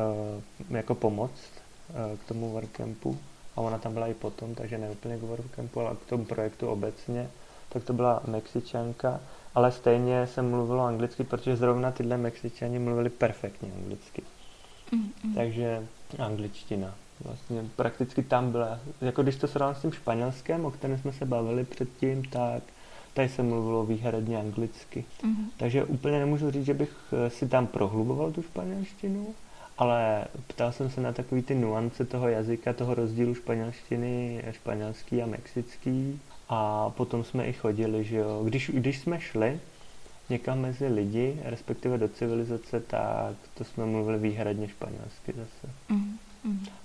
uh, 0.71 0.77
jako 0.77 0.95
pomoc 0.95 1.31
uh, 1.31 2.19
k 2.19 2.29
tomu 2.29 2.53
workcampu 2.53 3.19
a 3.57 3.61
ona 3.61 3.79
tam 3.79 3.95
byla 3.95 4.07
i 4.07 4.15
potom, 4.15 4.55
takže 4.55 4.79
ne 4.79 4.91
úplně 4.91 5.17
k 5.17 5.23
workcampu, 5.23 5.81
ale 5.81 5.97
k 5.97 6.09
tomu 6.09 6.25
projektu 6.25 6.69
obecně, 6.69 7.31
tak 7.69 7.85
to 7.85 7.93
byla 7.93 8.23
Mexičanka, 8.27 9.21
ale 9.55 9.73
stejně 9.73 10.27
jsem 10.27 10.51
mluvilo 10.51 10.85
anglicky, 10.85 11.25
protože 11.25 11.57
zrovna 11.57 11.93
tyhle 11.93 12.17
Mexičani 12.17 12.79
mluvili 12.79 13.11
perfektně 13.11 13.71
anglicky. 13.79 14.23
Mm. 14.93 15.35
Takže 15.35 15.87
angličtina 16.19 16.95
vlastně 17.25 17.65
prakticky 17.77 18.23
tam 18.23 18.53
byla. 18.53 18.79
Jako 19.01 19.23
když 19.23 19.37
to 19.37 19.49
srovnám 19.49 19.75
s 19.75 19.83
tím 19.83 19.93
španělském, 19.93 20.65
o 20.65 20.71
kterém 20.71 20.99
jsme 20.99 21.13
se 21.13 21.25
bavili 21.25 21.65
předtím, 21.65 22.25
tak 22.25 22.63
tady 23.15 23.29
se 23.29 23.43
mluvilo 23.43 23.87
výhradně 23.87 24.39
anglicky. 24.39 25.05
Mm-hmm. 25.23 25.45
Takže 25.57 25.85
úplně 25.85 26.19
nemůžu 26.19 26.51
říct, 26.51 26.65
že 26.65 26.75
bych 26.75 26.93
eh, 27.13 27.31
si 27.31 27.49
tam 27.49 27.67
prohluboval 27.67 28.33
tu 28.33 28.43
španělštinu, 28.43 29.27
ale 29.79 30.25
ptal 30.47 30.73
jsem 30.73 30.91
se 30.91 31.01
na 31.01 31.13
takový 31.13 31.43
ty 31.43 31.55
nuance 31.55 32.05
toho 32.05 32.29
jazyka, 32.29 32.73
toho 32.73 32.95
rozdílu 32.95 33.35
španělštiny, 33.35 34.45
španělský 34.51 35.23
a 35.23 35.27
mexický. 35.27 36.21
A 36.49 36.91
potom 36.91 37.25
jsme 37.25 37.47
i 37.47 37.53
chodili, 37.53 38.05
že 38.05 38.17
jo. 38.17 38.43
Když, 38.45 38.71
když 38.75 38.99
jsme 38.99 39.21
šli 39.21 39.61
někam 40.31 40.61
mezi 40.61 40.87
lidi, 40.87 41.37
respektive 41.45 41.99
do 41.99 42.09
civilizace, 42.09 42.81
tak 42.81 43.37
to 43.55 43.65
jsme 43.65 43.87
mluvili 43.87 44.19
výhradně 44.19 44.69
španělsky 44.69 45.33
zase. 45.33 45.75
Mm-hmm. 45.91 46.28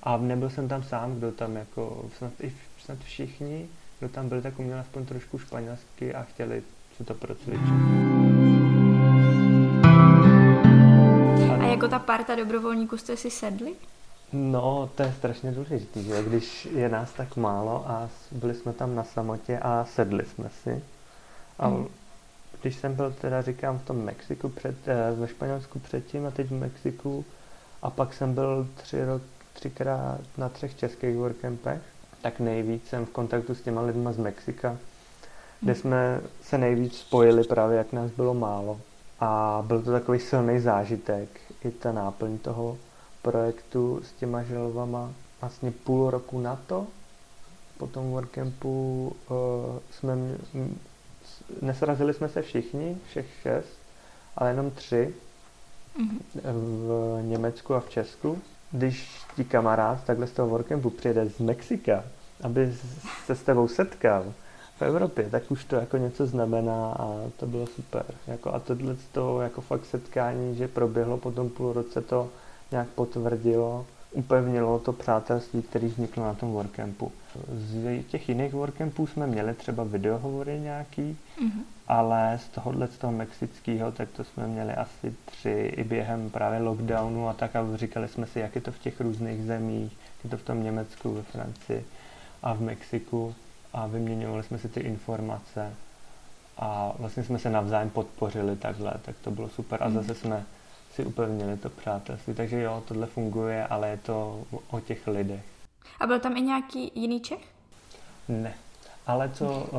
A 0.04 0.18
nebyl 0.18 0.50
jsem 0.50 0.68
tam 0.68 0.84
sám, 0.84 1.16
kdo 1.16 1.32
tam 1.32 1.56
jako, 1.56 2.06
snad, 2.18 2.32
i, 2.42 2.54
snad 2.80 3.00
všichni, 3.00 3.68
kdo 4.00 4.10
tam 4.10 4.30
byli, 4.30 4.42
tak 4.42 4.60
uměli 4.60 4.80
aspoň 4.80 5.06
trošku 5.06 5.38
španělsky 5.38 6.16
a 6.16 6.24
chtěli 6.24 6.64
si 6.98 7.04
to 7.04 7.14
procvičit. 7.14 7.74
A 11.60 11.66
jako 11.66 11.88
ta 11.88 12.00
parta 12.00 12.36
dobrovolníků 12.36 12.98
jste 12.98 13.18
si 13.18 13.32
sedli? 13.32 13.74
No, 14.34 14.90
to 14.96 15.04
je 15.04 15.14
strašně 15.18 15.52
důležité, 15.52 16.04
že 16.04 16.24
když 16.24 16.66
je 16.66 16.90
nás 16.90 17.14
tak 17.14 17.36
málo 17.36 17.90
a 17.90 18.10
byli 18.32 18.56
jsme 18.56 18.74
tam 18.74 18.96
na 18.96 19.04
samotě 19.04 19.60
a 19.60 19.86
sedli 19.86 20.26
jsme 20.26 20.50
si. 20.64 20.84
A 21.60 21.70
mm. 21.70 21.88
když 22.62 22.76
jsem 22.76 22.96
byl 22.96 23.12
teda, 23.22 23.42
říkám, 23.42 23.80
v 23.80 23.86
tom 23.86 23.98
Mexiku, 23.98 24.50
před, 24.50 24.88
eh, 24.88 25.12
ve 25.16 25.28
Španělsku 25.28 25.80
předtím 25.80 26.26
a 26.26 26.32
teď 26.32 26.48
v 26.48 26.60
Mexiku 26.60 27.26
a 27.82 27.90
pak 27.90 28.14
jsem 28.14 28.34
byl 28.34 28.68
tři 28.76 29.06
rok, 29.06 29.22
třikrát 29.54 30.20
na 30.38 30.50
třech 30.50 30.78
českých 30.78 31.16
workcampech, 31.16 31.82
tak 32.22 32.40
nejvíc 32.40 32.88
jsem 32.88 33.06
v 33.06 33.10
kontaktu 33.10 33.56
s 33.56 33.62
těma 33.62 33.82
lidma 33.82 34.12
z 34.12 34.18
Mexika, 34.18 34.78
kde 35.62 35.74
mm. 35.74 35.80
jsme 35.80 36.22
se 36.42 36.58
nejvíc 36.58 36.98
spojili 36.98 37.44
právě, 37.44 37.78
jak 37.78 37.94
nás 37.94 38.12
bylo 38.12 38.34
málo. 38.34 38.82
A 39.20 39.64
byl 39.68 39.82
to 39.82 39.92
takový 39.92 40.20
silný 40.20 40.60
zážitek, 40.60 41.30
i 41.64 41.72
ta 41.72 41.92
náplň 41.92 42.38
toho 42.38 42.78
projektu 43.22 44.02
s 44.04 44.12
těma 44.12 44.44
želvama. 44.44 45.12
Vlastně 45.42 45.72
půl 45.72 46.10
roku 46.10 46.40
na 46.40 46.60
to, 46.68 46.88
po 47.78 47.88
tom 47.88 48.12
workcampu 48.12 49.06
uh, 49.30 49.36
jsme, 49.92 50.14
m, 50.14 50.80
nesrazili 51.62 52.14
jsme 52.14 52.30
se 52.30 52.42
všichni, 52.42 52.98
všech 53.10 53.26
šest, 53.42 53.78
ale 54.36 54.50
jenom 54.50 54.72
tři 54.72 55.14
mm-hmm. 55.98 56.20
v 56.44 57.20
Německu 57.24 57.74
a 57.74 57.80
v 57.80 57.90
Česku. 57.90 58.42
Když 58.74 59.22
ti 59.36 59.44
kamarád 59.44 60.04
takhle 60.04 60.28
z 60.28 60.32
toho 60.32 60.50
workcampu 60.50 60.90
přijede 60.90 61.30
z 61.30 61.40
Mexika, 61.40 62.04
aby 62.44 62.74
se 63.26 63.36
s 63.36 63.42
tebou 63.44 63.68
setkal, 63.68 64.34
v 64.78 64.82
Evropě, 64.82 65.30
tak 65.30 65.52
už 65.52 65.66
to 65.66 65.76
jako 65.76 65.98
něco 65.98 66.26
znamená 66.26 66.92
a 66.92 67.30
to 67.38 67.48
bylo 67.48 67.68
super. 67.68 68.06
Jako 68.28 68.54
a 68.54 68.60
tohle 68.60 68.96
to 69.12 69.42
jako 69.42 69.62
fakt 69.62 69.86
setkání, 69.86 70.56
že 70.56 70.68
proběhlo 70.68 71.18
po 71.18 71.32
tom 71.32 71.50
půl 71.50 71.74
roce, 71.74 72.02
to 72.02 72.30
nějak 72.72 72.88
potvrdilo, 72.88 73.86
upevnilo 74.14 74.80
to 74.80 74.94
přátelství, 74.94 75.62
které 75.62 75.88
vzniklo 75.88 76.24
na 76.24 76.34
tom 76.34 76.52
workcampu. 76.52 77.12
Z 77.54 78.04
těch 78.04 78.30
jiných 78.30 78.54
workcampů 78.54 79.08
jsme 79.08 79.28
měli 79.28 79.54
třeba 79.54 79.84
videohovory 79.84 80.60
nějaký, 80.60 81.18
mm-hmm. 81.38 81.62
ale 81.88 82.40
z 82.44 82.48
tohohle, 82.50 82.88
z 82.88 82.98
toho 82.98 83.14
mexického, 83.14 83.92
tak 83.92 84.10
to 84.10 84.24
jsme 84.24 84.48
měli 84.48 84.74
asi 84.74 85.16
tři 85.26 85.74
i 85.78 85.84
během 85.84 86.30
právě 86.30 86.60
lockdownu 86.60 87.30
a 87.30 87.34
tak 87.34 87.56
a 87.56 87.66
říkali 87.76 88.08
jsme 88.08 88.28
si, 88.28 88.40
jak 88.40 88.56
je 88.56 88.62
to 88.62 88.72
v 88.72 88.80
těch 88.80 89.02
různých 89.02 89.44
zemích, 89.44 89.92
jak 89.92 90.24
je 90.24 90.30
to 90.30 90.38
v 90.38 90.44
tom 90.44 90.64
Německu, 90.64 91.14
ve 91.14 91.22
Francii 91.22 91.86
a 92.44 92.54
v 92.54 92.62
Mexiku 92.62 93.36
a 93.74 93.88
vyměňovali 93.88 94.44
jsme 94.44 94.58
si 94.58 94.70
ty 94.70 94.80
informace 94.80 95.74
a 96.58 96.94
vlastně 97.00 97.24
jsme 97.24 97.40
se 97.40 97.50
navzájem 97.50 97.90
podpořili 97.90 98.56
takhle, 98.56 98.94
tak 99.02 99.16
to 99.22 99.32
bylo 99.32 99.50
super 99.50 99.84
a 99.84 99.86
hmm. 99.86 99.96
zase 99.96 100.16
jsme 100.16 100.44
si 100.94 101.06
upevnili 101.06 101.58
to 101.58 101.70
přátelství, 101.70 102.34
takže 102.34 102.62
jo, 102.62 102.84
tohle 102.88 103.08
funguje, 103.08 103.68
ale 103.68 103.90
je 103.90 103.98
to 103.98 104.44
o 104.70 104.80
těch 104.80 105.08
lidech. 105.08 105.44
A 106.00 106.08
byl 106.08 106.20
tam 106.20 106.38
i 106.38 106.42
nějaký 106.42 106.92
jiný 106.96 107.22
Čech? 107.22 107.40
Ne, 108.28 108.54
ale 109.08 109.30
co, 109.30 109.70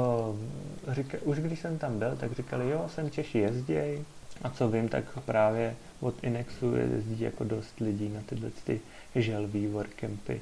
uh, 0.86 0.94
říka, 0.94 1.18
už 1.22 1.38
když 1.38 1.60
jsem 1.60 1.78
tam 1.78 1.98
byl, 1.98 2.16
tak 2.16 2.32
říkali, 2.32 2.70
jo, 2.70 2.86
sem 2.94 3.10
Češi 3.10 3.38
jezděj 3.38 4.04
a 4.42 4.50
co 4.50 4.68
vím, 4.68 4.88
tak 4.88 5.04
právě 5.18 5.76
od 6.00 6.24
Inexu 6.24 6.74
jezdí 6.76 7.20
jako 7.20 7.44
dost 7.44 7.80
lidí 7.80 8.08
na 8.08 8.20
tyhle 8.26 8.50
ty 8.64 8.80
želví 9.14 9.66
workcampy. 9.66 10.40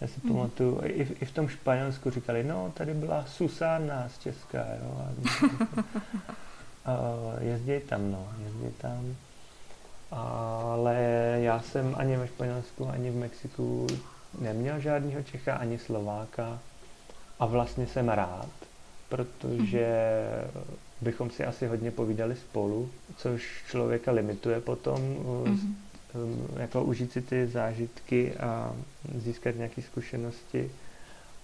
Já 0.00 0.06
si 0.08 0.20
mm. 0.22 0.30
pamatuju, 0.30 0.80
i, 0.84 1.02
i 1.20 1.24
v 1.24 1.32
tom 1.32 1.48
Španělsku 1.48 2.10
říkali, 2.10 2.44
no, 2.44 2.72
tady 2.74 2.94
byla 2.94 3.24
Susana 3.26 4.08
z 4.08 4.18
Česka, 4.18 4.58
jo. 4.58 5.06
A, 6.84 6.90
a 6.90 6.96
jezdí 7.40 7.80
tam, 7.88 8.12
no, 8.12 8.28
jezdí 8.44 8.74
tam. 8.78 9.16
Ale 10.10 10.96
já 11.40 11.60
jsem 11.60 11.94
ani 11.98 12.16
ve 12.16 12.26
Španělsku, 12.26 12.88
ani 12.88 13.10
v 13.10 13.16
Mexiku 13.16 13.86
neměl 14.40 14.80
žádného 14.80 15.22
Čecha, 15.22 15.54
ani 15.54 15.78
Slováka. 15.78 16.58
A 17.38 17.46
vlastně 17.46 17.86
jsem 17.86 18.08
rád, 18.08 18.50
protože 19.08 19.88
mm. 20.54 20.74
bychom 21.00 21.30
si 21.30 21.44
asi 21.44 21.66
hodně 21.66 21.90
povídali 21.90 22.36
spolu, 22.36 22.90
což 23.16 23.64
člověka 23.68 24.12
limituje 24.12 24.60
potom 24.60 25.00
mm 25.46 25.76
um, 26.14 26.48
jako 26.56 26.84
užít 26.84 27.12
si 27.12 27.22
ty 27.22 27.46
zážitky 27.46 28.34
a 28.34 28.74
získat 29.14 29.56
nějaké 29.56 29.82
zkušenosti. 29.82 30.70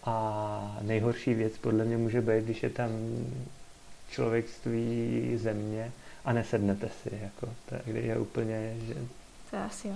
A 0.04 0.78
nejhorší 0.82 1.34
věc 1.34 1.58
podle 1.58 1.84
mě 1.84 1.96
může 1.96 2.20
být, 2.20 2.44
když 2.44 2.62
je 2.62 2.70
tam 2.70 2.90
člověk 4.10 4.48
z 4.48 4.58
tvý 4.58 5.32
země 5.36 5.92
a 6.26 6.32
nesednete 6.32 6.88
si, 7.02 7.10
jako, 7.22 7.54
to 7.68 7.74
je, 7.90 8.00
je 8.00 8.18
úplně, 8.18 8.76
že 8.86 8.94
to 9.50 9.56
asi 9.56 9.88
jo. 9.88 9.94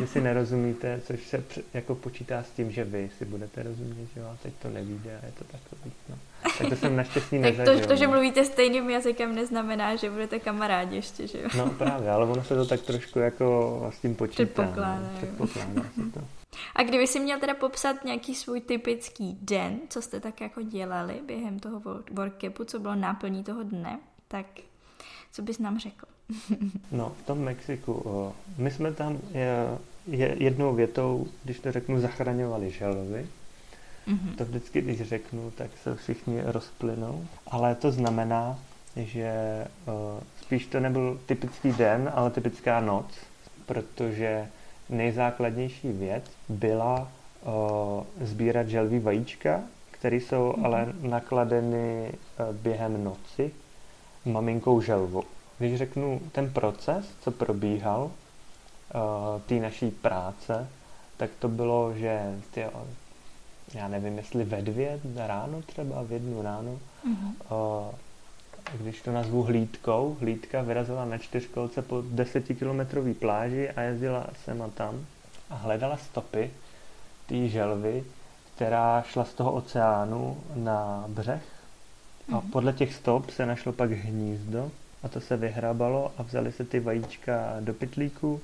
že 0.00 0.06
si 0.06 0.20
nerozumíte, 0.28 1.00
což 1.06 1.26
se 1.26 1.44
jako 1.74 1.94
počítá 1.94 2.42
s 2.42 2.50
tím, 2.50 2.70
že 2.70 2.84
vy 2.84 3.10
si 3.18 3.24
budete 3.24 3.62
rozumět, 3.62 4.08
že 4.14 4.20
jo, 4.20 4.26
a 4.26 4.36
teď 4.42 4.54
to 4.62 4.68
nevíde 4.68 5.18
a 5.22 5.26
je 5.26 5.32
to 5.32 5.44
takový, 5.44 5.92
no. 6.08 6.18
Tak 6.58 6.68
to 6.68 6.76
jsem 6.76 6.96
naštěstí 6.96 7.38
nezažil. 7.38 7.64
tak 7.74 7.82
to, 7.82 7.88
to, 7.88 7.96
že 7.96 8.06
no. 8.06 8.12
mluvíte 8.12 8.44
stejným 8.44 8.90
jazykem, 8.90 9.34
neznamená, 9.34 9.96
že 9.96 10.10
budete 10.10 10.38
kamarádi 10.38 10.96
ještě, 10.96 11.26
že 11.26 11.40
jo? 11.42 11.48
No 11.56 11.70
právě, 11.70 12.10
ale 12.10 12.26
ono 12.26 12.44
se 12.44 12.54
to 12.54 12.66
tak 12.66 12.80
trošku 12.80 13.18
jako 13.18 13.90
s 13.94 14.00
tím 14.00 14.14
počítá. 14.14 14.44
Předpokládá. 14.44 15.00
No, 15.00 15.16
předpokládá 15.16 15.82
se 15.94 16.10
to. 16.14 16.20
A 16.74 16.82
kdyby 16.82 17.06
si 17.06 17.20
měl 17.20 17.40
teda 17.40 17.54
popsat 17.54 18.04
nějaký 18.04 18.34
svůj 18.34 18.60
typický 18.60 19.38
den, 19.42 19.78
co 19.88 20.02
jste 20.02 20.20
tak 20.20 20.40
jako 20.40 20.62
dělali 20.62 21.14
během 21.26 21.58
toho 21.58 21.82
workcapu, 22.10 22.64
co 22.64 22.78
bylo 22.78 22.94
náplní 22.94 23.44
toho 23.44 23.62
dne, 23.62 23.98
tak 24.28 24.46
co 25.32 25.42
bys 25.42 25.58
nám 25.58 25.78
řekl? 25.78 26.06
no, 26.92 27.12
v 27.22 27.26
tom 27.26 27.38
Mexiku, 27.38 28.32
my 28.58 28.70
jsme 28.70 28.92
tam 28.92 29.18
je, 29.32 29.78
je 30.06 30.36
jednou 30.38 30.74
větou, 30.74 31.26
když 31.44 31.60
to 31.60 31.72
řeknu, 31.72 32.00
zachraňovali 32.00 32.70
želvy. 32.70 33.26
Mm-hmm. 34.08 34.34
To 34.36 34.44
vždycky, 34.44 34.80
když 34.80 35.02
řeknu, 35.02 35.50
tak 35.50 35.70
se 35.82 35.96
všichni 35.96 36.40
rozplynou. 36.44 37.26
Ale 37.46 37.74
to 37.74 37.92
znamená, 37.92 38.58
že 38.96 39.32
spíš 40.40 40.66
to 40.66 40.80
nebyl 40.80 41.20
typický 41.26 41.72
den, 41.72 42.10
ale 42.14 42.30
typická 42.30 42.80
noc, 42.80 43.06
protože 43.66 44.48
nejzákladnější 44.88 45.92
věc 45.92 46.24
byla 46.48 47.08
sbírat 48.20 48.68
želví 48.68 48.98
vajíčka, 48.98 49.60
které 49.90 50.16
jsou 50.16 50.52
mm-hmm. 50.52 50.66
ale 50.66 50.92
nakladeny 51.00 52.12
uh, 52.12 52.56
během 52.56 53.04
noci 53.04 53.52
maminkou 54.24 54.80
želvu. 54.80 55.24
Když 55.58 55.78
řeknu 55.78 56.20
ten 56.32 56.50
proces, 56.52 57.06
co 57.20 57.30
probíhal, 57.30 58.02
uh, 58.02 58.10
té 59.46 59.54
naší 59.54 59.90
práce, 59.90 60.68
tak 61.16 61.30
to 61.38 61.48
bylo, 61.48 61.94
že 61.94 62.40
ty, 62.50 62.64
já 63.74 63.88
nevím, 63.88 64.18
jestli 64.18 64.44
ve 64.44 64.62
dvě 64.62 65.00
ráno 65.16 65.62
třeba, 65.62 66.02
v 66.02 66.12
jednu 66.12 66.42
ráno, 66.42 66.78
mm-hmm. 67.06 67.94
když 68.74 69.02
to 69.02 69.12
nazvu 69.12 69.42
hlídkou, 69.42 70.16
hlídka 70.20 70.62
vyrazila 70.62 71.04
na 71.04 71.18
čtyřkolce 71.18 71.82
po 71.82 72.02
desetikilometrové 72.10 73.14
pláži 73.14 73.70
a 73.70 73.80
jezdila 73.80 74.26
sem 74.44 74.62
a 74.62 74.68
tam 74.68 75.06
a 75.50 75.54
hledala 75.54 75.96
stopy 75.96 76.50
té 77.26 77.48
želvy, 77.48 78.04
která 78.54 79.02
šla 79.02 79.24
z 79.24 79.34
toho 79.34 79.52
oceánu 79.52 80.36
na 80.54 81.04
břeh 81.08 81.57
a 82.28 82.32
mm-hmm. 82.32 82.50
podle 82.50 82.72
těch 82.72 82.94
stop 82.94 83.30
se 83.30 83.46
našlo 83.46 83.72
pak 83.72 83.90
hnízdo 83.90 84.70
a 85.02 85.08
to 85.08 85.20
se 85.20 85.36
vyhrabalo 85.36 86.12
a 86.18 86.22
vzali 86.22 86.52
se 86.52 86.64
ty 86.64 86.80
vajíčka 86.80 87.56
do 87.60 87.74
pytlíku 87.74 88.40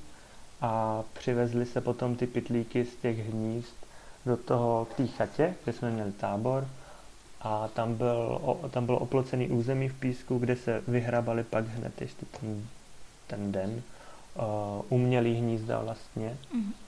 a 0.61 1.03
přivezli 1.13 1.65
se 1.65 1.81
potom 1.81 2.15
ty 2.15 2.27
pytlíky 2.27 2.85
z 2.85 2.95
těch 2.95 3.29
hnízd 3.29 3.75
do 4.25 4.37
toho, 4.37 4.85
k 4.85 4.93
té 4.93 5.07
chatě, 5.07 5.55
kde 5.63 5.73
jsme 5.73 5.91
měli 5.91 6.11
tábor 6.11 6.67
a 7.41 7.67
tam, 7.67 7.95
byl, 7.95 8.41
tam 8.71 8.85
bylo 8.85 8.99
oplocený 8.99 9.47
území 9.47 9.89
v 9.89 9.99
písku, 9.99 10.37
kde 10.37 10.55
se 10.55 10.83
vyhrabali 10.87 11.43
pak 11.43 11.67
hned 11.67 12.01
ještě 12.01 12.25
ten, 12.39 12.67
ten 13.27 13.51
den 13.51 13.81
uh, 14.35 14.43
umělý 14.89 15.33
hnízda 15.33 15.79
vlastně. 15.79 16.37
Mm-hmm. 16.53 16.84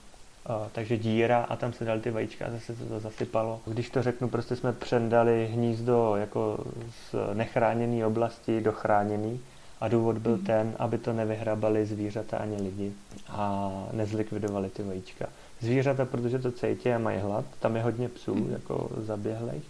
Takže 0.72 0.96
díra 0.98 1.42
a 1.48 1.56
tam 1.56 1.72
se 1.72 1.84
dali 1.84 2.00
ty 2.00 2.10
vajíčka 2.10 2.46
a 2.46 2.50
zase 2.50 2.76
se 2.76 2.84
to 2.84 3.00
zasypalo. 3.00 3.60
Když 3.66 3.90
to 3.90 4.02
řeknu, 4.02 4.28
prostě 4.28 4.56
jsme 4.56 4.72
přendali 4.72 5.48
hnízdo 5.52 6.16
jako 6.16 6.64
z 6.90 7.14
nechráněné 7.34 8.06
oblasti 8.06 8.60
do 8.60 8.72
chráněný 8.72 9.40
a 9.80 9.88
důvod 9.88 10.18
byl 10.18 10.36
mm. 10.36 10.44
ten, 10.44 10.74
aby 10.78 10.98
to 10.98 11.12
nevyhrabali 11.12 11.86
zvířata 11.86 12.36
ani 12.36 12.56
lidi 12.56 12.92
a 13.28 13.72
nezlikvidovali 13.92 14.70
ty 14.70 14.82
vajíčka. 14.82 15.26
Zvířata, 15.60 16.04
protože 16.04 16.38
to 16.38 16.52
cítí 16.52 16.92
a 16.92 16.98
mají 16.98 17.18
hlad, 17.18 17.44
tam 17.60 17.76
je 17.76 17.82
hodně 17.82 18.08
psů, 18.08 18.34
mm. 18.34 18.52
jako 18.52 18.90
zaběhlejch, 18.96 19.64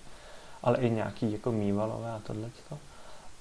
ale 0.63 0.79
i 0.79 0.91
nějaký 0.91 1.33
jako 1.33 1.53
mývalové 1.53 2.11
a 2.11 2.19
tohleto. 2.19 2.79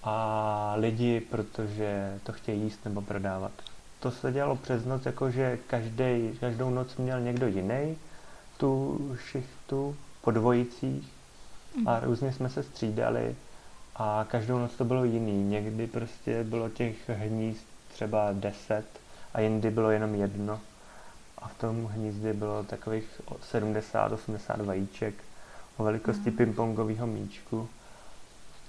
A 0.04 0.74
lidi, 0.78 1.20
protože 1.22 2.20
to 2.24 2.32
chtějí 2.34 2.62
jíst 2.62 2.86
nebo 2.86 3.02
prodávat. 3.02 3.52
To 4.00 4.12
se 4.12 4.32
dělalo 4.32 4.56
přes 4.56 4.86
noc, 4.86 5.06
jakože 5.06 5.58
každý, 5.68 6.38
každou 6.40 6.70
noc 6.70 6.96
měl 6.96 7.22
někdo 7.22 7.48
jiný 7.48 7.98
tu 8.58 9.00
šichtu 9.30 9.96
po 10.22 10.32
dvojicích 10.32 11.14
a 11.86 12.00
mm. 12.00 12.04
různě 12.04 12.34
jsme 12.34 12.50
se 12.50 12.64
střídali 12.64 13.36
a 13.96 14.26
každou 14.30 14.60
noc 14.60 14.74
to 14.74 14.86
bylo 14.86 15.04
jiný. 15.04 15.44
Někdy 15.44 15.88
prostě 15.88 16.44
bylo 16.44 16.70
těch 16.70 17.10
hnízd 17.10 17.66
třeba 17.94 18.30
deset 18.34 18.86
a 19.34 19.42
jindy 19.42 19.72
bylo 19.72 19.92
jenom 19.92 20.16
jedno. 20.16 20.60
a 21.38 21.48
v 21.48 21.58
tom 21.58 21.86
hnízdě 21.86 22.34
bylo 22.34 22.64
takových 22.64 23.22
70-80 23.54 24.66
vajíček 24.66 25.14
o 25.78 25.84
velikosti 25.84 26.32
mm. 26.32 26.38
pingpongového 26.38 27.08
míčku. 27.08 27.70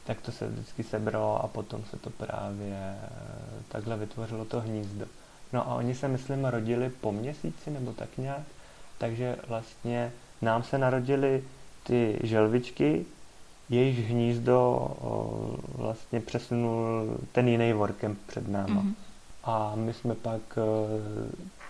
Tak 0.05 0.21
to 0.21 0.33
se 0.33 0.49
vždycky 0.49 0.83
sebralo 0.83 1.45
a 1.45 1.49
potom 1.49 1.85
se 1.85 1.97
to 1.97 2.11
právě 2.11 2.99
takhle 3.69 3.97
vytvořilo 3.97 4.45
to 4.45 4.61
hnízdo. 4.61 5.07
No 5.53 5.71
a 5.71 5.75
oni 5.75 5.95
se, 5.95 6.09
myslím, 6.09 6.45
rodili 6.45 6.91
po 7.01 7.13
měsíci 7.13 7.71
nebo 7.71 7.93
tak 7.93 8.19
nějak, 8.19 8.43
takže 8.99 9.37
vlastně 9.49 10.13
nám 10.43 10.63
se 10.63 10.79
narodili 10.79 11.45
ty 11.83 12.19
želvičky, 12.23 13.05
jejíž 13.69 13.99
hnízdo 14.11 14.61
o, 15.01 15.57
vlastně 15.75 16.21
přesunul 16.21 17.17
ten 17.33 17.49
jiný 17.49 17.73
vorkem 17.73 18.17
před 18.27 18.49
náma. 18.49 18.83
Mm-hmm. 18.83 18.95
A 19.45 19.73
my 19.75 19.93
jsme 19.95 20.15
pak 20.15 20.41
o, 20.57 20.87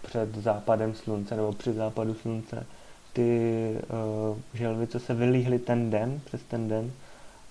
před 0.03 0.35
západem 0.35 0.95
slunce, 0.95 1.37
nebo 1.37 1.53
při 1.53 1.73
západu 1.73 2.15
slunce, 2.15 2.67
ty 3.13 3.77
o, 3.91 4.37
želvy, 4.55 4.87
co 4.87 5.01
se 5.01 5.15
vylíhly 5.15 5.59
ten 5.59 5.91
den, 5.91 6.21
přes 6.25 6.43
ten 6.43 6.69
den, 6.69 6.91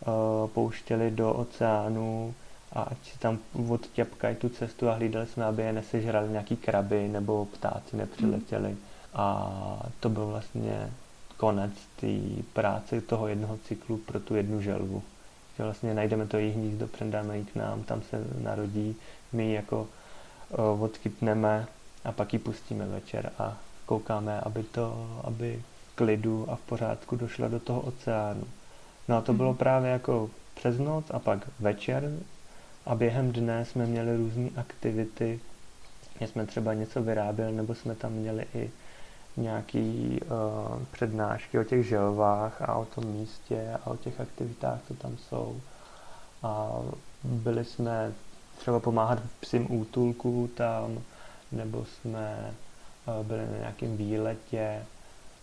o, 0.06 0.50
pouštěli 0.54 1.12
do 1.12 1.34
oceánu 1.34 2.34
a 2.78 2.82
ať 2.94 2.98
si 3.02 3.18
tam 3.20 3.40
odťapkají 3.70 4.36
tu 4.36 4.50
cestu 4.50 4.90
a 4.90 4.94
hlídali 4.94 5.26
jsme, 5.28 5.46
aby 5.46 5.62
je 5.62 5.74
nesežrali 5.74 6.30
nějaký 6.30 6.56
kraby 6.56 7.08
nebo 7.08 7.46
ptáci 7.46 7.98
nepřiletěli. 7.98 8.70
Mm. 8.70 8.78
A 9.14 9.50
to 10.00 10.10
byl 10.10 10.28
vlastně 10.28 10.92
konec 11.38 11.72
té 11.96 12.08
práce 12.54 13.02
toho 13.02 13.28
jednoho 13.28 13.58
cyklu 13.58 13.98
pro 13.98 14.20
tu 14.20 14.36
jednu 14.36 14.62
želvu. 14.62 15.04
Že 15.58 15.64
vlastně 15.64 15.94
najdeme 15.94 16.28
to 16.28 16.38
její 16.38 16.52
hnízdo, 16.52 16.88
předáme 16.88 17.38
ji 17.38 17.46
k 17.46 17.56
nám, 17.56 17.84
tam 17.84 18.02
se 18.02 18.24
narodí, 18.42 18.96
my 19.34 19.46
ji 19.46 19.54
jako 19.54 19.88
o, 20.52 20.78
odkytneme 20.82 21.68
a 22.06 22.12
pak 22.12 22.34
ji 22.34 22.40
pustíme 22.40 22.86
večer 22.86 23.32
a 23.40 23.58
koukáme, 23.86 24.40
aby 24.42 24.64
to, 24.64 25.08
aby 25.24 25.62
klidu 25.96 26.46
a 26.50 26.56
v 26.56 26.62
pořádku 26.62 27.16
došla 27.16 27.48
do 27.48 27.60
toho 27.60 27.82
oceánu. 27.82 28.44
No 29.08 29.18
a 29.18 29.22
to 29.22 29.34
bylo 29.34 29.50
mhm. 29.50 29.58
právě 29.58 29.92
jako 29.92 30.30
přes 30.56 30.78
noc 30.78 31.06
a 31.12 31.20
pak 31.20 31.50
večer 31.60 32.12
a 32.88 32.96
během 32.96 33.32
dne 33.32 33.66
jsme 33.66 33.86
měli 33.86 34.18
různé 34.18 34.50
aktivity, 34.56 35.40
že 36.22 36.28
jsme 36.28 36.46
třeba 36.46 36.74
něco 36.74 37.04
vyráběli, 37.04 37.52
nebo 37.52 37.76
jsme 37.76 37.96
tam 37.96 38.12
měli 38.12 38.46
i 38.54 38.72
nějaký 39.38 40.20
uh, 40.22 40.84
přednášky 40.92 41.60
o 41.60 41.64
těch 41.64 41.88
želvách 41.88 42.62
a 42.62 42.76
o 42.76 42.86
tom 42.86 43.06
místě 43.06 43.78
a 43.84 43.88
o 43.88 43.98
těch 43.98 44.22
aktivitách, 44.22 44.80
co 44.88 44.94
tam 44.94 45.18
jsou. 45.18 45.62
A 46.44 46.72
byli 47.24 47.66
jsme 47.66 48.14
třeba 48.58 48.80
pomáhat 48.80 49.20
psím 49.40 49.72
útulku 49.72 50.50
tam, 50.56 51.02
nebo 51.52 51.86
jsme 51.86 52.54
uh, 53.08 53.26
byli 53.26 53.48
na 53.52 53.58
nějakém 53.58 53.98
výletě, 53.98 54.86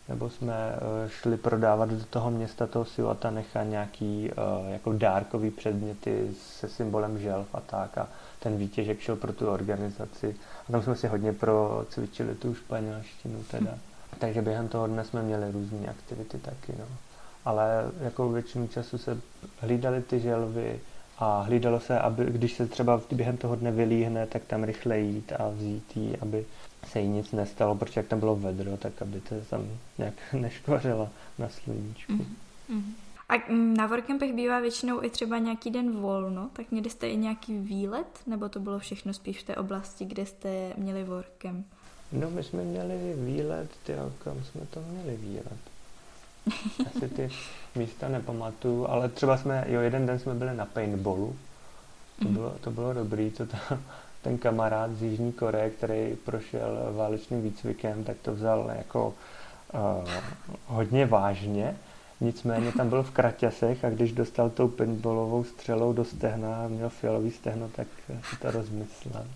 nebo 0.09 0.31
jsme 0.31 0.73
uh, 0.73 1.09
šli 1.09 1.37
prodávat 1.37 1.89
do 1.91 2.05
toho 2.05 2.31
města 2.31 2.67
toho 2.67 2.85
Siwatanecha 2.85 3.65
nějaký 3.65 4.31
uh, 4.31 4.73
jako 4.73 4.93
dárkový 4.93 5.51
předměty 5.51 6.31
se 6.43 6.69
symbolem 6.69 7.19
želv 7.19 7.47
a 7.55 7.61
tak. 7.61 7.99
A 7.99 8.09
ten 8.39 8.57
výtěžek 8.57 9.01
šel 9.01 9.17
pro 9.17 9.33
tu 9.33 9.49
organizaci. 9.49 10.37
A 10.69 10.73
tam 10.73 10.83
jsme 10.83 10.97
si 10.97 11.09
hodně 11.09 11.33
procvičili 11.33 12.35
tu 12.35 12.55
španělštinu 12.55 13.45
teda. 13.51 13.79
Takže 14.19 14.43
během 14.43 14.69
toho 14.69 14.87
dne 14.87 15.05
jsme 15.05 15.23
měli 15.23 15.53
různé 15.53 15.89
aktivity 15.89 16.39
taky, 16.39 16.75
no. 16.79 16.85
Ale 17.45 17.91
jako 18.01 18.29
většinu 18.29 18.67
času 18.69 18.99
se 18.99 19.21
hlídali 19.61 20.03
ty 20.03 20.21
želvy 20.21 20.81
a 21.19 21.43
hlídalo 21.43 21.81
se, 21.81 21.99
aby 21.99 22.25
když 22.25 22.53
se 22.53 22.67
třeba 22.67 23.01
během 23.13 23.37
toho 23.37 23.57
dne 23.57 23.73
vylíhne, 23.73 24.27
tak 24.27 24.45
tam 24.45 24.65
rychle 24.65 24.99
jít 24.99 25.33
a 25.33 25.49
vzít 25.49 25.97
jí, 25.97 26.17
aby 26.17 26.45
se 26.89 27.01
jí 27.01 27.09
nic 27.09 27.33
nestalo, 27.33 27.75
protože 27.75 28.01
jak 28.01 28.07
tam 28.07 28.21
bylo 28.21 28.37
vedro, 28.37 28.77
tak 28.77 29.03
aby 29.03 29.21
to 29.21 29.35
tam 29.51 29.67
nějak 29.99 30.15
neškvařila 30.33 31.09
na 31.39 31.49
sluníčku. 31.49 32.13
Mm-hmm. 32.13 32.83
A 33.29 33.35
na 33.51 33.87
workcampech 33.87 34.33
bývá 34.33 34.61
většinou 34.61 35.05
i 35.05 35.11
třeba 35.11 35.39
nějaký 35.39 35.71
den 35.71 35.93
volno, 35.93 36.51
tak 36.53 36.71
měli 36.71 36.91
jste 36.91 37.09
i 37.09 37.17
nějaký 37.17 37.59
výlet, 37.59 38.21
nebo 38.27 38.49
to 38.49 38.61
bylo 38.61 38.79
všechno 38.79 39.15
spíš 39.15 39.41
v 39.41 39.47
té 39.47 39.57
oblasti, 39.57 40.05
kde 40.05 40.27
jste 40.27 40.73
měli 40.77 41.05
workcamp? 41.05 41.67
No 42.13 42.31
my 42.31 42.43
jsme 42.43 42.63
měli 42.63 43.15
výlet, 43.17 43.71
ty 43.87 43.93
kam 44.25 44.45
jsme 44.45 44.61
to 44.71 44.81
měli 44.91 45.17
výlet? 45.17 45.59
Asi 46.87 47.09
ty 47.09 47.31
místa 47.75 48.09
nepamatuju, 48.09 48.87
ale 48.87 49.09
třeba 49.09 49.37
jsme, 49.37 49.65
jo, 49.69 49.81
jeden 49.81 50.07
den 50.07 50.19
jsme 50.19 50.35
byli 50.35 50.57
na 50.57 50.67
paintballu, 50.67 51.37
to 52.19 52.25
mhm. 52.25 52.35
bylo, 52.35 52.51
to 52.61 52.71
bylo 52.71 52.93
dobrý, 52.93 53.31
to 53.31 53.47
ta, 53.47 53.59
ten 54.23 54.39
kamarád 54.39 54.91
z 54.91 55.03
Jižní 55.03 55.33
Koreje, 55.33 55.71
který 55.71 56.17
prošel 56.25 56.93
válečným 56.97 57.43
výcvikem, 57.43 58.05
tak 58.05 58.17
to 58.23 58.35
vzal 58.35 58.73
jako 58.77 59.15
uh, 59.75 60.11
hodně 60.67 61.07
vážně, 61.07 61.77
nicméně 62.21 62.73
tam 62.73 62.89
byl 62.89 63.03
v 63.03 63.11
kraťasech 63.11 63.85
a 63.85 63.91
když 63.91 64.13
dostal 64.13 64.51
tou 64.51 64.69
paintballovou 64.69 65.45
střelou 65.45 65.93
do 65.93 66.05
stehna 66.05 66.65
a 66.65 66.69
měl 66.69 66.89
fialový 66.89 67.31
stehno, 67.31 67.69
tak 67.69 67.87
si 68.31 68.37
to 68.37 68.51
rozmyslel. 68.51 69.27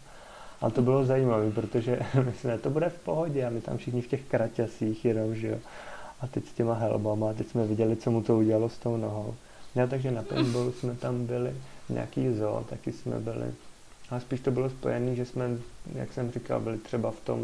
A 0.61 0.71
to 0.71 0.83
bylo 0.83 1.05
zajímavé, 1.05 1.51
protože 1.51 2.01
my 2.25 2.33
jsme, 2.33 2.59
to 2.59 2.71
bude 2.71 2.89
v 2.89 2.99
pohodě 2.99 3.47
a 3.47 3.51
my 3.51 3.61
tam 3.61 3.77
všichni 3.77 4.03
v 4.03 4.09
těch 4.09 4.25
kraťasích 4.25 5.05
jenom, 5.05 5.35
že 5.35 5.49
jo. 5.49 5.59
A 6.21 6.27
teď 6.27 6.49
s 6.49 6.53
těma 6.53 6.75
helbama, 6.75 7.31
a 7.31 7.33
teď 7.33 7.49
jsme 7.49 7.67
viděli, 7.67 7.97
co 7.97 8.11
mu 8.11 8.23
to 8.23 8.37
udělalo 8.37 8.69
s 8.69 8.79
tou 8.79 8.97
nohou. 8.97 9.35
No, 9.77 9.89
takže 9.89 10.11
na 10.11 10.23
paintballu 10.23 10.73
jsme 10.73 10.95
tam 10.95 11.27
byli, 11.27 11.55
nějaký 11.89 12.33
zoo, 12.35 12.65
taky 12.71 12.93
jsme 12.93 13.21
byli. 13.21 13.55
Ale 14.11 14.21
spíš 14.21 14.41
to 14.41 14.51
bylo 14.51 14.71
spojené, 14.71 15.15
že 15.15 15.27
jsme, 15.27 15.51
jak 15.95 16.13
jsem 16.13 16.31
říkal, 16.31 16.61
byli 16.61 16.79
třeba 16.79 17.11
v 17.11 17.21
tom, 17.21 17.41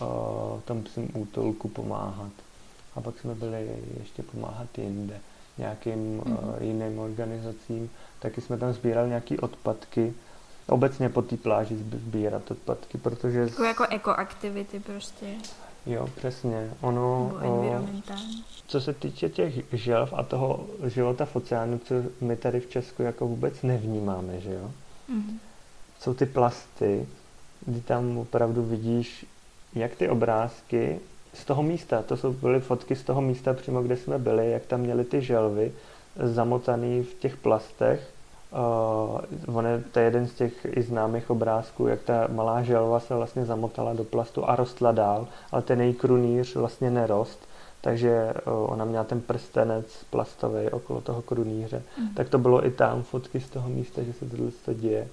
uh, 0.00 0.60
tom 0.64 0.82
psím 0.82 1.10
útolku 1.14 1.68
pomáhat. 1.68 2.32
A 2.94 3.00
pak 3.00 3.18
jsme 3.18 3.34
byli 3.34 3.68
ještě 3.98 4.22
pomáhat 4.22 4.78
jinde, 4.78 5.20
nějakým 5.58 6.18
uh, 6.18 6.34
jiným 6.60 6.98
organizacím. 6.98 7.90
Taky 8.18 8.40
jsme 8.40 8.58
tam 8.58 8.72
sbírali 8.72 9.08
nějaké 9.08 9.36
odpadky, 9.36 10.14
obecně 10.66 11.08
po 11.08 11.22
té 11.22 11.36
pláži 11.36 11.76
sbírat 11.76 12.50
odpadky, 12.50 12.98
protože... 12.98 13.40
Jako, 13.40 13.64
jako 13.64 13.86
ekoaktivity 13.86 14.80
prostě. 14.80 15.26
Jo, 15.88 16.08
přesně. 16.16 16.70
Ono, 16.80 17.32
o, 17.44 17.84
co 18.66 18.80
se 18.80 18.92
týče 18.92 19.28
těch 19.28 19.74
želv 19.74 20.12
a 20.12 20.22
toho 20.22 20.66
života 20.86 21.24
v 21.24 21.36
oceánu, 21.36 21.78
co 21.78 21.94
my 22.20 22.36
tady 22.36 22.60
v 22.60 22.70
Česku 22.70 23.02
jako 23.02 23.26
vůbec 23.26 23.62
nevnímáme, 23.62 24.40
že 24.40 24.54
jo? 24.54 24.70
Mm-hmm. 25.10 25.38
Jsou 26.00 26.14
ty 26.14 26.26
plasty, 26.26 27.06
kdy 27.66 27.80
tam 27.80 28.18
opravdu 28.18 28.62
vidíš, 28.62 29.26
jak 29.74 29.96
ty 29.96 30.08
obrázky 30.08 31.00
z 31.34 31.44
toho 31.44 31.62
místa, 31.62 32.02
to 32.02 32.16
jsou 32.16 32.32
byly 32.32 32.60
fotky 32.60 32.96
z 32.96 33.02
toho 33.02 33.20
místa 33.20 33.54
přímo, 33.54 33.82
kde 33.82 33.96
jsme 33.96 34.18
byli, 34.18 34.50
jak 34.50 34.66
tam 34.66 34.80
měli 34.80 35.04
ty 35.04 35.22
želvy 35.22 35.72
zamotaný 36.16 37.02
v 37.02 37.14
těch 37.14 37.36
plastech 37.36 38.12
Uh, 38.52 39.56
on 39.56 39.66
je, 39.66 39.82
to 39.92 39.98
je 39.98 40.04
jeden 40.04 40.26
z 40.26 40.32
těch 40.32 40.66
i 40.76 40.82
známých 40.82 41.30
obrázků, 41.30 41.86
jak 41.86 42.02
ta 42.02 42.28
malá 42.32 42.62
želva 42.62 43.00
se 43.00 43.14
vlastně 43.14 43.44
zamotala 43.44 43.92
do 43.92 44.04
plastu 44.04 44.48
a 44.48 44.56
rostla 44.56 44.92
dál, 44.92 45.26
ale 45.52 45.62
ten 45.62 45.80
její 45.80 45.94
krunýř 45.94 46.54
vlastně 46.54 46.90
nerost, 46.90 47.38
takže 47.80 48.34
uh, 48.46 48.72
ona 48.72 48.84
měla 48.84 49.04
ten 49.04 49.20
prstenec 49.20 50.04
plastový 50.10 50.70
okolo 50.70 51.00
toho 51.00 51.22
krunýře. 51.22 51.82
Mm. 51.98 52.14
Tak 52.14 52.28
to 52.28 52.38
bylo 52.38 52.66
i 52.66 52.70
tam 52.70 53.02
fotky 53.02 53.40
z 53.40 53.50
toho 53.50 53.68
místa, 53.68 54.02
že 54.02 54.12
se 54.12 54.26
tohle 54.26 54.50
to 54.64 54.74
děje. 54.74 55.08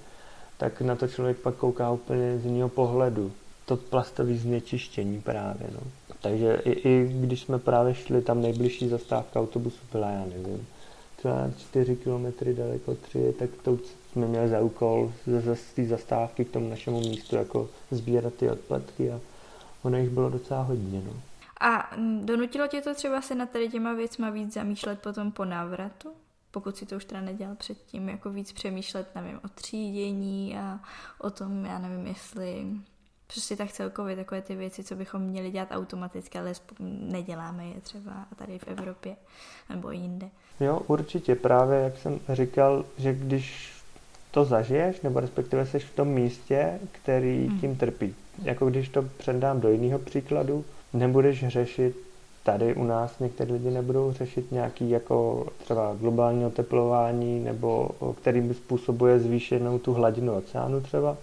Tak 0.58 0.80
na 0.80 0.96
to 0.96 1.08
člověk 1.08 1.36
pak 1.36 1.54
kouká 1.54 1.90
úplně 1.90 2.38
z 2.38 2.44
jiného 2.44 2.68
pohledu. 2.68 3.32
To 3.66 3.76
plastové 3.76 4.34
znečištění 4.34 5.20
právě. 5.20 5.66
No. 5.72 5.80
Takže 6.20 6.60
i, 6.64 6.70
i 6.70 7.08
když 7.20 7.40
jsme 7.40 7.58
právě 7.58 7.94
šli, 7.94 8.22
tam 8.22 8.42
nejbližší 8.42 8.88
zastávka 8.88 9.40
autobusu 9.40 9.78
byla, 9.92 10.10
já 10.10 10.24
nevím, 10.24 10.66
třeba 11.16 11.50
4 11.58 11.96
kilometry 11.96 12.54
daleko, 12.54 12.94
3, 12.94 13.34
tak 13.38 13.50
to 13.62 13.78
jsme 14.12 14.26
měli 14.26 14.48
za 14.48 14.60
úkol 14.60 15.12
z, 15.26 15.58
z 15.58 15.72
té 15.72 15.84
zastávky 15.86 16.44
k 16.44 16.50
tomu 16.50 16.70
našemu 16.70 17.00
místu 17.00 17.36
jako 17.36 17.68
sbírat 17.90 18.34
ty 18.34 18.50
odpadky 18.50 19.12
a 19.12 19.20
ono 19.82 19.98
jich 19.98 20.10
bylo 20.10 20.30
docela 20.30 20.62
hodně. 20.62 21.02
No. 21.04 21.12
A 21.60 21.90
donutilo 22.22 22.66
tě 22.66 22.80
to 22.80 22.94
třeba 22.94 23.22
se 23.22 23.34
na 23.34 23.46
tady 23.46 23.68
těma 23.68 23.92
věcma 23.92 24.30
víc 24.30 24.52
zamýšlet 24.52 25.02
potom 25.02 25.32
po 25.32 25.44
návratu? 25.44 26.12
Pokud 26.50 26.76
si 26.76 26.86
to 26.86 26.96
už 26.96 27.04
teda 27.04 27.20
nedělal 27.20 27.54
předtím, 27.54 28.08
jako 28.08 28.30
víc 28.30 28.52
přemýšlet, 28.52 29.14
nevím, 29.14 29.40
o 29.44 29.48
třídění 29.48 30.58
a 30.58 30.80
o 31.18 31.30
tom, 31.30 31.64
já 31.64 31.78
nevím, 31.78 32.06
jestli 32.06 32.66
prostě 33.26 33.56
tak 33.56 33.72
celkově 33.72 34.16
takové 34.16 34.42
ty 34.42 34.56
věci, 34.56 34.84
co 34.84 34.94
bychom 34.94 35.22
měli 35.22 35.50
dělat 35.50 35.68
automaticky, 35.72 36.38
ale 36.38 36.52
neděláme 36.80 37.66
je 37.66 37.80
třeba 37.80 38.26
tady 38.36 38.58
v 38.58 38.68
Evropě 38.68 39.16
nebo 39.68 39.90
jinde. 39.90 40.30
Jo, 40.60 40.80
určitě. 40.86 41.34
Právě 41.34 41.78
jak 41.78 41.98
jsem 41.98 42.20
říkal, 42.28 42.84
že 42.98 43.14
když 43.14 43.72
to 44.30 44.44
zažiješ, 44.44 45.00
nebo 45.00 45.20
respektive 45.20 45.66
jsi 45.66 45.78
v 45.78 45.94
tom 45.94 46.08
místě, 46.08 46.78
který 46.92 47.46
hmm. 47.46 47.60
tím 47.60 47.76
trpí. 47.76 48.14
Jako 48.42 48.66
když 48.66 48.88
to 48.88 49.02
předám 49.02 49.60
do 49.60 49.70
jiného 49.70 49.98
příkladu, 49.98 50.64
nebudeš 50.92 51.48
řešit 51.48 51.96
tady 52.46 52.74
u 52.74 52.84
nás 52.84 53.18
některé 53.18 53.52
lidi 53.52 53.70
nebudou 53.70 54.12
řešit 54.12 54.52
nějaký 54.52 54.90
jako 54.90 55.46
třeba 55.64 55.96
globální 56.00 56.44
oteplování 56.44 57.44
nebo 57.44 57.90
kterým 58.20 58.54
způsobuje 58.54 59.20
zvýšenou 59.20 59.78
tu 59.78 59.92
hladinu 59.92 60.34
oceánu 60.34 60.80
třeba, 60.80 61.16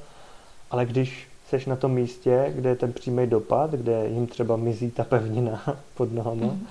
ale 0.72 0.86
když 0.86 1.28
seš 1.50 1.66
na 1.66 1.76
tom 1.76 1.92
místě, 1.92 2.54
kde 2.56 2.70
je 2.70 2.76
ten 2.76 2.94
přímý 2.94 3.28
dopad, 3.28 3.72
kde 3.72 4.08
jim 4.08 4.28
třeba 4.28 4.56
mizí 4.56 4.92
ta 4.92 5.04
pevnina 5.04 5.64
pod 5.96 6.14
nohama, 6.14 6.46
mm. 6.46 6.68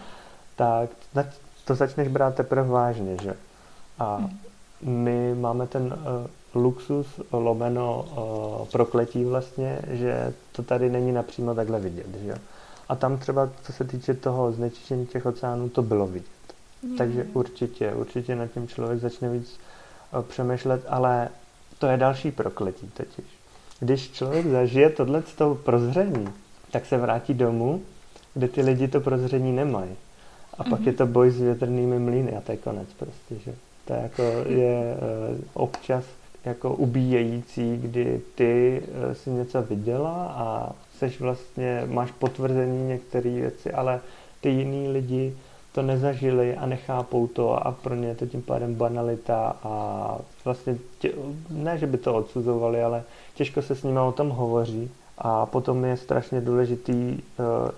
tak 0.57 0.91
to 1.65 1.75
začneš 1.75 2.09
brát 2.09 2.35
teprve 2.35 2.69
vážně, 2.69 3.17
že? 3.23 3.35
A 3.99 4.29
my 4.83 5.35
máme 5.35 5.67
ten 5.67 5.83
uh, 5.85 6.63
luxus 6.63 7.07
lomeno 7.33 8.05
uh, 8.61 8.69
prokletí 8.69 9.25
vlastně, 9.25 9.79
že 9.89 10.35
to 10.53 10.63
tady 10.63 10.91
není 10.91 11.13
napřímo 11.13 11.55
takhle 11.55 11.81
vidět, 11.81 12.15
že? 12.25 12.35
A 12.89 12.97
tam 12.97 13.19
třeba, 13.19 13.51
co 13.63 13.73
se 13.73 13.85
týče 13.85 14.15
toho 14.15 14.53
znečištění 14.53 15.07
těch 15.07 15.27
oceánů, 15.27 15.69
to 15.69 15.83
bylo 15.83 16.07
vidět. 16.07 16.27
Mm. 16.83 16.97
Takže 16.97 17.27
určitě, 17.33 17.93
určitě 17.95 18.37
nad 18.37 18.47
tím 18.47 18.69
člověk 18.69 19.01
začne 19.01 19.29
víc 19.29 19.61
uh, 20.15 20.23
přemýšlet, 20.23 20.85
ale 20.89 21.29
to 21.79 21.87
je 21.87 21.97
další 21.97 22.31
prokletí 22.31 22.91
totiž. 22.97 23.25
Když 23.81 24.11
člověk 24.11 24.47
zažije 24.47 24.91
tohle 24.91 25.23
prozření, 25.63 26.29
tak 26.71 26.87
se 26.87 26.99
vrátí 26.99 27.35
domů, 27.35 27.83
kde 28.35 28.49
ty 28.49 28.63
lidi 28.63 28.89
to 28.89 29.01
prozření 29.01 29.53
nemají. 29.53 29.97
A 30.59 30.65
pak 30.65 30.81
mm-hmm. 30.81 30.87
je 30.87 30.93
to 30.93 31.07
boj 31.07 31.31
s 31.31 31.41
větrnými 31.41 31.99
mlýny 31.99 32.37
a 32.37 32.41
to 32.41 32.53
je 32.53 32.59
konec 32.59 32.89
prostě, 32.99 33.35
že? 33.45 33.55
To 33.85 33.93
je 33.93 34.01
jako 34.03 34.23
je 34.47 34.97
uh, 35.31 35.39
občas 35.55 36.05
jako 36.45 36.75
ubíjející, 36.75 37.77
kdy 37.77 38.21
ty 38.35 38.83
uh, 38.83 39.13
si 39.13 39.31
něco 39.31 39.63
viděla 39.63 40.35
a 40.37 40.73
seš 40.99 41.21
vlastně, 41.21 41.83
máš 41.87 42.11
potvrzení 42.11 42.89
některé 42.89 43.31
věci, 43.31 43.73
ale 43.73 44.01
ty 44.41 44.49
jiný 44.49 44.89
lidi 44.89 45.35
to 45.73 45.83
nezažili 45.83 46.57
a 46.57 46.67
nechápou 46.67 47.27
to 47.27 47.67
a 47.67 47.73
pro 47.73 47.95
ně 47.95 48.09
je 48.09 48.15
to 48.15 48.27
tím 48.27 48.43
pádem 48.43 48.75
banalita 48.75 49.57
a 49.63 50.19
vlastně 50.45 50.77
tě, 50.99 51.13
ne, 51.51 51.79
že 51.79 51.87
by 51.87 51.99
to 51.99 52.15
odsuzovali, 52.15 52.83
ale 52.83 53.03
těžko 53.35 53.63
se 53.63 53.75
s 53.75 53.83
nimi 53.83 53.99
o 53.99 54.13
tom 54.13 54.31
hovoří 54.31 54.91
a 55.19 55.47
potom 55.47 55.85
je 55.85 55.97
strašně 55.97 56.41
důležitý 56.41 56.93
uh, 56.93 57.71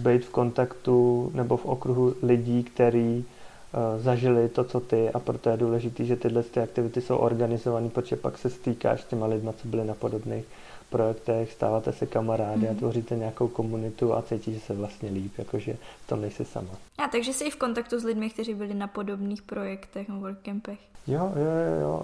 být 0.00 0.24
v 0.24 0.30
kontaktu 0.30 1.30
nebo 1.34 1.56
v 1.56 1.66
okruhu 1.66 2.14
lidí, 2.22 2.64
který 2.64 3.24
uh, 3.24 4.02
zažili 4.02 4.48
to, 4.48 4.64
co 4.64 4.80
ty 4.80 5.10
a 5.10 5.18
proto 5.18 5.50
je 5.50 5.56
důležité, 5.56 6.04
že 6.04 6.16
tyhle 6.16 6.42
ty 6.42 6.60
aktivity 6.60 7.00
jsou 7.00 7.16
organizované, 7.16 7.88
protože 7.88 8.16
pak 8.16 8.38
se 8.38 8.50
stýkáš 8.50 9.00
s 9.00 9.04
těma 9.04 9.26
lidma, 9.26 9.52
co 9.52 9.68
byli 9.68 9.84
na 9.84 9.94
podobných 9.94 10.44
projektech, 10.90 11.52
stáváte 11.52 11.92
se 11.92 12.06
kamarády 12.06 12.60
mm-hmm. 12.60 12.68
a 12.68 12.70
mhm. 12.70 12.78
tvoříte 12.78 13.16
nějakou 13.16 13.48
komunitu 13.48 14.14
a 14.14 14.22
cítíte 14.22 14.60
se 14.60 14.74
vlastně 14.74 15.10
líp, 15.10 15.32
jakože 15.38 15.76
v 16.04 16.08
tom 16.08 16.20
nejsi 16.20 16.44
sama. 16.44 16.74
A 16.98 17.08
takže 17.08 17.32
jsi 17.32 17.44
i 17.44 17.50
v 17.50 17.56
kontaktu 17.56 18.00
s 18.00 18.04
lidmi, 18.04 18.30
kteří 18.30 18.54
byli 18.54 18.74
na 18.74 18.86
podobných 18.86 19.42
projektech 19.42 20.08
nebo 20.08 20.20
workcampech? 20.20 20.78
Jo, 21.06 21.32
jo, 21.36 21.44
jo, 21.44 21.80
jo. 21.80 22.02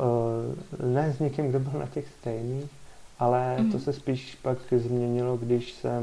Eh, 0.82 0.86
ne 0.86 1.12
s 1.12 1.18
někým, 1.18 1.48
kdo 1.48 1.60
byl 1.60 1.80
na 1.80 1.86
těch 1.86 2.08
stejných, 2.20 2.70
ale 3.22 3.56
mm-hmm. 3.58 3.72
to 3.72 3.78
se 3.78 3.92
spíš 3.92 4.38
pak 4.42 4.58
změnilo, 4.76 5.36
když 5.36 5.72
jsem 5.72 6.02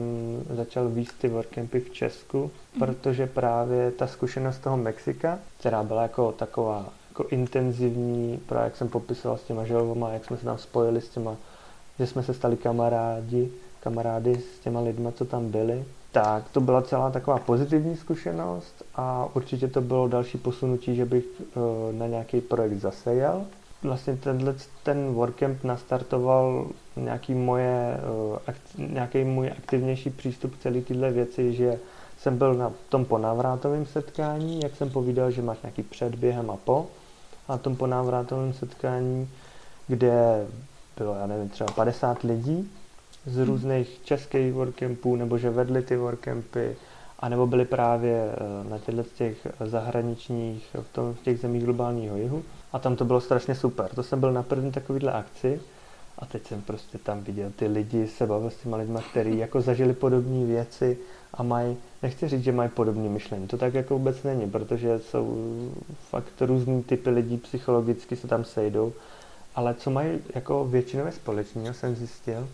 začal 0.55 0.89
výst 0.89 1.13
ty 1.21 1.27
workcampy 1.27 1.79
v 1.79 1.89
Česku, 1.89 2.51
mm-hmm. 2.51 2.79
protože 2.79 3.27
právě 3.27 3.91
ta 3.91 4.07
zkušenost 4.07 4.59
toho 4.59 4.77
Mexika, 4.77 5.39
která 5.59 5.83
byla 5.83 6.01
jako 6.01 6.31
taková 6.31 6.85
jako 7.09 7.25
intenzivní, 7.29 8.39
právě 8.45 8.65
jak 8.65 8.75
jsem 8.75 8.89
popisoval 8.89 9.37
s 9.37 9.43
těma 9.43 9.65
želvama, 9.65 10.09
jak 10.09 10.25
jsme 10.25 10.37
se 10.37 10.45
tam 10.45 10.57
spojili 10.57 11.01
s 11.01 11.09
těma 11.09 11.37
že 11.99 12.07
jsme 12.07 12.23
se 12.23 12.33
stali 12.33 12.57
kamarádi, 12.57 13.51
kamarády 13.79 14.35
s 14.35 14.59
těma 14.59 14.79
lidma, 14.79 15.11
co 15.11 15.25
tam 15.25 15.51
byli. 15.51 15.85
Tak 16.11 16.49
to 16.51 16.61
byla 16.61 16.81
celá 16.81 17.11
taková 17.11 17.37
pozitivní 17.37 17.97
zkušenost 17.97 18.83
a 18.95 19.27
určitě 19.33 19.67
to 19.67 19.81
bylo 19.81 20.07
další 20.07 20.37
posunutí, 20.37 20.95
že 20.95 21.05
bych 21.05 21.25
uh, 21.39 21.63
na 21.95 22.07
nějaký 22.07 22.41
projekt 22.41 22.79
zase 22.79 23.13
jel. 23.13 23.45
Vlastně 23.83 24.15
tenhle, 24.15 24.55
ten 24.83 25.13
workcamp 25.13 25.63
nastartoval 25.63 26.67
nějaký, 26.95 27.33
moje, 27.33 27.97
akci, 28.47 28.77
nějaký 28.77 29.23
můj 29.23 29.51
aktivnější 29.51 30.09
přístup 30.09 30.55
k 30.55 30.59
celé 30.59 30.81
tyhle 30.81 31.11
věci, 31.11 31.53
že 31.53 31.79
jsem 32.17 32.37
byl 32.37 32.53
na 32.53 32.71
tom 32.89 33.05
ponávrátovém 33.05 33.85
setkání, 33.85 34.59
jak 34.63 34.75
jsem 34.75 34.89
povídal, 34.89 35.31
že 35.31 35.41
máš 35.41 35.57
nějaký 35.63 35.83
předběhem 35.83 36.51
a 36.51 36.57
po. 36.57 36.87
A 37.47 37.51
na 37.51 37.57
tom 37.57 37.75
ponávrátovém 37.75 38.53
setkání, 38.53 39.29
kde 39.87 40.47
bylo, 40.97 41.15
já 41.15 41.27
nevím, 41.27 41.49
třeba 41.49 41.71
50 41.71 42.23
lidí 42.23 42.71
z 43.25 43.35
hmm. 43.35 43.45
různých 43.45 43.99
českých 44.03 44.53
workcampů, 44.53 45.15
nebo 45.15 45.37
že 45.37 45.49
vedli 45.49 45.81
ty 45.81 45.97
workcampy, 45.97 46.75
anebo 47.19 47.47
byli 47.47 47.65
právě 47.65 48.31
eh, 48.31 48.69
na 48.69 48.77
těchto 48.77 49.03
těch 49.03 49.47
zahraničních, 49.65 50.75
v, 50.81 50.93
tom, 50.93 51.13
v 51.13 51.21
těch 51.21 51.39
zemích 51.39 51.63
globálního 51.63 52.17
jihu. 52.17 52.43
A 52.73 52.79
tam 52.79 52.95
to 52.95 53.05
bylo 53.05 53.21
strašně 53.21 53.55
super. 53.55 53.89
To 53.95 54.03
jsem 54.03 54.19
byl 54.19 54.33
na 54.33 54.43
první 54.43 54.71
takovýhle 54.71 55.11
akci 55.11 55.61
a 56.17 56.25
teď 56.25 56.47
jsem 56.47 56.61
prostě 56.61 56.97
tam 56.97 57.23
viděl 57.23 57.51
ty 57.55 57.67
lidi, 57.67 58.07
se 58.07 58.27
bavil 58.27 58.49
s 58.49 58.55
těma 58.55 58.77
lidma, 58.77 59.01
kteří 59.01 59.37
jako 59.37 59.61
zažili 59.61 59.93
podobné 59.93 60.45
věci 60.45 60.97
a 61.33 61.43
mají, 61.43 61.77
nechci 62.03 62.27
říct, 62.27 62.43
že 62.43 62.51
mají 62.51 62.69
podobné 62.69 63.09
myšlení, 63.09 63.47
to 63.47 63.57
tak 63.57 63.73
jako 63.73 63.97
vůbec 63.97 64.23
není, 64.23 64.49
protože 64.49 64.99
jsou 64.99 65.51
fakt 66.09 66.41
různý 66.41 66.83
typy 66.83 67.09
lidí 67.09 67.37
psychologicky 67.37 68.15
se 68.15 68.27
tam 68.27 68.45
sejdou 68.45 68.93
ale 69.55 69.73
co 69.73 69.91
mají 69.91 70.19
jako 70.35 70.65
většinové 70.65 71.11
společného, 71.11 71.73
jsem 71.73 71.95
zjistil, 71.95 72.49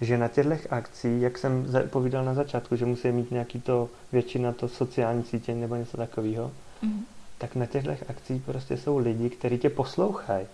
že 0.00 0.18
na 0.18 0.28
těchto 0.28 0.54
akcí, 0.70 1.20
jak 1.20 1.38
jsem 1.38 1.66
povídal 1.90 2.24
na 2.24 2.34
začátku, 2.34 2.76
že 2.76 2.86
musí 2.86 3.12
mít 3.12 3.30
nějaký 3.30 3.60
to 3.60 3.88
většina 4.12 4.52
to 4.52 4.68
sociální 4.68 5.24
sítě 5.24 5.54
nebo 5.54 5.76
něco 5.76 5.96
takového, 5.96 6.52
mm. 6.82 7.04
Tak 7.42 7.54
na 7.56 7.66
těchto 7.66 7.90
akcích 8.08 8.42
prostě 8.42 8.76
jsou 8.76 8.98
lidi, 8.98 9.30
kteří 9.30 9.58
tě 9.58 9.70
poslouchají. 9.70 10.46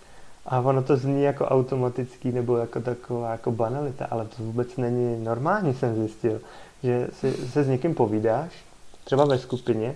A 0.45 0.59
ono 0.59 0.83
to 0.83 0.97
zní 0.97 1.23
jako 1.23 1.45
automatický 1.45 2.31
nebo 2.31 2.57
jako 2.57 2.79
taková 2.79 3.31
jako 3.31 3.51
banalita, 3.51 4.05
ale 4.05 4.25
to 4.25 4.43
vůbec 4.43 4.77
není 4.77 5.23
normální, 5.23 5.73
jsem 5.73 5.95
zjistil. 5.95 6.41
Že 6.83 7.07
si, 7.13 7.31
se 7.33 7.63
s 7.63 7.67
někým 7.67 7.95
povídáš, 7.95 8.51
třeba 9.03 9.25
ve 9.25 9.37
skupině, 9.37 9.95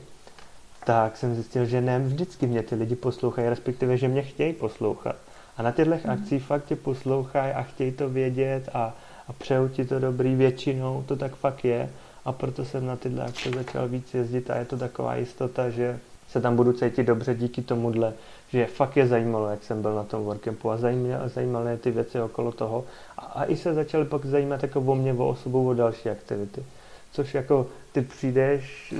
tak 0.85 1.17
jsem 1.17 1.35
zjistil, 1.35 1.65
že 1.65 1.81
ne 1.81 1.99
vždycky 1.99 2.47
mě 2.47 2.63
ty 2.63 2.75
lidi 2.75 2.95
poslouchají, 2.95 3.49
respektive, 3.49 3.97
že 3.97 4.07
mě 4.07 4.21
chtějí 4.21 4.53
poslouchat. 4.53 5.15
A 5.57 5.63
na 5.63 5.71
těchto 5.71 5.95
mm. 6.03 6.09
akcích 6.09 6.43
fakt 6.43 6.65
tě 6.65 6.75
poslouchají 6.75 7.53
a 7.53 7.63
chtějí 7.63 7.91
to 7.91 8.09
vědět 8.09 8.69
a, 8.73 8.93
a 9.27 9.33
přeju 9.33 9.67
ti 9.67 9.85
to 9.85 9.99
dobrý 9.99 10.35
většinou, 10.35 11.03
to 11.07 11.15
tak 11.15 11.35
fakt 11.35 11.65
je. 11.65 11.89
A 12.25 12.31
proto 12.31 12.65
jsem 12.65 12.85
na 12.85 12.95
tyhle 12.95 13.25
akce 13.25 13.49
začal 13.49 13.87
víc 13.87 14.13
jezdit 14.13 14.49
a 14.49 14.55
je 14.55 14.65
to 14.65 14.77
taková 14.77 15.15
jistota, 15.15 15.69
že 15.69 15.99
se 16.33 16.41
tam 16.41 16.55
budu 16.55 16.73
cítit 16.73 17.03
dobře 17.03 17.35
díky 17.35 17.61
tomuhle, 17.61 18.13
že 18.49 18.65
fakt 18.65 18.97
je 18.97 19.07
zajímalo, 19.07 19.49
jak 19.49 19.63
jsem 19.63 19.81
byl 19.81 19.95
na 19.95 20.03
tom 20.03 20.23
workcampu 20.23 20.71
a 20.71 20.77
zajímaly, 20.77 21.29
zajímaly 21.29 21.77
ty 21.77 21.91
věci 21.91 22.21
okolo 22.21 22.51
toho. 22.51 22.85
A, 23.17 23.21
a 23.21 23.45
i 23.45 23.55
se 23.55 23.73
začaly 23.73 24.05
pak 24.05 24.25
zajímat 24.25 24.63
jako 24.63 24.79
o 24.79 24.95
mě, 24.95 25.13
o 25.13 25.27
osobu, 25.27 25.69
o 25.69 25.73
další 25.73 26.09
aktivity. 26.09 26.63
Což 27.11 27.33
jako 27.33 27.67
ty 27.91 28.01
přijdeš, 28.01 28.93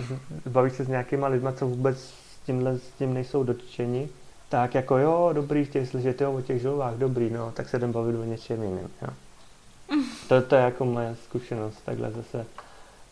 bavíš 0.50 0.74
se 0.74 0.84
s 0.84 0.88
nějakýma 0.88 1.28
lidma, 1.28 1.52
co 1.52 1.68
vůbec 1.68 1.98
s 2.00 2.46
tímhle 2.46 2.78
s 2.78 2.92
tím 2.98 3.14
nejsou 3.14 3.44
dotčeni 3.44 4.10
tak 4.54 4.76
jako 4.76 4.98
jo, 4.98 5.30
dobrý, 5.34 5.66
chtějí 5.66 5.86
slyšet 5.86 6.22
jo, 6.22 6.34
o 6.34 6.42
těch 6.42 6.62
žilvách, 6.62 6.96
dobrý, 6.96 7.30
no, 7.30 7.52
tak 7.52 7.70
se 7.70 7.78
jdem 7.78 7.92
bavit 7.92 8.16
o 8.16 8.24
něčem 8.24 8.64
jiném, 8.64 8.90
jo. 9.02 9.08
To, 10.28 10.42
to 10.42 10.56
je 10.56 10.62
jako 10.62 10.86
moje 10.86 11.16
zkušenost 11.24 11.82
takhle 11.86 12.12
zase 12.12 12.46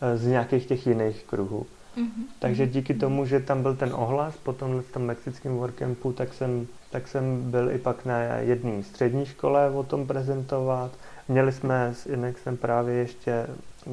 eh, 0.00 0.16
z 0.16 0.26
nějakých 0.26 0.66
těch 0.66 0.86
jiných 0.86 1.24
kruhů. 1.24 1.66
Mm-hmm. 1.96 2.24
Takže 2.38 2.66
díky 2.66 2.94
tomu, 2.94 3.26
že 3.26 3.40
tam 3.40 3.62
byl 3.62 3.76
ten 3.76 3.92
ohlas 3.94 4.36
po 4.36 4.52
tomhle 4.52 4.82
tom 4.82 5.02
mexickém 5.02 5.56
workcampu, 5.56 6.12
tak 6.12 6.34
jsem, 6.34 6.66
tak 6.90 7.08
jsem 7.08 7.50
byl 7.50 7.70
i 7.70 7.78
pak 7.78 8.04
na 8.04 8.18
jedné 8.22 8.82
střední 8.82 9.26
škole 9.26 9.70
o 9.70 9.82
tom 9.82 10.06
prezentovat. 10.06 10.90
Měli 11.28 11.52
jsme 11.52 11.94
s 11.94 12.06
Inexem 12.06 12.56
právě 12.56 12.94
ještě 12.94 13.46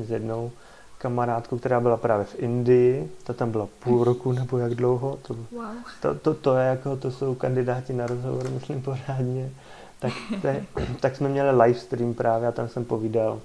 s 0.03 0.11
jednou 0.11 0.51
kamarádku, 0.97 1.57
která 1.57 1.79
byla 1.79 1.97
právě 1.97 2.25
v 2.25 2.39
Indii, 2.39 3.11
ta 3.23 3.33
tam 3.33 3.51
byla 3.51 3.67
půl 3.79 4.03
roku 4.03 4.31
nebo 4.31 4.57
jak 4.57 4.75
dlouho, 4.75 5.19
to, 5.21 5.33
wow. 5.33 5.65
to, 6.01 6.15
to, 6.15 6.33
to, 6.33 6.55
je 6.55 6.67
jako, 6.67 6.95
to 6.95 7.11
jsou 7.11 7.35
kandidáti 7.35 7.93
na 7.93 8.07
rozhovor, 8.07 8.49
myslím 8.49 8.81
pořádně, 8.81 9.51
tak, 9.99 10.13
te, 10.41 10.65
tak 10.99 11.15
jsme 11.15 11.29
měli 11.29 11.61
live 11.61 11.79
stream 11.79 12.13
právě 12.13 12.47
a 12.47 12.51
tam 12.51 12.67
jsem 12.67 12.85
povídal 12.85 13.39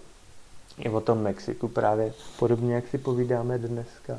i 0.78 0.88
o 0.88 1.00
tom 1.00 1.22
Mexiku 1.22 1.68
právě, 1.68 2.12
podobně 2.38 2.74
jak 2.74 2.88
si 2.88 2.98
povídáme 2.98 3.58
dneska. 3.58 4.14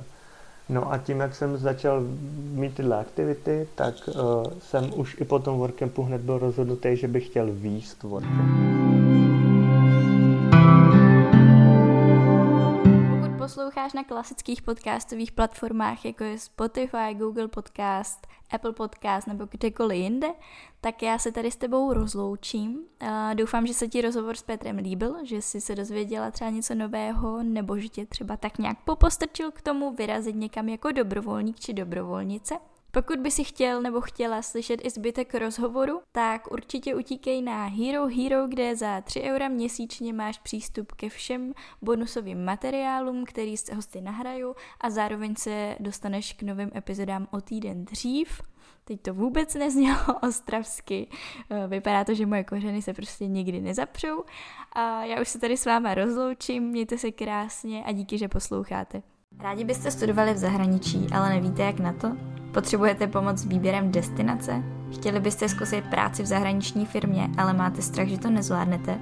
No 0.70 0.92
a 0.94 0.98
tím, 0.98 1.20
jak 1.20 1.36
jsem 1.36 1.58
začal 1.58 2.04
mít 2.52 2.76
tyhle 2.76 3.00
aktivity, 3.00 3.68
tak 3.76 3.96
uh, 4.08 4.44
jsem 4.60 4.92
už 4.96 5.18
i 5.22 5.26
po 5.26 5.40
tom 5.40 5.58
workcampu 5.58 6.04
hned 6.04 6.22
byl 6.22 6.38
rozhodnutý, 6.38 6.98
že 6.98 7.08
bych 7.08 7.26
chtěl 7.26 7.48
výst 7.52 8.04
workcamp. 8.04 9.05
Posloucháš 13.86 13.94
na 13.94 14.16
klasických 14.16 14.62
podcastových 14.62 15.32
platformách, 15.32 16.06
jako 16.06 16.24
je 16.24 16.40
Spotify, 16.40 17.14
Google 17.14 17.48
Podcast, 17.48 18.28
Apple 18.52 18.74
Podcast 18.74 19.28
nebo 19.28 19.46
kdekoliv 19.52 19.98
jinde, 19.98 20.28
tak 20.82 21.04
já 21.04 21.18
se 21.20 21.32
tady 21.32 21.52
s 21.52 21.56
tebou 21.56 21.94
rozloučím. 21.94 22.80
Doufám, 23.34 23.68
že 23.68 23.74
se 23.74 23.88
ti 23.88 24.02
rozhovor 24.02 24.36
s 24.36 24.44
Petrem 24.44 24.78
líbil, 24.78 25.16
že 25.24 25.42
jsi 25.42 25.62
se 25.62 25.76
dozvěděla 25.76 26.32
třeba 26.32 26.50
něco 26.50 26.76
nového, 26.76 27.44
nebo 27.44 27.78
že 27.78 27.90
tě 27.90 28.06
třeba 28.06 28.38
tak 28.38 28.58
nějak 28.58 28.78
popostrčil 28.86 29.52
k 29.52 29.62
tomu 29.62 29.94
vyrazit 29.94 30.36
někam 30.36 30.70
jako 30.70 30.92
dobrovolník 30.92 31.60
či 31.60 31.74
dobrovolnice. 31.74 32.58
Pokud 32.96 33.20
by 33.20 33.32
si 33.32 33.44
chtěl 33.44 33.82
nebo 33.82 34.02
chtěla 34.02 34.42
slyšet 34.42 34.86
i 34.86 34.90
zbytek 34.90 35.36
rozhovoru, 35.36 36.02
tak 36.12 36.52
určitě 36.52 36.96
utíkej 36.96 37.42
na 37.42 37.66
Hero 37.66 38.08
Hero, 38.08 38.48
kde 38.48 38.76
za 38.76 39.02
3 39.02 39.22
eura 39.22 39.48
měsíčně 39.48 40.14
máš 40.14 40.38
přístup 40.38 40.92
ke 40.92 41.10
všem 41.10 41.54
bonusovým 41.82 42.46
materiálům, 42.46 43.26
který 43.26 43.58
se 43.58 43.76
hosty 43.76 44.02
nahraju 44.02 44.56
a 44.82 44.90
zároveň 44.90 45.36
se 45.36 45.76
dostaneš 45.80 46.34
k 46.34 46.44
novým 46.44 46.72
epizodám 46.76 47.28
o 47.32 47.42
týden 47.42 47.86
dřív. 47.86 48.42
Teď 48.86 49.02
to 49.02 49.14
vůbec 49.14 49.56
neznělo 49.56 50.00
ostravsky. 50.28 51.08
Eh, 51.50 51.68
vypadá 51.68 52.04
to, 52.04 52.14
že 52.14 52.26
moje 52.26 52.44
kořeny 52.44 52.82
se 52.82 52.94
prostě 52.94 53.28
nikdy 53.28 53.62
nezapřou. 53.62 54.24
A 54.74 55.04
já 55.04 55.22
už 55.22 55.28
se 55.28 55.40
tady 55.40 55.58
s 55.58 55.66
váma 55.66 55.94
rozloučím, 55.94 56.64
mějte 56.64 56.98
se 56.98 57.12
krásně 57.12 57.84
a 57.84 57.92
díky, 57.92 58.18
že 58.18 58.28
posloucháte. 58.28 59.15
Rádi 59.40 59.64
byste 59.64 59.92
studovali 59.92 60.34
v 60.34 60.38
zahraničí, 60.38 61.08
ale 61.12 61.30
nevíte 61.30 61.64
jak 61.64 61.80
na 61.80 61.94
to? 61.94 62.12
Potřebujete 62.54 63.08
pomoc 63.08 63.38
s 63.38 63.46
výběrem 63.46 63.92
destinace? 63.92 64.64
Chtěli 64.94 65.20
byste 65.20 65.50
zkusit 65.50 65.86
práci 65.90 66.24
v 66.24 66.26
zahraniční 66.26 66.86
firmě, 66.86 67.30
ale 67.38 67.54
máte 67.54 67.82
strach, 67.82 68.08
že 68.08 68.18
to 68.18 68.30
nezvládnete? 68.30 69.00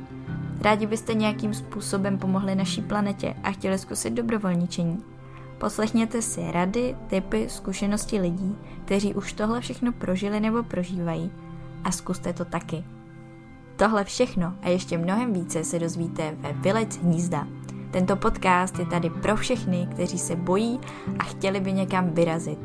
Rádi 0.61 0.85
byste 0.85 1.13
nějakým 1.13 1.53
způsobem 1.53 2.17
pomohli 2.17 2.55
naší 2.55 2.81
planetě 2.81 3.35
a 3.43 3.51
chtěli 3.51 3.77
zkusit 3.77 4.13
dobrovolničení? 4.13 5.03
Poslechněte 5.57 6.21
si 6.21 6.51
rady, 6.51 6.95
typy, 7.07 7.49
zkušenosti 7.49 8.19
lidí, 8.19 8.57
kteří 8.85 9.13
už 9.13 9.33
tohle 9.33 9.61
všechno 9.61 9.91
prožili 9.91 10.39
nebo 10.39 10.63
prožívají 10.63 11.31
a 11.83 11.91
zkuste 11.91 12.33
to 12.33 12.45
taky. 12.45 12.83
Tohle 13.75 14.03
všechno 14.03 14.53
a 14.61 14.69
ještě 14.69 14.97
mnohem 14.97 15.33
více 15.33 15.63
se 15.63 15.79
dozvíte 15.79 16.35
ve 16.37 16.53
Vylec 16.53 16.97
hnízda. 16.97 17.47
Tento 17.93 18.15
podcast 18.15 18.79
je 18.79 18.85
tady 18.85 19.09
pro 19.09 19.35
všechny, 19.35 19.87
kteří 19.91 20.17
se 20.17 20.35
bojí 20.35 20.79
a 21.19 21.23
chtěli 21.23 21.59
by 21.59 21.73
někam 21.73 22.09
vyrazit. 22.09 22.59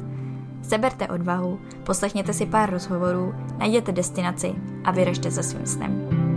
Seberte 0.62 1.08
odvahu, 1.08 1.60
poslechněte 1.84 2.32
si 2.32 2.46
pár 2.46 2.70
rozhovorů, 2.70 3.34
najděte 3.58 3.92
destinaci 3.92 4.54
a 4.84 4.90
vyražte 4.90 5.30
za 5.30 5.42
svým 5.42 5.66
snem. 5.66 6.27